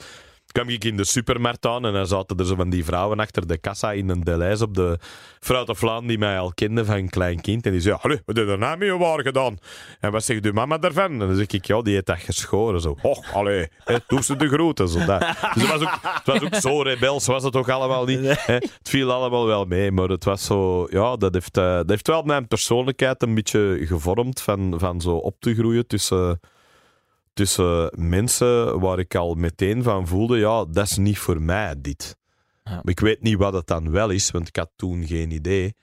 [0.53, 3.47] Kwam ik in de supermarkt aan en dan zaten er zo van die vrouwen achter
[3.47, 4.99] de kassa in een Deleuze op de
[5.39, 7.65] Fruit of Laan die mij al kende van een klein kind.
[7.65, 9.57] En die zei, allee, wat heb je daarna mee waar gedaan?
[9.99, 11.11] En wat zegt uw mama daarvan?
[11.11, 12.81] En dan zeg ik, ja, die heeft dat geschoren.
[12.81, 14.89] Zo, och, allee, hè, doe ze de groeten.
[14.89, 15.19] Zo, dat.
[15.53, 18.19] Dus het was, ook, het was ook zo rebels, was het ook allemaal niet.
[18.19, 18.53] Hè.
[18.53, 22.07] Het viel allemaal wel mee, maar het was zo, ja, dat heeft, uh, dat heeft
[22.07, 26.39] wel mijn persoonlijkheid een beetje gevormd van, van zo op te groeien tussen
[27.33, 32.17] tussen mensen waar ik al meteen van voelde, ja, dat is niet voor mij, dit.
[32.63, 32.81] Ja.
[32.83, 35.75] Ik weet niet wat het dan wel is, want ik had toen geen idee.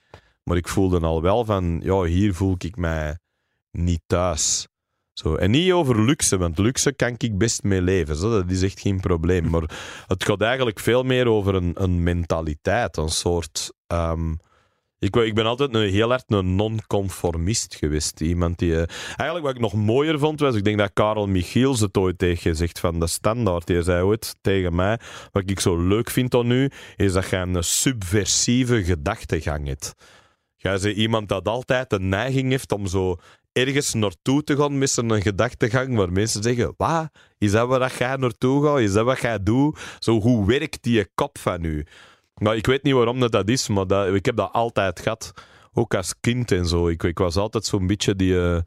[0.43, 3.19] Maar ik voelde al wel van, ja, hier voel ik mij
[3.71, 4.69] niet thuis.
[5.13, 5.35] Zo.
[5.35, 8.17] En niet over luxe, want luxe kan ik best mee leven.
[8.17, 8.31] Zo.
[8.31, 9.49] Dat is echt geen probleem.
[9.51, 9.71] Maar
[10.07, 13.73] het gaat eigenlijk veel meer over een, een mentaliteit, een soort...
[13.87, 14.39] Um,
[15.01, 18.21] ik, ik, ben altijd een, heel erg een non-conformist geweest.
[18.21, 18.71] Iemand die...
[18.71, 18.83] Uh,
[19.17, 20.55] eigenlijk wat ik nog mooier vond, was...
[20.55, 23.67] Ik denk dat Karel Michiels het ooit heeft gezegd van de standaard.
[23.67, 24.99] Die zei ooit tegen mij...
[25.33, 29.95] Wat ik zo leuk vind aan u, is dat je een subversieve gedachtegang hebt.
[30.57, 33.17] Jij bent iemand dat altijd de neiging heeft om zo
[33.53, 37.11] ergens naartoe te gaan met een gedachtegang waar mensen zeggen, wat?
[37.39, 38.79] Is dat waar jij naartoe gaat?
[38.79, 39.79] Is dat wat jij doet?
[39.99, 41.87] Zo, hoe werkt die kop van u?
[42.41, 45.33] Nou, ik weet niet waarom dat, dat is, maar dat, ik heb dat altijd gehad.
[45.73, 46.89] Ook als kind en zo.
[46.89, 48.59] Ik, ik was altijd zo'n beetje die, uh,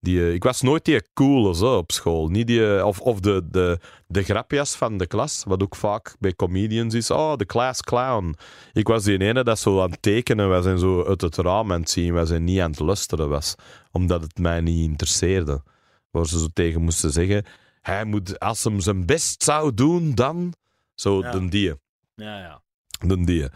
[0.00, 2.28] Die, eh, ik was nooit die coole zo op school.
[2.28, 6.16] Niet die, eh, of of de, de, de grapjas van de klas, wat ook vaak
[6.18, 7.10] bij comedians is.
[7.10, 8.34] Oh, de class clown.
[8.72, 11.72] Ik was die ene dat zo aan het tekenen was en zo uit het raam
[11.72, 13.54] aan het zien was en niet aan het luisteren was.
[13.92, 15.62] Omdat het mij niet interesseerde.
[16.10, 17.44] Waar ze zo tegen moesten zeggen,
[17.80, 20.52] hij moet, als hem zijn best zou doen, dan...
[20.94, 21.30] Zo, Ja.
[21.30, 21.74] den die.
[22.14, 22.62] Ja, ja.
[23.06, 23.48] Den die.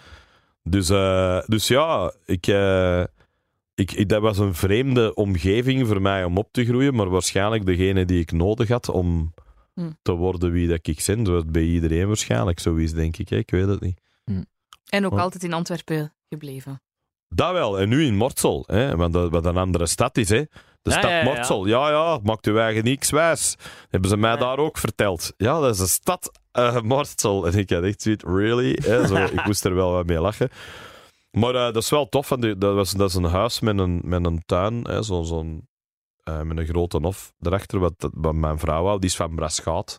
[0.63, 3.01] Dus, eh, dus ja, ik, eh,
[3.75, 7.67] ik, ik- dat was een vreemde omgeving voor mij om op te groeien, maar waarschijnlijk
[7.67, 9.35] degene die ik nodig had om
[9.75, 9.91] Hm.
[10.03, 11.27] te worden wie dat ik ben.
[11.27, 13.29] Zoals bij iedereen waarschijnlijk zo is, denk ik.
[13.29, 13.37] hè.
[13.37, 14.01] Ik weet het niet.
[14.89, 15.21] En ook Oh.
[15.21, 16.83] altijd in Antwerpen gebleven.
[17.29, 17.79] Dat wel.
[17.81, 20.29] En nu in Mortsel, hè, want dat, wat een andere stad is.
[20.29, 20.41] Hè.
[20.83, 21.25] De Ja, stad ja, ja.
[21.25, 21.67] Mortsel.
[21.67, 23.57] Ja, ja, maakt uw eigen niks wijs.
[23.89, 24.37] Hebben ze mij Ja.
[24.37, 25.33] daar ook verteld.
[25.37, 27.47] Ja, dat is de stad eh Mortsel.
[27.47, 28.79] En ik had echt zoiets, really?
[28.83, 30.51] Hè, zo, ik moest er wel wat mee lachen.
[31.31, 34.01] Maar eh, dat is wel tof, want dat, was, dat is een huis met een,
[34.05, 35.69] met een tuin, hè, zo, zo'n,
[36.23, 39.01] eh, met een grote hof erachter, wat, wat mijn vrouw had.
[39.01, 39.99] Die is van Braschaat.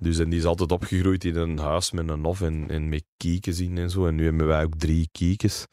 [0.00, 3.04] Dus en die is altijd opgegroeid in een huis met een hof en, en met
[3.16, 4.06] kiekens in en zo.
[4.06, 5.66] En nu hebben wij ook drie kiekens.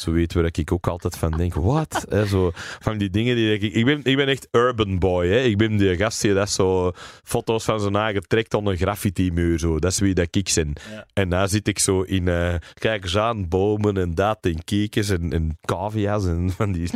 [0.00, 2.06] Zo weet waar ik ook altijd van denk, wat?
[2.30, 3.74] Zo, van die dingen die ik...
[3.74, 5.38] Ik ben, ik ben echt urban boy, hè.
[5.38, 9.58] Ik ben die gast die dat zo foto's van zijn eigen trekt aan een graffiti-muur,
[9.58, 9.78] zo.
[9.78, 10.72] Dat is wie dat ik ben.
[10.94, 11.06] Ja.
[11.12, 15.08] En daar zit ik zo in, eh kijk eens aan, bomen en dat en kiekens
[15.08, 16.90] en, en cavia's en van die,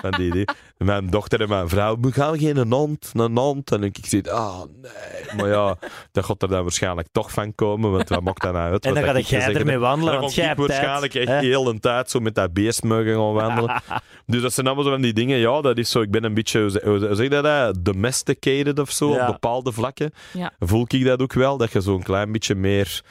[0.00, 0.44] van die
[0.78, 3.72] Mijn dochter en mijn vrouw, we gaan geen hond, een hond.
[3.72, 5.36] En ik zeg, ah, nee.
[5.36, 5.76] Maar ja,
[6.12, 8.84] dat gaat er dan waarschijnlijk toch van komen, want wat maakt dat nou uit?
[8.84, 11.78] En dan ga ik jij ermee En wandelen, want jij hebt waarschijnlijk echt heel de
[11.78, 13.82] tijd zo met dat beest mogen gaan wandelen.
[14.26, 15.38] dus dat zijn allemaal zo van die dingen.
[15.38, 16.00] Ja, dat is zo.
[16.00, 17.44] Ik ben een beetje, hoe zeg- dat?
[17.44, 17.80] hè?
[17.82, 19.26] Domesticated of zo, Ja.
[19.26, 20.10] op bepaalde vlakken.
[20.32, 20.52] Ja.
[20.58, 23.02] Voel ik dat ook wel, dat je zo'n klein beetje meer...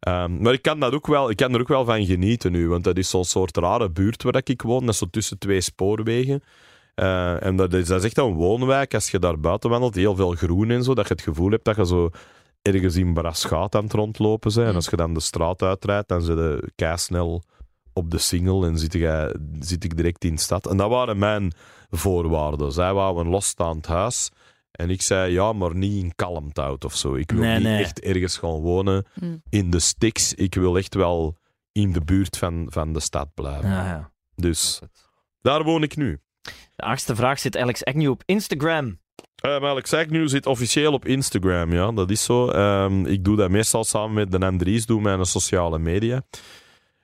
[0.00, 2.68] ehm, maar ik kan, dat ook wel, ik kan er ook wel van genieten nu,
[2.68, 4.80] want dat is zo'n soort rare buurt waar ik woon.
[4.80, 6.42] Dat is zo tussen twee spoorwegen.
[6.94, 8.94] Eh, en dat is, dat is echt een woonwijk.
[8.94, 11.64] Als je daar buiten wandelt, heel veel groen en zo, dat je het gevoel hebt
[11.64, 12.10] dat je zo
[12.62, 14.68] ergens in Braschaat aan het rondlopen bent.
[14.68, 17.42] En als je dan de straat uitrijdt, dan zit je keisnel
[17.96, 20.66] op de single en zit, je, zit ik direct in de stad.
[20.66, 21.52] En dat waren mijn
[21.90, 22.72] voorwaarden.
[22.72, 24.30] Zij wouden een losstaand huis.
[24.70, 27.14] En ik zei, ja, maar niet in Kalmthout of zo.
[27.14, 27.82] Ik wil Nee, niet nee.
[27.82, 29.42] echt ergens gaan wonen Mm.
[29.48, 30.34] in de sticks.
[30.34, 31.36] Ik wil echt wel
[31.72, 33.68] in de buurt van, van de stad blijven.
[33.70, 34.10] Ja, ja.
[34.34, 34.80] Dus
[35.40, 36.20] daar woon ik nu.
[36.76, 38.98] De achtste vraag zit Alex Agnew op Instagram.
[39.76, 42.48] Ik zeg nu, zit officieel op Instagram, ja, dat is zo.
[42.50, 46.22] Ehm, ik doe dat meestal samen met de Andries, doe mijn sociale media.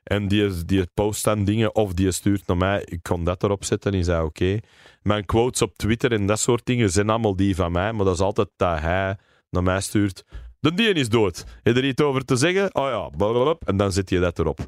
[0.03, 3.65] En die, die post dan dingen, of die stuurt naar mij, ik kan dat erop
[3.65, 4.59] zetten, is dat oké.
[5.03, 8.15] Mijn quotes op Twitter en dat soort dingen zijn allemaal die van mij, maar dat
[8.15, 9.17] is altijd dat hij
[9.51, 10.25] naar mij stuurt.
[10.61, 11.45] De die is dood.
[11.63, 12.75] Heb je er iets over te zeggen?
[12.75, 13.57] Oh ja, blablabla.
[13.65, 14.59] en dan zet je dat erop.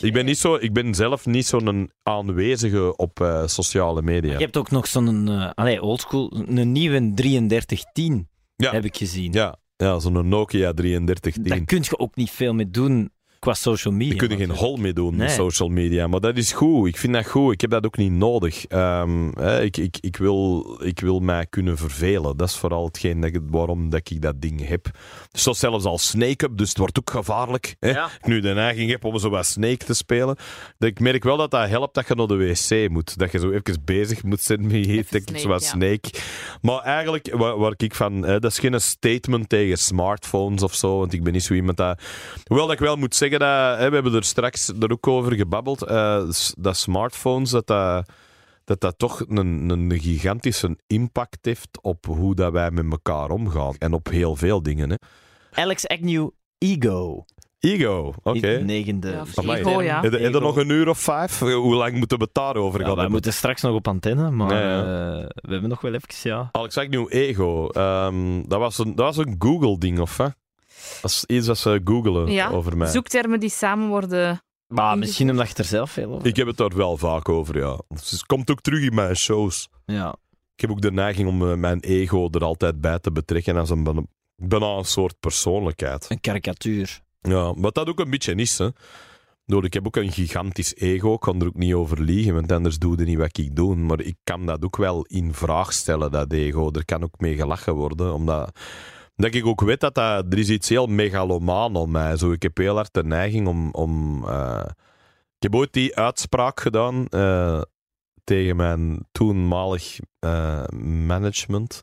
[0.00, 4.32] Ik ben, niet zo, ik ben zelf niet zo'n aanwezige op eh, sociale media.
[4.32, 8.70] Je hebt ook nog zo'n eh oldschool, een nieuwe 3310, Ja.
[8.72, 9.32] heb ik gezien.
[9.32, 11.42] Ja, ja zo'n Nokia 3310.
[11.42, 13.10] Daar kun je ook niet veel mee doen
[13.42, 14.12] qua social media.
[14.12, 15.18] Je kunt er geen hol mee doen Nee.
[15.26, 16.06] met social media.
[16.06, 16.88] Maar dat is goed.
[16.88, 17.52] Ik vind dat goed.
[17.52, 18.66] Ik heb dat ook niet nodig.
[18.66, 22.36] Ehm, hè, ik, ik, ik, wil, ik wil mij kunnen vervelen.
[22.36, 24.90] Dat is vooral hetgeen dat ik, waarom dat ik dat ding heb.
[25.32, 27.76] Zo zelfs als Snake Up, dus het wordt ook gevaarlijk.
[27.80, 27.90] Hè?
[27.90, 28.06] Ja.
[28.06, 30.36] Ik nu de neiging heb om zo wat Snake te spelen.
[30.78, 33.18] Dat ik merk wel dat dat helpt dat je naar de wc moet.
[33.18, 35.68] Dat je zo even bezig moet zijn met zo Snake, wat ja.
[35.68, 36.10] Snake.
[36.60, 38.22] Maar eigenlijk, waar, waar ik van...
[38.22, 41.76] Hè, dat is geen statement tegen smartphones of zo, want ik ben niet zo iemand
[41.76, 42.02] dat...
[42.44, 43.78] Hoewel dat ik wel moet zeggen dat...
[43.78, 45.82] Hè, we hebben er straks er ook over gebabbeld.
[45.82, 46.22] eh,
[46.58, 48.08] dat smartphones, dat dat...
[48.64, 53.74] Dat dat toch een, een gigantische impact heeft op hoe dat wij met elkaar omgaan.
[53.78, 54.90] En op heel veel dingen.
[54.90, 54.96] Hè.
[55.62, 56.28] Alex Agnew,
[56.58, 57.24] Ego.
[57.58, 58.40] Ego, oké.
[58.40, 59.10] Die Negende.
[59.10, 59.60] Ja, Amai.
[59.60, 60.00] ego, ja.
[60.00, 60.38] Heb je- Ego.
[60.38, 61.38] nog een uur of vijf?
[61.38, 63.12] Hoe lang moeten we het daarover Ja, gaan hebben?
[63.12, 64.78] moeten straks nog op antenne, maar ja.
[64.80, 66.48] eh, we hebben nog wel even, ja.
[66.52, 67.68] Alex Agnew, ego.
[67.68, 70.26] Ehm, dat, was een, dat was een Google-ding, of hè?
[71.02, 72.88] Dat is iets dat ze googelen Ja, over mij.
[72.88, 74.42] Zoektermen die samen worden...
[74.66, 77.58] Maar misschien omdat je er zelf veel over Ik heb het daar wel vaak over,
[77.58, 77.80] ja.
[77.88, 79.68] Dus het komt ook terug in mijn shows.
[79.86, 80.16] Ja.
[80.54, 83.70] Ik heb ook de neiging om eh, mijn ego er altijd bij te betrekken als
[83.70, 84.06] een, bijna-
[84.36, 86.06] bijna een soort persoonlijkheid.
[86.10, 87.00] Een karikatuur.
[87.20, 88.68] Ja, wat dat ook een beetje is, hè.
[89.46, 92.52] Door, ik heb ook een gigantisch ego, ik kan er ook niet over liegen, want
[92.52, 93.76] anders doe je niet wat ik doe.
[93.76, 96.70] Maar ik kan dat ook wel in vraag stellen, dat ego.
[96.72, 98.58] Er kan ook mee gelachen worden, omdat
[99.22, 102.16] dat ik ook weet dat, dat er is iets heel megalomaan aan mij.
[102.16, 103.70] Zo, ik heb heel hard de neiging om...
[103.70, 104.64] om eh,
[105.36, 107.62] ik heb ooit die uitspraak gedaan eh,
[108.24, 110.64] tegen mijn toenmalig eh,
[111.06, 111.82] management.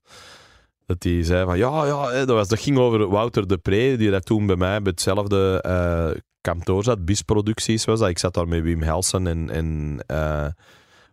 [0.86, 4.12] Dat die zei van, ja, ja, dat, was, dat ging over Wouter de Pre, die
[4.12, 8.10] dat toen bij mij bij hetzelfde kantoor zat, BIS Producties was dat.
[8.10, 10.00] Ik zat daar met Wim Helsen en, en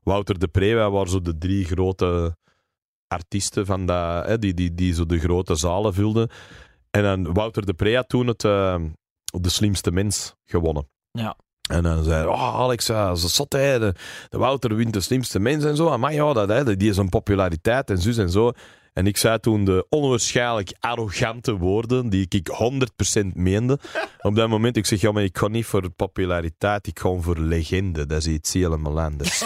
[0.02, 0.74] Wouter de Pre.
[0.74, 2.36] Wij waren zo de drie grote
[3.08, 6.30] artiesten van dat, hè, die, die, die zo de grote zalen vulden.
[6.90, 8.80] En dan Wouter de Pre had toen het, uh,
[9.40, 10.88] de slimste mens gewonnen.
[11.10, 11.36] Ja.
[11.70, 13.94] En dan zei oh Alex, ja, ze zot de,
[14.30, 15.98] Wouter wint de slimste mens en zo.
[15.98, 18.52] Maar ja, dat, hè, die is een populariteit en zus en zo.
[18.96, 22.48] En ik zei toen de onwaarschijnlijk arrogante woorden die ik
[23.22, 23.78] 100% meende.
[24.20, 27.38] Op dat moment, ik zeg, ja, maar ik ga niet voor populariteit, ik ga voor
[27.38, 28.06] legende.
[28.06, 29.42] Dat is iets helemaal anders.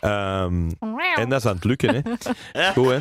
[0.00, 0.76] um,
[1.20, 2.00] en dat is aan het lukken, hè.
[2.72, 2.98] Goed, hè.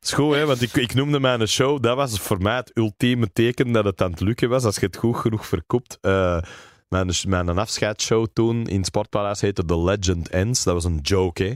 [0.00, 3.32] is goed, hè, want ik, ik noemde mijn show, dat was voor mij het ultieme
[3.32, 5.98] teken dat het aan het lukken was, als je het goed genoeg verkoopt.
[6.02, 6.38] Uh,
[6.88, 10.64] mijn, mijn afscheidsshow toen in Sportpaleis heette The Legend Ends.
[10.64, 11.54] Dat was een joke, hè.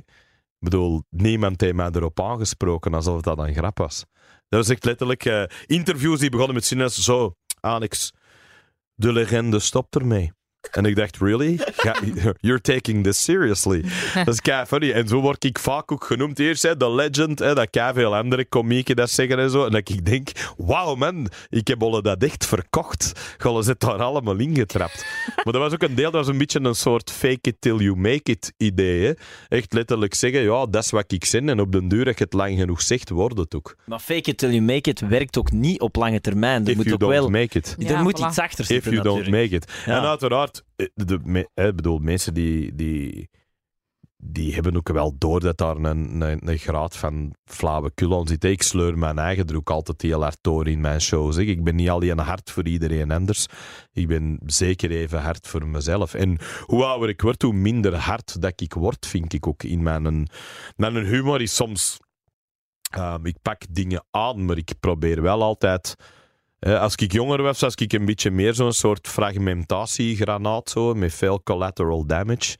[0.60, 4.04] Ik bedoel, niemand heeft mij erop aangesproken alsof dat een grap was.
[4.48, 8.12] Dat was echt letterlijk uh, interviews die begonnen met zinnen zo, Alex,
[8.94, 10.32] de legende stopt ermee.
[10.70, 11.58] En ik dacht, really?
[12.40, 13.84] You're taking this seriously.
[14.24, 14.92] Dat is kei funny.
[14.92, 16.38] En zo word ik vaak ook genoemd.
[16.38, 19.64] Eerst hè, de legend, hè, dat kei veel andere komieken dat zeggen en zo.
[19.64, 23.12] En dat ik denk, wauw man, ik heb alle dat echt verkocht.
[23.38, 25.06] Gollen zit daar allemaal ingetrapt.
[25.44, 27.76] Maar dat was ook een deel, dat was een beetje een soort fake it till
[27.76, 29.06] you make it idee.
[29.06, 29.12] Hè.
[29.48, 31.48] Echt letterlijk zeggen, ja, dat is wat ik zin.
[31.48, 33.76] En op den duur, dat je het lang genoeg zegt, wordt het ook.
[33.84, 36.64] Maar fake it till you make it werkt ook niet op lange termijn.
[36.64, 37.28] Er If moet you ook don't wel...
[37.30, 37.76] make it.
[37.88, 39.24] Er moet iets achter zitten If you natuurlijk.
[39.24, 39.72] don't make it.
[39.86, 39.98] Ja.
[39.98, 43.28] En uiteraard, eh, de, eh, bedoel, mensen die, die,
[44.16, 48.44] die hebben ook wel door dat daar een, een, een graad van flauwekul aan zit.
[48.44, 51.36] Ik sleur mijn eigen druk altijd heel hard door in mijn shows.
[51.36, 53.46] Ik ben niet alleen hard voor iedereen anders.
[53.92, 56.14] Ik ben zeker even hard voor mezelf.
[56.14, 59.82] En hoe ouder ik word, hoe minder hard dat ik word, vind ik ook in
[59.82, 60.28] mijn...
[60.76, 61.98] Mijn humor is soms...
[62.90, 65.96] ehm, ik pak dingen aan, maar ik probeer wel altijd...
[66.58, 71.14] Eh, als ik jonger was, was ik een beetje meer zo'n soort fragmentatiegranaat, zo, met
[71.14, 72.56] veel collateral damage.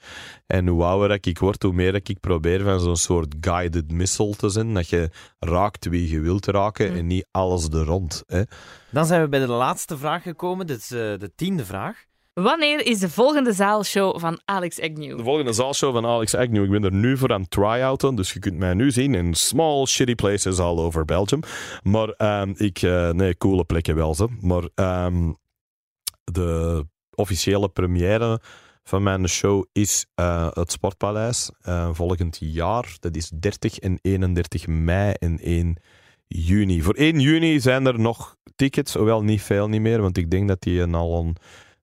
[0.46, 4.48] En hoe ouder ik word, hoe meer ik probeer van zo'n soort guided missile te
[4.48, 4.74] zijn.
[4.74, 8.22] Dat je raakt wie je wilt raken en niet alles er rond.
[8.26, 8.42] Hè.
[8.90, 10.66] Dan zijn we bij de laatste vraag gekomen.
[10.66, 12.07] Dit is eh, de tiende vraag.
[12.42, 15.16] Wanneer is de volgende zaalshow van Alex Agnew?
[15.16, 16.64] De volgende zaalshow van Alex Agnew.
[16.64, 19.34] Ik ben er nu voor aan het try-outen, dus je kunt mij nu zien in
[19.34, 21.40] small, shitty places all over Belgium.
[21.82, 22.82] Maar ehm, ik...
[22.82, 24.26] eh, nee, coole plekken wel, ze.
[24.40, 25.32] Maar ehm,
[26.24, 26.84] de
[27.14, 28.40] officiële première
[28.82, 32.96] van mijn show is eh, het Sportpaleis eh, volgend jaar.
[33.00, 35.76] Dat is 30 en 31 mei en 1
[36.26, 36.82] juni.
[36.82, 40.48] Voor 1 juni zijn er nog tickets, hoewel niet veel niet meer, want ik denk
[40.48, 41.36] dat die al een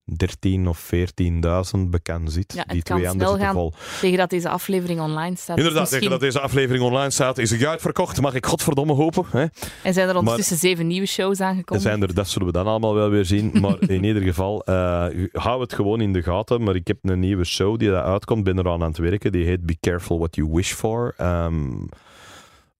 [0.05, 2.53] 13 of 14.000 bekend zit.
[2.53, 3.53] Ja, die twee gaan.
[3.53, 3.73] vol.
[4.01, 5.57] Tegen dat deze aflevering online staat.
[5.57, 8.21] Inderdaad, Dus tegen dat misschien- deze aflevering online staat, is hij uitverkocht.
[8.21, 9.25] Mag ik godverdomme hopen.
[9.29, 9.45] Hè?
[9.83, 11.83] En zijn er ondertussen zeven nieuwe shows Er aangekomen?
[11.83, 13.51] zijn er, dat zullen we dan allemaal wel weer zien.
[13.61, 16.63] Maar in ieder geval, eh, hou het gewoon in de gaten.
[16.63, 18.43] Maar ik heb een nieuwe show die daar uitkomt.
[18.43, 19.31] ben eraan aan het werken.
[19.31, 21.13] Die heet Be Careful What You Wish For.
[21.17, 21.71] Ehm,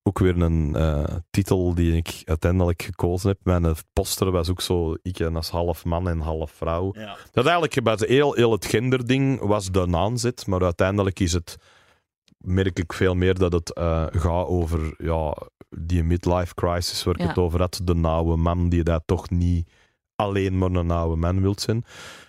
[0.07, 3.39] ook weer een eh, titel die ik uiteindelijk gekozen heb.
[3.43, 6.89] Mijn poster was ook zo, ik als half man en half vrouw.
[6.93, 7.17] Ja.
[7.31, 11.57] Dat eigenlijk bij heel, heel het genderding was de aanzet, maar uiteindelijk is het,
[12.37, 15.37] merk ik veel meer dat het eh, gaat over ja,
[15.69, 17.27] die midlife crisis waar ik Ja.
[17.27, 17.81] het over had.
[17.83, 19.71] De nauwe man die dat toch niet
[20.15, 21.77] alleen maar een oude man wilt zijn.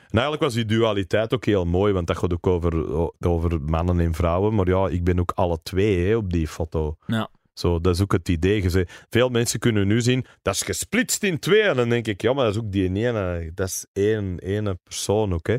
[0.08, 2.88] En eigenlijk was die dualiteit ook heel mooi, want dat gaat ook over,
[3.20, 4.54] over mannen en vrouwen.
[4.54, 6.96] Maar ja, ik ben ook alle twee hè, op die foto.
[7.06, 7.28] Ja.
[7.58, 8.64] Zo, dat is ook het idee.
[9.10, 11.62] Veel mensen kunnen nu zien, dat is gesplitst in twee.
[11.62, 14.78] En dan denk ik, ja, maar dat is ook die ene, dat is één, ene
[14.84, 15.46] persoon ook.
[15.46, 15.56] Hè.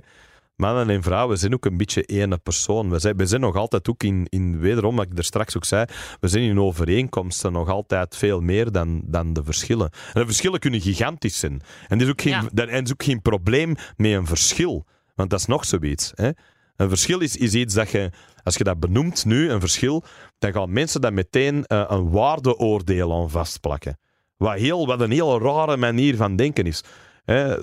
[0.56, 2.90] Mannen en vrouwen zijn ook een beetje ene persoon.
[2.90, 5.66] We zijn, we zijn nog altijd ook in, in, wederom, wat ik er straks ook
[5.66, 5.86] zei,
[6.20, 9.90] we zijn in overeenkomsten nog altijd veel meer dan, dan de verschillen.
[10.14, 11.62] En de verschillen kunnen gigantisch zijn.
[11.88, 12.50] En er is ook geen, Ja.
[12.54, 14.86] er is ook geen probleem met een verschil.
[15.16, 16.12] Want dat is nog zoiets.
[16.16, 16.30] Hè.
[16.76, 18.12] Een verschil is, is iets dat je,
[18.48, 20.04] als je dat benoemt nu, een verschil,
[20.40, 24.00] dan gaan mensen daar meteen eh, een waardeoordeel aan vastplakken.
[24.38, 26.84] Wat, heel, wat een heel rare manier van denken is.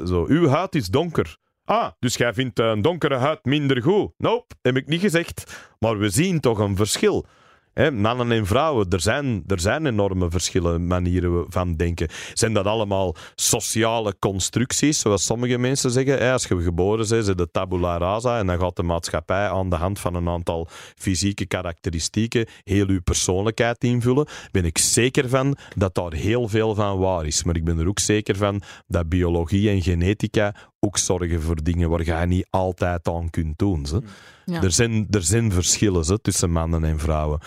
[0.07, 1.37] Zo, uw huid is donker.
[1.65, 4.13] Ah, dus jij vindt een donkere huid minder goed?
[4.19, 5.67] Nope, heb ik niet gezegd.
[5.79, 7.27] Maar we zien toch een verschil.
[7.75, 12.09] Mannen en vrouwen, er zijn, er zijn enorme verschillen, manieren van denken.
[12.33, 16.33] Zijn dat allemaal sociale constructies, zoals sommige mensen zeggen?
[16.33, 19.77] Als je geboren bent, is de tabula rasa en dan gaat de maatschappij aan de
[19.77, 24.27] hand van een aantal fysieke karakteristieken heel uw persoonlijkheid invullen.
[24.51, 27.45] Ben ik zeker van dat daar heel veel van waar is.
[27.45, 31.91] Maar ik ben er ook zeker van dat biologie en genetica ook zorgen voor dingen
[31.91, 33.87] waar je niet altijd aan kunt doen.
[33.87, 34.03] Ze.
[34.45, 34.63] Ja.
[34.63, 37.41] Er, zijn, er zijn verschillen ze, tussen mannen en vrouwen.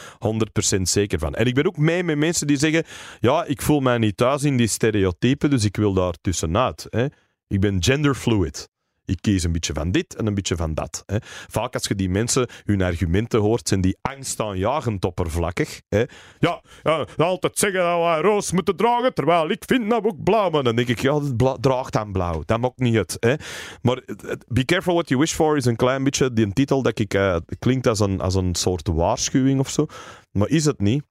[0.77, 1.35] 100% zeker van.
[1.35, 2.83] En ik ben ook mee met mensen die zeggen:
[3.19, 6.87] Ja, ik voel mij niet thuis in die stereotypen, dus ik wil daar tussenuit.
[6.89, 7.05] Hè.
[7.47, 8.69] Ik ben genderfluid.
[9.07, 11.03] Ik kies een beetje van dit en een beetje van dat.
[11.05, 11.17] Hè.
[11.47, 15.81] Vaak als je die mensen hun argumenten hoort, zijn die angstaanjagend oppervlakkig.
[15.89, 16.03] Hè.
[16.39, 16.61] Ja,
[17.17, 20.63] altijd zeggen dat we roos moeten dragen, terwijl ik vind dat ook blauw moeten.
[20.63, 22.43] Dan denk ik, ja, bla, draag dan blauw.
[22.45, 23.17] Dat maakt niet uit.
[23.19, 23.35] Hè.
[23.81, 24.01] Maar
[24.47, 27.37] Be Careful What You Wish For is een klein beetje die titel dat ik, uh,
[27.59, 29.85] klinkt als een, als een soort waarschuwing of zo.
[30.31, 31.03] Maar is het niet.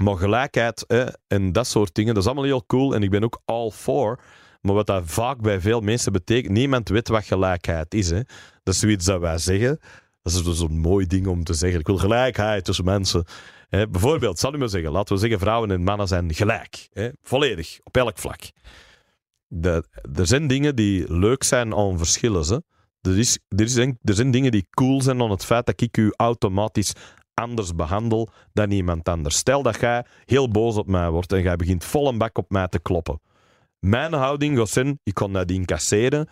[0.00, 2.94] Maar gelijkheid hè, en dat soort dingen, dat is allemaal heel cool.
[2.94, 4.20] En ik ben ook all for.
[4.60, 8.10] Maar wat dat vaak bij veel mensen betekent, niemand weet wat gelijkheid is.
[8.10, 8.20] Hè.
[8.62, 9.78] Dat is zoiets dat wij zeggen.
[10.22, 11.80] Dat is dus een mooi ding om te zeggen.
[11.80, 13.24] Ik wil gelijkheid tussen mensen.
[13.68, 13.88] Hè.
[13.88, 16.88] Bijvoorbeeld, zal ik maar zeggen, laten we zeggen, vrouwen en mannen zijn gelijk.
[16.92, 17.08] Hè.
[17.22, 18.40] Volledig, op elk vlak.
[19.46, 19.84] De,
[20.14, 22.46] er zijn dingen die leuk zijn aan verschillen.
[22.46, 22.58] Hè.
[23.10, 25.96] Er, is, er, zijn, er zijn dingen die cool zijn aan het feit dat ik
[25.96, 26.92] u automatisch
[27.34, 29.36] anders behandel dan iemand anders.
[29.36, 32.50] Stel dat jij heel boos op mij wordt en jij begint vol een bak op
[32.50, 33.20] mij te kloppen.
[33.86, 36.28] Mijn houding gaat zijn, ik kan dat incasseren.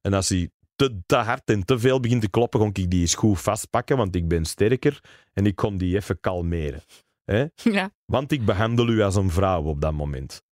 [0.00, 3.00] En als hij te, te, hard en te veel begint te kloppen, ga ik die
[3.00, 5.00] eens goed vastpakken, want ik ben sterker.
[5.32, 6.82] En ik kon die even kalmeren.
[7.24, 7.44] Hè?
[7.72, 7.90] Ja.
[8.04, 10.42] Want ik behandel u als een vrouw op dat moment.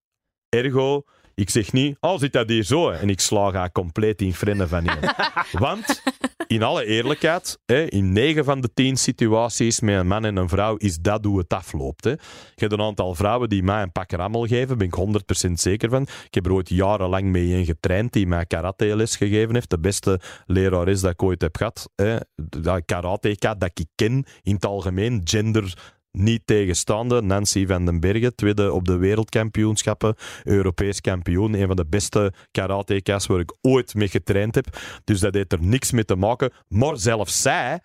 [0.49, 1.03] Ergo,
[1.35, 2.91] ik zeg niet, oh, zit dat hier zo?
[2.91, 5.15] En ik sla haar compleet in vrienden van je.
[5.59, 6.03] Want,
[6.47, 10.49] in alle eerlijkheid, hè, in 9 van de 10 situaties met een man en een
[10.49, 12.05] vrouw is dat hoe het afloopt.
[12.05, 12.11] Hè.
[12.11, 12.19] Je
[12.55, 16.03] hebt een aantal vrouwen die mij een pak rammel geven, ben ik 100% zeker van.
[16.03, 19.71] Ik heb er ooit jarenlang mee in getraind, die mij karate-les gegeven heeft.
[19.71, 21.91] De beste lerares dat ik ooit heb gehad.
[21.95, 22.17] Hè.
[22.35, 25.75] Dat karateka dat ik ken, in het algemeen, gender
[26.13, 27.23] niet tegenstaande.
[27.23, 30.15] Nancy van den Bergen, tweede op de wereldkampioenschappen,
[30.45, 34.67] Europees kampioen, een van de beste karateka's waar ik ooit mee getraind heb.
[35.05, 36.53] Dus dat heeft er niks mee te maken.
[36.69, 37.81] Maar zelfs zij,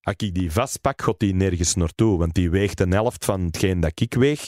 [0.00, 3.80] als ik die vastpak, gaat die nergens naartoe, want die weegt een helft van hetgeen
[3.80, 4.46] dat ik weeg.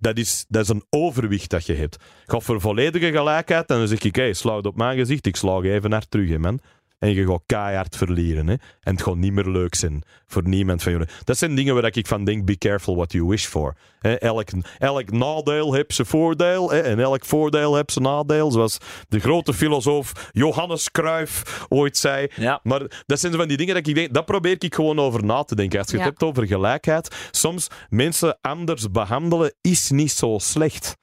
[0.00, 1.96] Dat is, dat is een overwicht dat je hebt.
[2.26, 5.60] Ga voor volledige gelijkheid en dan zeg ik, sla het op mijn gezicht, ik sla
[5.60, 6.60] even naar terug, hè, man.
[6.98, 8.46] En je gaat keihard verliezen.
[8.46, 8.52] Hè?
[8.80, 11.06] En het gaat niet meer leuk zijn voor niemand van jullie.
[11.24, 13.76] Dat zijn dingen waar ik van denk, be careful what you wish for.
[13.98, 14.14] Hè?
[14.14, 14.48] Elk,
[14.78, 16.70] elk nadeel heeft zijn voordeel.
[16.70, 16.80] Hè?
[16.80, 18.50] En elk voordeel heeft zijn nadeel.
[18.50, 22.28] Zoals de grote filosoof Johannes Cruijff ooit zei.
[22.34, 22.60] Ja.
[22.62, 25.42] Maar dat zijn van die dingen dat ik denk, dat probeer ik gewoon over na
[25.42, 25.78] te denken.
[25.78, 26.02] Als je Ja.
[26.02, 30.96] het hebt over gelijkheid, soms mensen anders behandelen is niet zo slecht.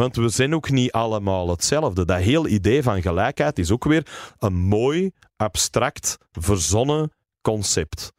[0.00, 2.04] Want we zijn ook niet allemaal hetzelfde.
[2.04, 8.12] Dat heel idee van gelijkheid is ook weer een mooi, abstract, verzonnen concept.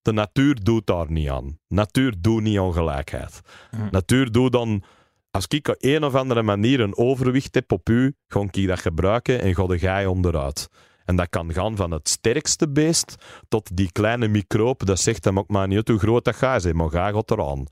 [0.00, 1.58] De natuur doet daar niet aan.
[1.68, 3.40] Natuur doet niet aan gelijkheid.
[3.70, 3.76] Hm.
[3.90, 4.82] Natuur doet dan...
[5.30, 8.80] Als ik op een of andere manier een overwicht heb op u, ga ik dat
[8.80, 10.68] gebruiken en ga de onderuit.
[11.04, 13.14] En dat kan gaan van het sterkste beest
[13.48, 16.56] tot die kleine microop dat zegt, dat maakt maar niet uit hoe groot dat gij
[16.56, 17.66] is, maar gij gaat eraan.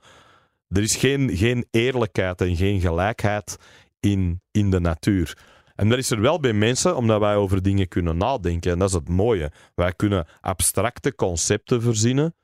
[0.71, 3.57] Er is geen, geen eerlijkheid en geen gelijkheid
[3.99, 5.37] in, in de natuur.
[5.75, 8.71] En dat is er wel bij mensen, omdat wij over dingen kunnen nadenken.
[8.71, 9.51] En dat is het mooie.
[9.75, 12.35] Wij kunnen abstracte concepten verzinnen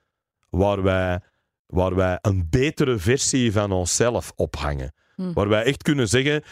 [0.49, 1.19] waar wij,
[1.65, 4.93] waar wij een betere versie van onszelf ophangen.
[5.15, 5.33] Hm.
[5.33, 6.43] Waar wij echt kunnen zeggen,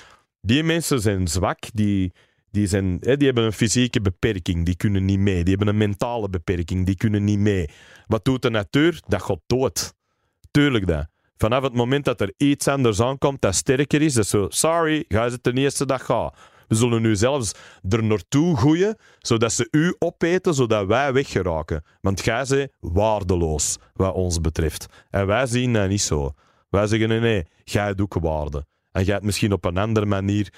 [0.41, 2.13] die mensen zijn zwak, die,
[2.51, 5.43] die, zijn, hè, die hebben een fysieke beperking, die kunnen niet mee.
[5.43, 7.69] Die hebben een mentale beperking, die kunnen niet mee.
[8.07, 9.01] Wat doet de natuur?
[9.07, 9.93] Dat gaat dood.
[10.51, 11.13] Tuurlijk dat.
[11.37, 15.29] Vanaf het moment dat er iets anders aankomt dat sterker is, dat zo, sorry, ga
[15.29, 16.31] ze ten eerste dag gaan.
[16.67, 17.51] We zullen nu zelfs
[17.89, 21.83] er naartoe groeien, zodat ze u opeten, zodat wij weggeraken.
[22.01, 24.85] Want jij bent waardeloos, wat ons betreft.
[25.09, 26.33] En wij zien dat niet zo.
[26.69, 28.65] Wij zeggen, nee, nee, jij ook waarde.
[28.91, 30.53] En jij hebt misschien op een andere manier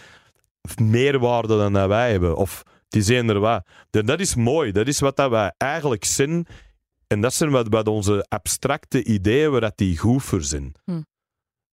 [0.82, 2.36] meer waarde dan dat wij hebben.
[2.36, 3.66] Of het is eender wat.
[3.90, 4.72] Dat is mooi.
[4.72, 6.48] Dat is wat dat wij eigenlijk zijn.
[7.08, 10.74] En dat zijn wat, wat onze abstracte ideeën, waar dat die goed voor zijn.
[10.86, 11.02] Hm.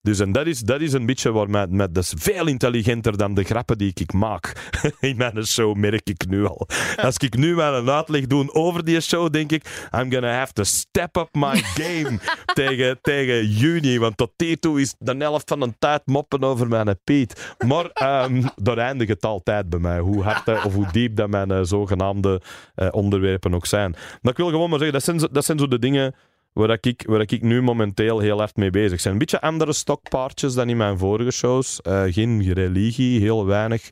[0.05, 3.17] Dus en dat is, dat is een beetje waar met, met, dat is veel intelligenter
[3.17, 4.71] dan de grappen die ik maak.
[5.01, 6.67] In mijn show merk ik nu al.
[6.97, 10.53] Als ik nu maar een uitleg doe over die show, denk ik, I'm gonna have
[10.53, 12.19] to step up my game
[12.55, 13.99] tegen, tegen juni.
[13.99, 17.55] Want tot die toe is de helft van de tijd moppen over mijn Piet.
[17.67, 19.99] Maar ehm daar eindigt het altijd bij mij.
[19.99, 22.41] Hoe hard dat- of hoe diep dat mijn eh, zogenaamde
[22.75, 23.95] eh, onderwerpen ook zijn.
[24.23, 26.15] Maar ik wil gewoon maar zeggen, dat zijn, dat zijn zo de dingen
[26.55, 29.13] waar ik, waar ik nu momenteel heel hard mee bezig ben.
[29.13, 31.81] Een beetje andere stokpaardjes dan in mijn vorige shows.
[31.81, 33.91] Eh, geen religie, heel weinig.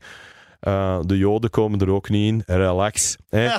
[0.60, 2.42] Eh, de Joden komen er ook niet in.
[2.46, 3.16] Relax.
[3.28, 3.50] Hè.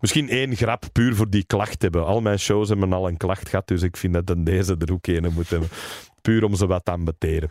[0.00, 2.04] Misschien één grap puur voor die klacht hebben.
[2.06, 4.92] Al mijn shows hebben al een klacht gehad, dus ik vind dat dan deze er
[4.92, 5.68] ook een moet hebben.
[6.22, 7.50] Puur om ze wat te ambeteren.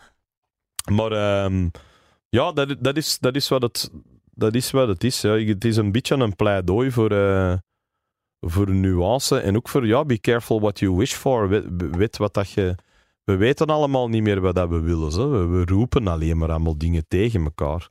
[0.90, 1.68] Maar ehm,
[2.28, 3.90] ja, dat, dat, is, dat, is wat het,
[4.30, 5.20] dat is wat het is.
[5.20, 5.38] Ja.
[5.38, 7.54] Het is een beetje een pleidooi voor, eh,
[8.46, 11.48] voor nuance en ook voor, ja, be careful what you wish for.
[11.90, 12.74] Weet, wat dat je...
[13.24, 15.12] We weten allemaal niet meer wat dat we willen.
[15.12, 15.50] Zo.
[15.50, 17.88] We, roepen alleen maar allemaal dingen tegen elkaar.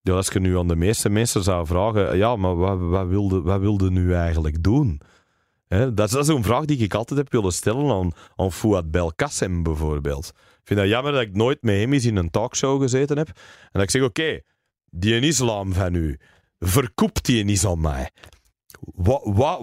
[0.00, 3.42] Ja, als je nu aan de meeste mensen zou vragen, ja, maar wat, wat, wilde,
[3.42, 5.00] wat wilde nu eigenlijk doen?
[5.68, 9.62] Hè, dat is, zo'n vraag die ik altijd heb willen stellen aan, aan Fouad Belkacem
[9.62, 10.32] bijvoorbeeld.
[10.34, 13.28] Ik vind dat jammer dat ik nooit met hem eens in een talkshow gezeten heb.
[13.28, 14.40] En dat ik zeg, oké,
[14.90, 16.18] die islam van u,
[16.58, 18.10] verkoept die niet aan mij.
[18.80, 19.62] Wat, wat,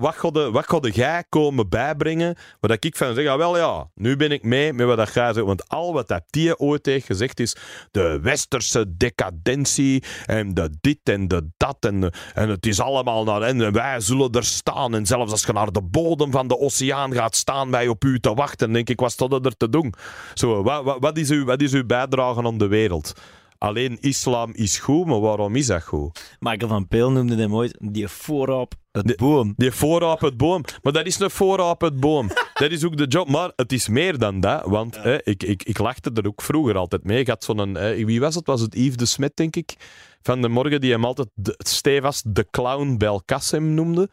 [0.51, 2.35] wat, ga jij komen bijbrengen?
[2.59, 5.33] Wat ik van zeg, ah, wel ja, nu ben ik mee met wat dat jij
[5.33, 5.45] zegt.
[5.45, 7.55] Want al wat dat die ooit heeft gezegd is
[7.91, 11.77] de westerse decadentie en de dit en de dat.
[11.79, 14.95] En, en het is allemaal naar en wij zullen er staan.
[14.95, 18.19] En zelfs als je naar de bodem van de oceaan gaat staan, wij op u
[18.19, 18.73] te wachten.
[18.73, 19.93] denk ik, wat staat er te doen?
[20.33, 23.13] Zo, wat, wat, wat, is uw, wat is uw bijdrage aan de wereld?
[23.57, 26.37] Alleen islam is goed, maar waarom is dat goed?
[26.39, 29.53] Michael van Peel noemde hem ooit die voorop het boom.
[29.57, 30.63] Die voorop het boom.
[30.81, 32.27] Maar dat is een voorop het boom.
[32.53, 33.29] dat is ook de job.
[33.29, 34.65] Maar het is meer dan dat.
[34.65, 37.19] Want hè, ik, ik, ik lachte er ook vroeger altijd mee.
[37.19, 37.75] Ik had zo'n...
[37.75, 38.47] Hè, wie was het?
[38.47, 39.75] Was het Yves de Smet, denk ik?
[40.21, 44.09] Van de morgen, die hem altijd de, stevast de clown Belkacem noemde.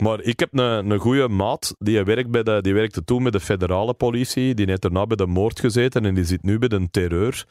[0.00, 3.30] Maar ik heb een, een goede maat, die, werkt bij de, die werkte toen bij
[3.30, 4.54] de federale politie.
[4.54, 7.46] Die heeft daarna bij de moord gezeten en die zit nu bij de terreur.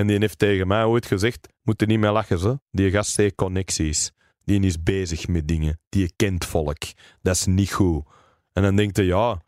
[0.00, 2.58] En die heeft tegen mij ooit gezegd: Moet er niet meer lachen, ze.
[2.70, 4.12] Die gast heeft connecties.
[4.44, 5.80] Die is bezig met dingen.
[5.88, 6.82] Die kent volk.
[7.22, 8.04] Dat is niet goed.
[8.52, 9.42] En dan denkt hij: Ja,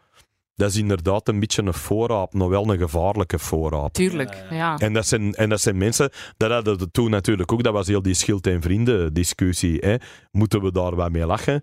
[0.55, 3.93] dat is inderdaad een beetje een voorraap, nog wel een gevaarlijke voorraap.
[3.93, 4.79] Tuurlijk, ja.
[4.79, 7.87] En dat zijn, en dat zijn mensen, dat hadden we toen natuurlijk ook, dat was
[7.87, 9.79] heel die schild- en vrienden-discussie.
[9.79, 9.97] Hè.
[10.31, 11.63] Moeten we daar wat mee lachen?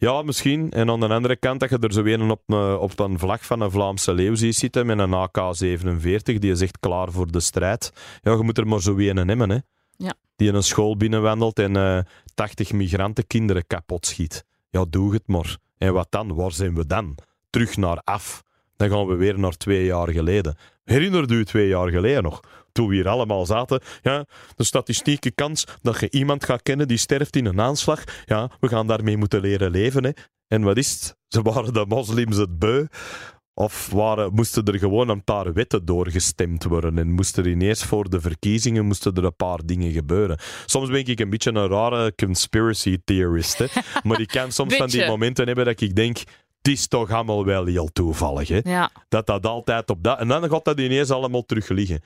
[0.00, 0.70] Ja, misschien.
[0.70, 3.44] En aan de andere kant dat je er zo een op een, op een vlag
[3.46, 7.40] van een Vlaamse leeuw ziet zitten met een AK-47, die is echt klaar voor de
[7.40, 7.92] strijd.
[8.22, 9.58] Ja, je moet er maar zo een hebben, hè.
[9.96, 10.14] Ja.
[10.36, 11.98] Die in een school binnenwandelt en uh,
[12.34, 14.44] 80 migrantenkinderen kapot schiet.
[14.70, 15.56] Ja, doe het maar.
[15.78, 16.34] En wat dan?
[16.34, 17.14] Waar zijn we dan?
[17.50, 18.42] Terug naar af.
[18.76, 20.56] Dan gaan we weer naar twee jaar geleden.
[20.84, 22.40] Herinner u twee jaar geleden nog?
[22.78, 23.80] Toen we hier allemaal zaten.
[24.02, 24.26] Ja,
[24.56, 28.04] de statistieke kans dat je iemand gaat kennen die sterft in een aanslag.
[28.24, 30.04] Ja, we gaan daarmee moeten leren leven.
[30.04, 30.10] Hè.
[30.46, 31.16] En wat is het?
[31.28, 32.86] Ze waren de moslims het beu.
[33.54, 38.10] Of waren, moesten er gewoon een paar wetten doorgestemd worden en moesten er ineens voor
[38.10, 40.38] de verkiezingen moesten er een paar dingen gebeuren.
[40.66, 43.66] Soms ben ik een beetje een rare conspiracy theorist, hè.
[44.08, 46.18] maar ik kan soms van die momenten hebben dat ik denk,
[46.62, 48.48] het is toch allemaal wel heel toevallig.
[48.48, 48.60] Hè?
[48.62, 48.90] Ja.
[49.08, 50.18] Dat dat altijd op dat...
[50.18, 52.00] En dan gaat dat ineens allemaal terug liggen.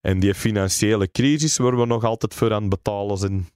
[0.00, 3.48] En die financiële crisis waar we nog altijd voor aan het betalen zijn,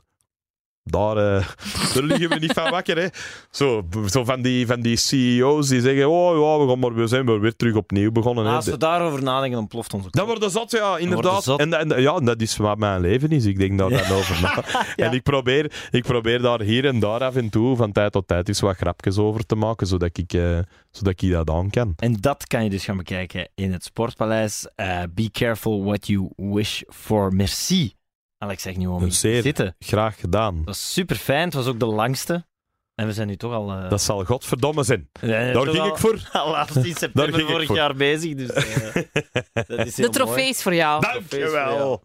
[0.85, 1.15] daar,
[1.95, 2.97] daar liggen we niet van wakker.
[2.99, 3.07] Hè.
[3.51, 7.07] Zo, zo van, die, van die CEO's die zeggen: Oh ja, we, gaan maar, we
[7.07, 8.47] zijn weer terug opnieuw begonnen.
[8.47, 11.43] Als we daarover nadenken, dan ploft onze Dan worden zat, ja, inderdaad.
[11.43, 11.61] Zat.
[11.61, 13.45] En, en, ja, dat is wat mijn leven is.
[13.45, 14.65] Ik denk daar dan over na.
[14.97, 15.07] ja.
[15.07, 18.29] En ik probeer, ik probeer daar hier en daar af en toe van tijd tot
[18.29, 20.59] tijd eens wat grapjes over te maken, zodat ik, uh,
[20.91, 21.93] zodat ik dat aan kan.
[21.97, 24.69] En dat kan je dus gaan bekijken in het Sportpaleis.
[24.77, 27.33] Uh, be careful what you wish for.
[27.33, 27.95] Merci.
[28.45, 29.77] Alex zegt nu om Zeer zitten.
[29.79, 30.57] graag gedaan.
[30.57, 31.45] Dat was super fijn.
[31.45, 32.47] Het was ook de langste.
[32.95, 33.73] En we zijn nu toch al...
[33.73, 33.91] Uh...
[33.91, 35.09] Dat zal godverdomme zijn.
[35.21, 36.29] Daar ging al, ik voor.
[36.33, 38.35] Al laatst in september vorig jaar bezig.
[38.35, 39.03] Dus, uh,
[39.67, 41.01] dat is de trofee is voor jou.
[41.01, 42.03] Dankjewel.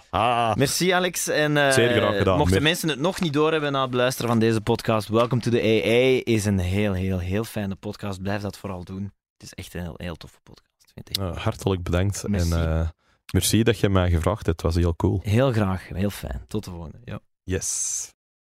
[0.62, 1.28] Merci Alex.
[1.28, 2.38] En, uh, Zeer graag gedaan.
[2.38, 5.60] Mochten mensen het nog niet doorhebben na het luisteren van deze podcast, Welcome to the
[5.60, 8.22] AA is een heel, heel, heel fijne podcast.
[8.22, 9.12] Blijf dat vooral doen.
[9.32, 11.42] Het is echt een heel, heel toffe podcast, vind ik.
[11.42, 12.24] hartelijk bedankt.
[12.28, 12.52] Merci.
[12.52, 12.92] En,
[13.32, 14.62] Merci dat je mij gevraagd hebt.
[14.62, 15.20] Het was heel cool.
[15.22, 15.88] Heel graag.
[15.88, 16.44] Heel fijn.
[16.46, 16.98] Tot de volgende.
[17.04, 17.20] Ja.
[17.42, 18.08] Yes.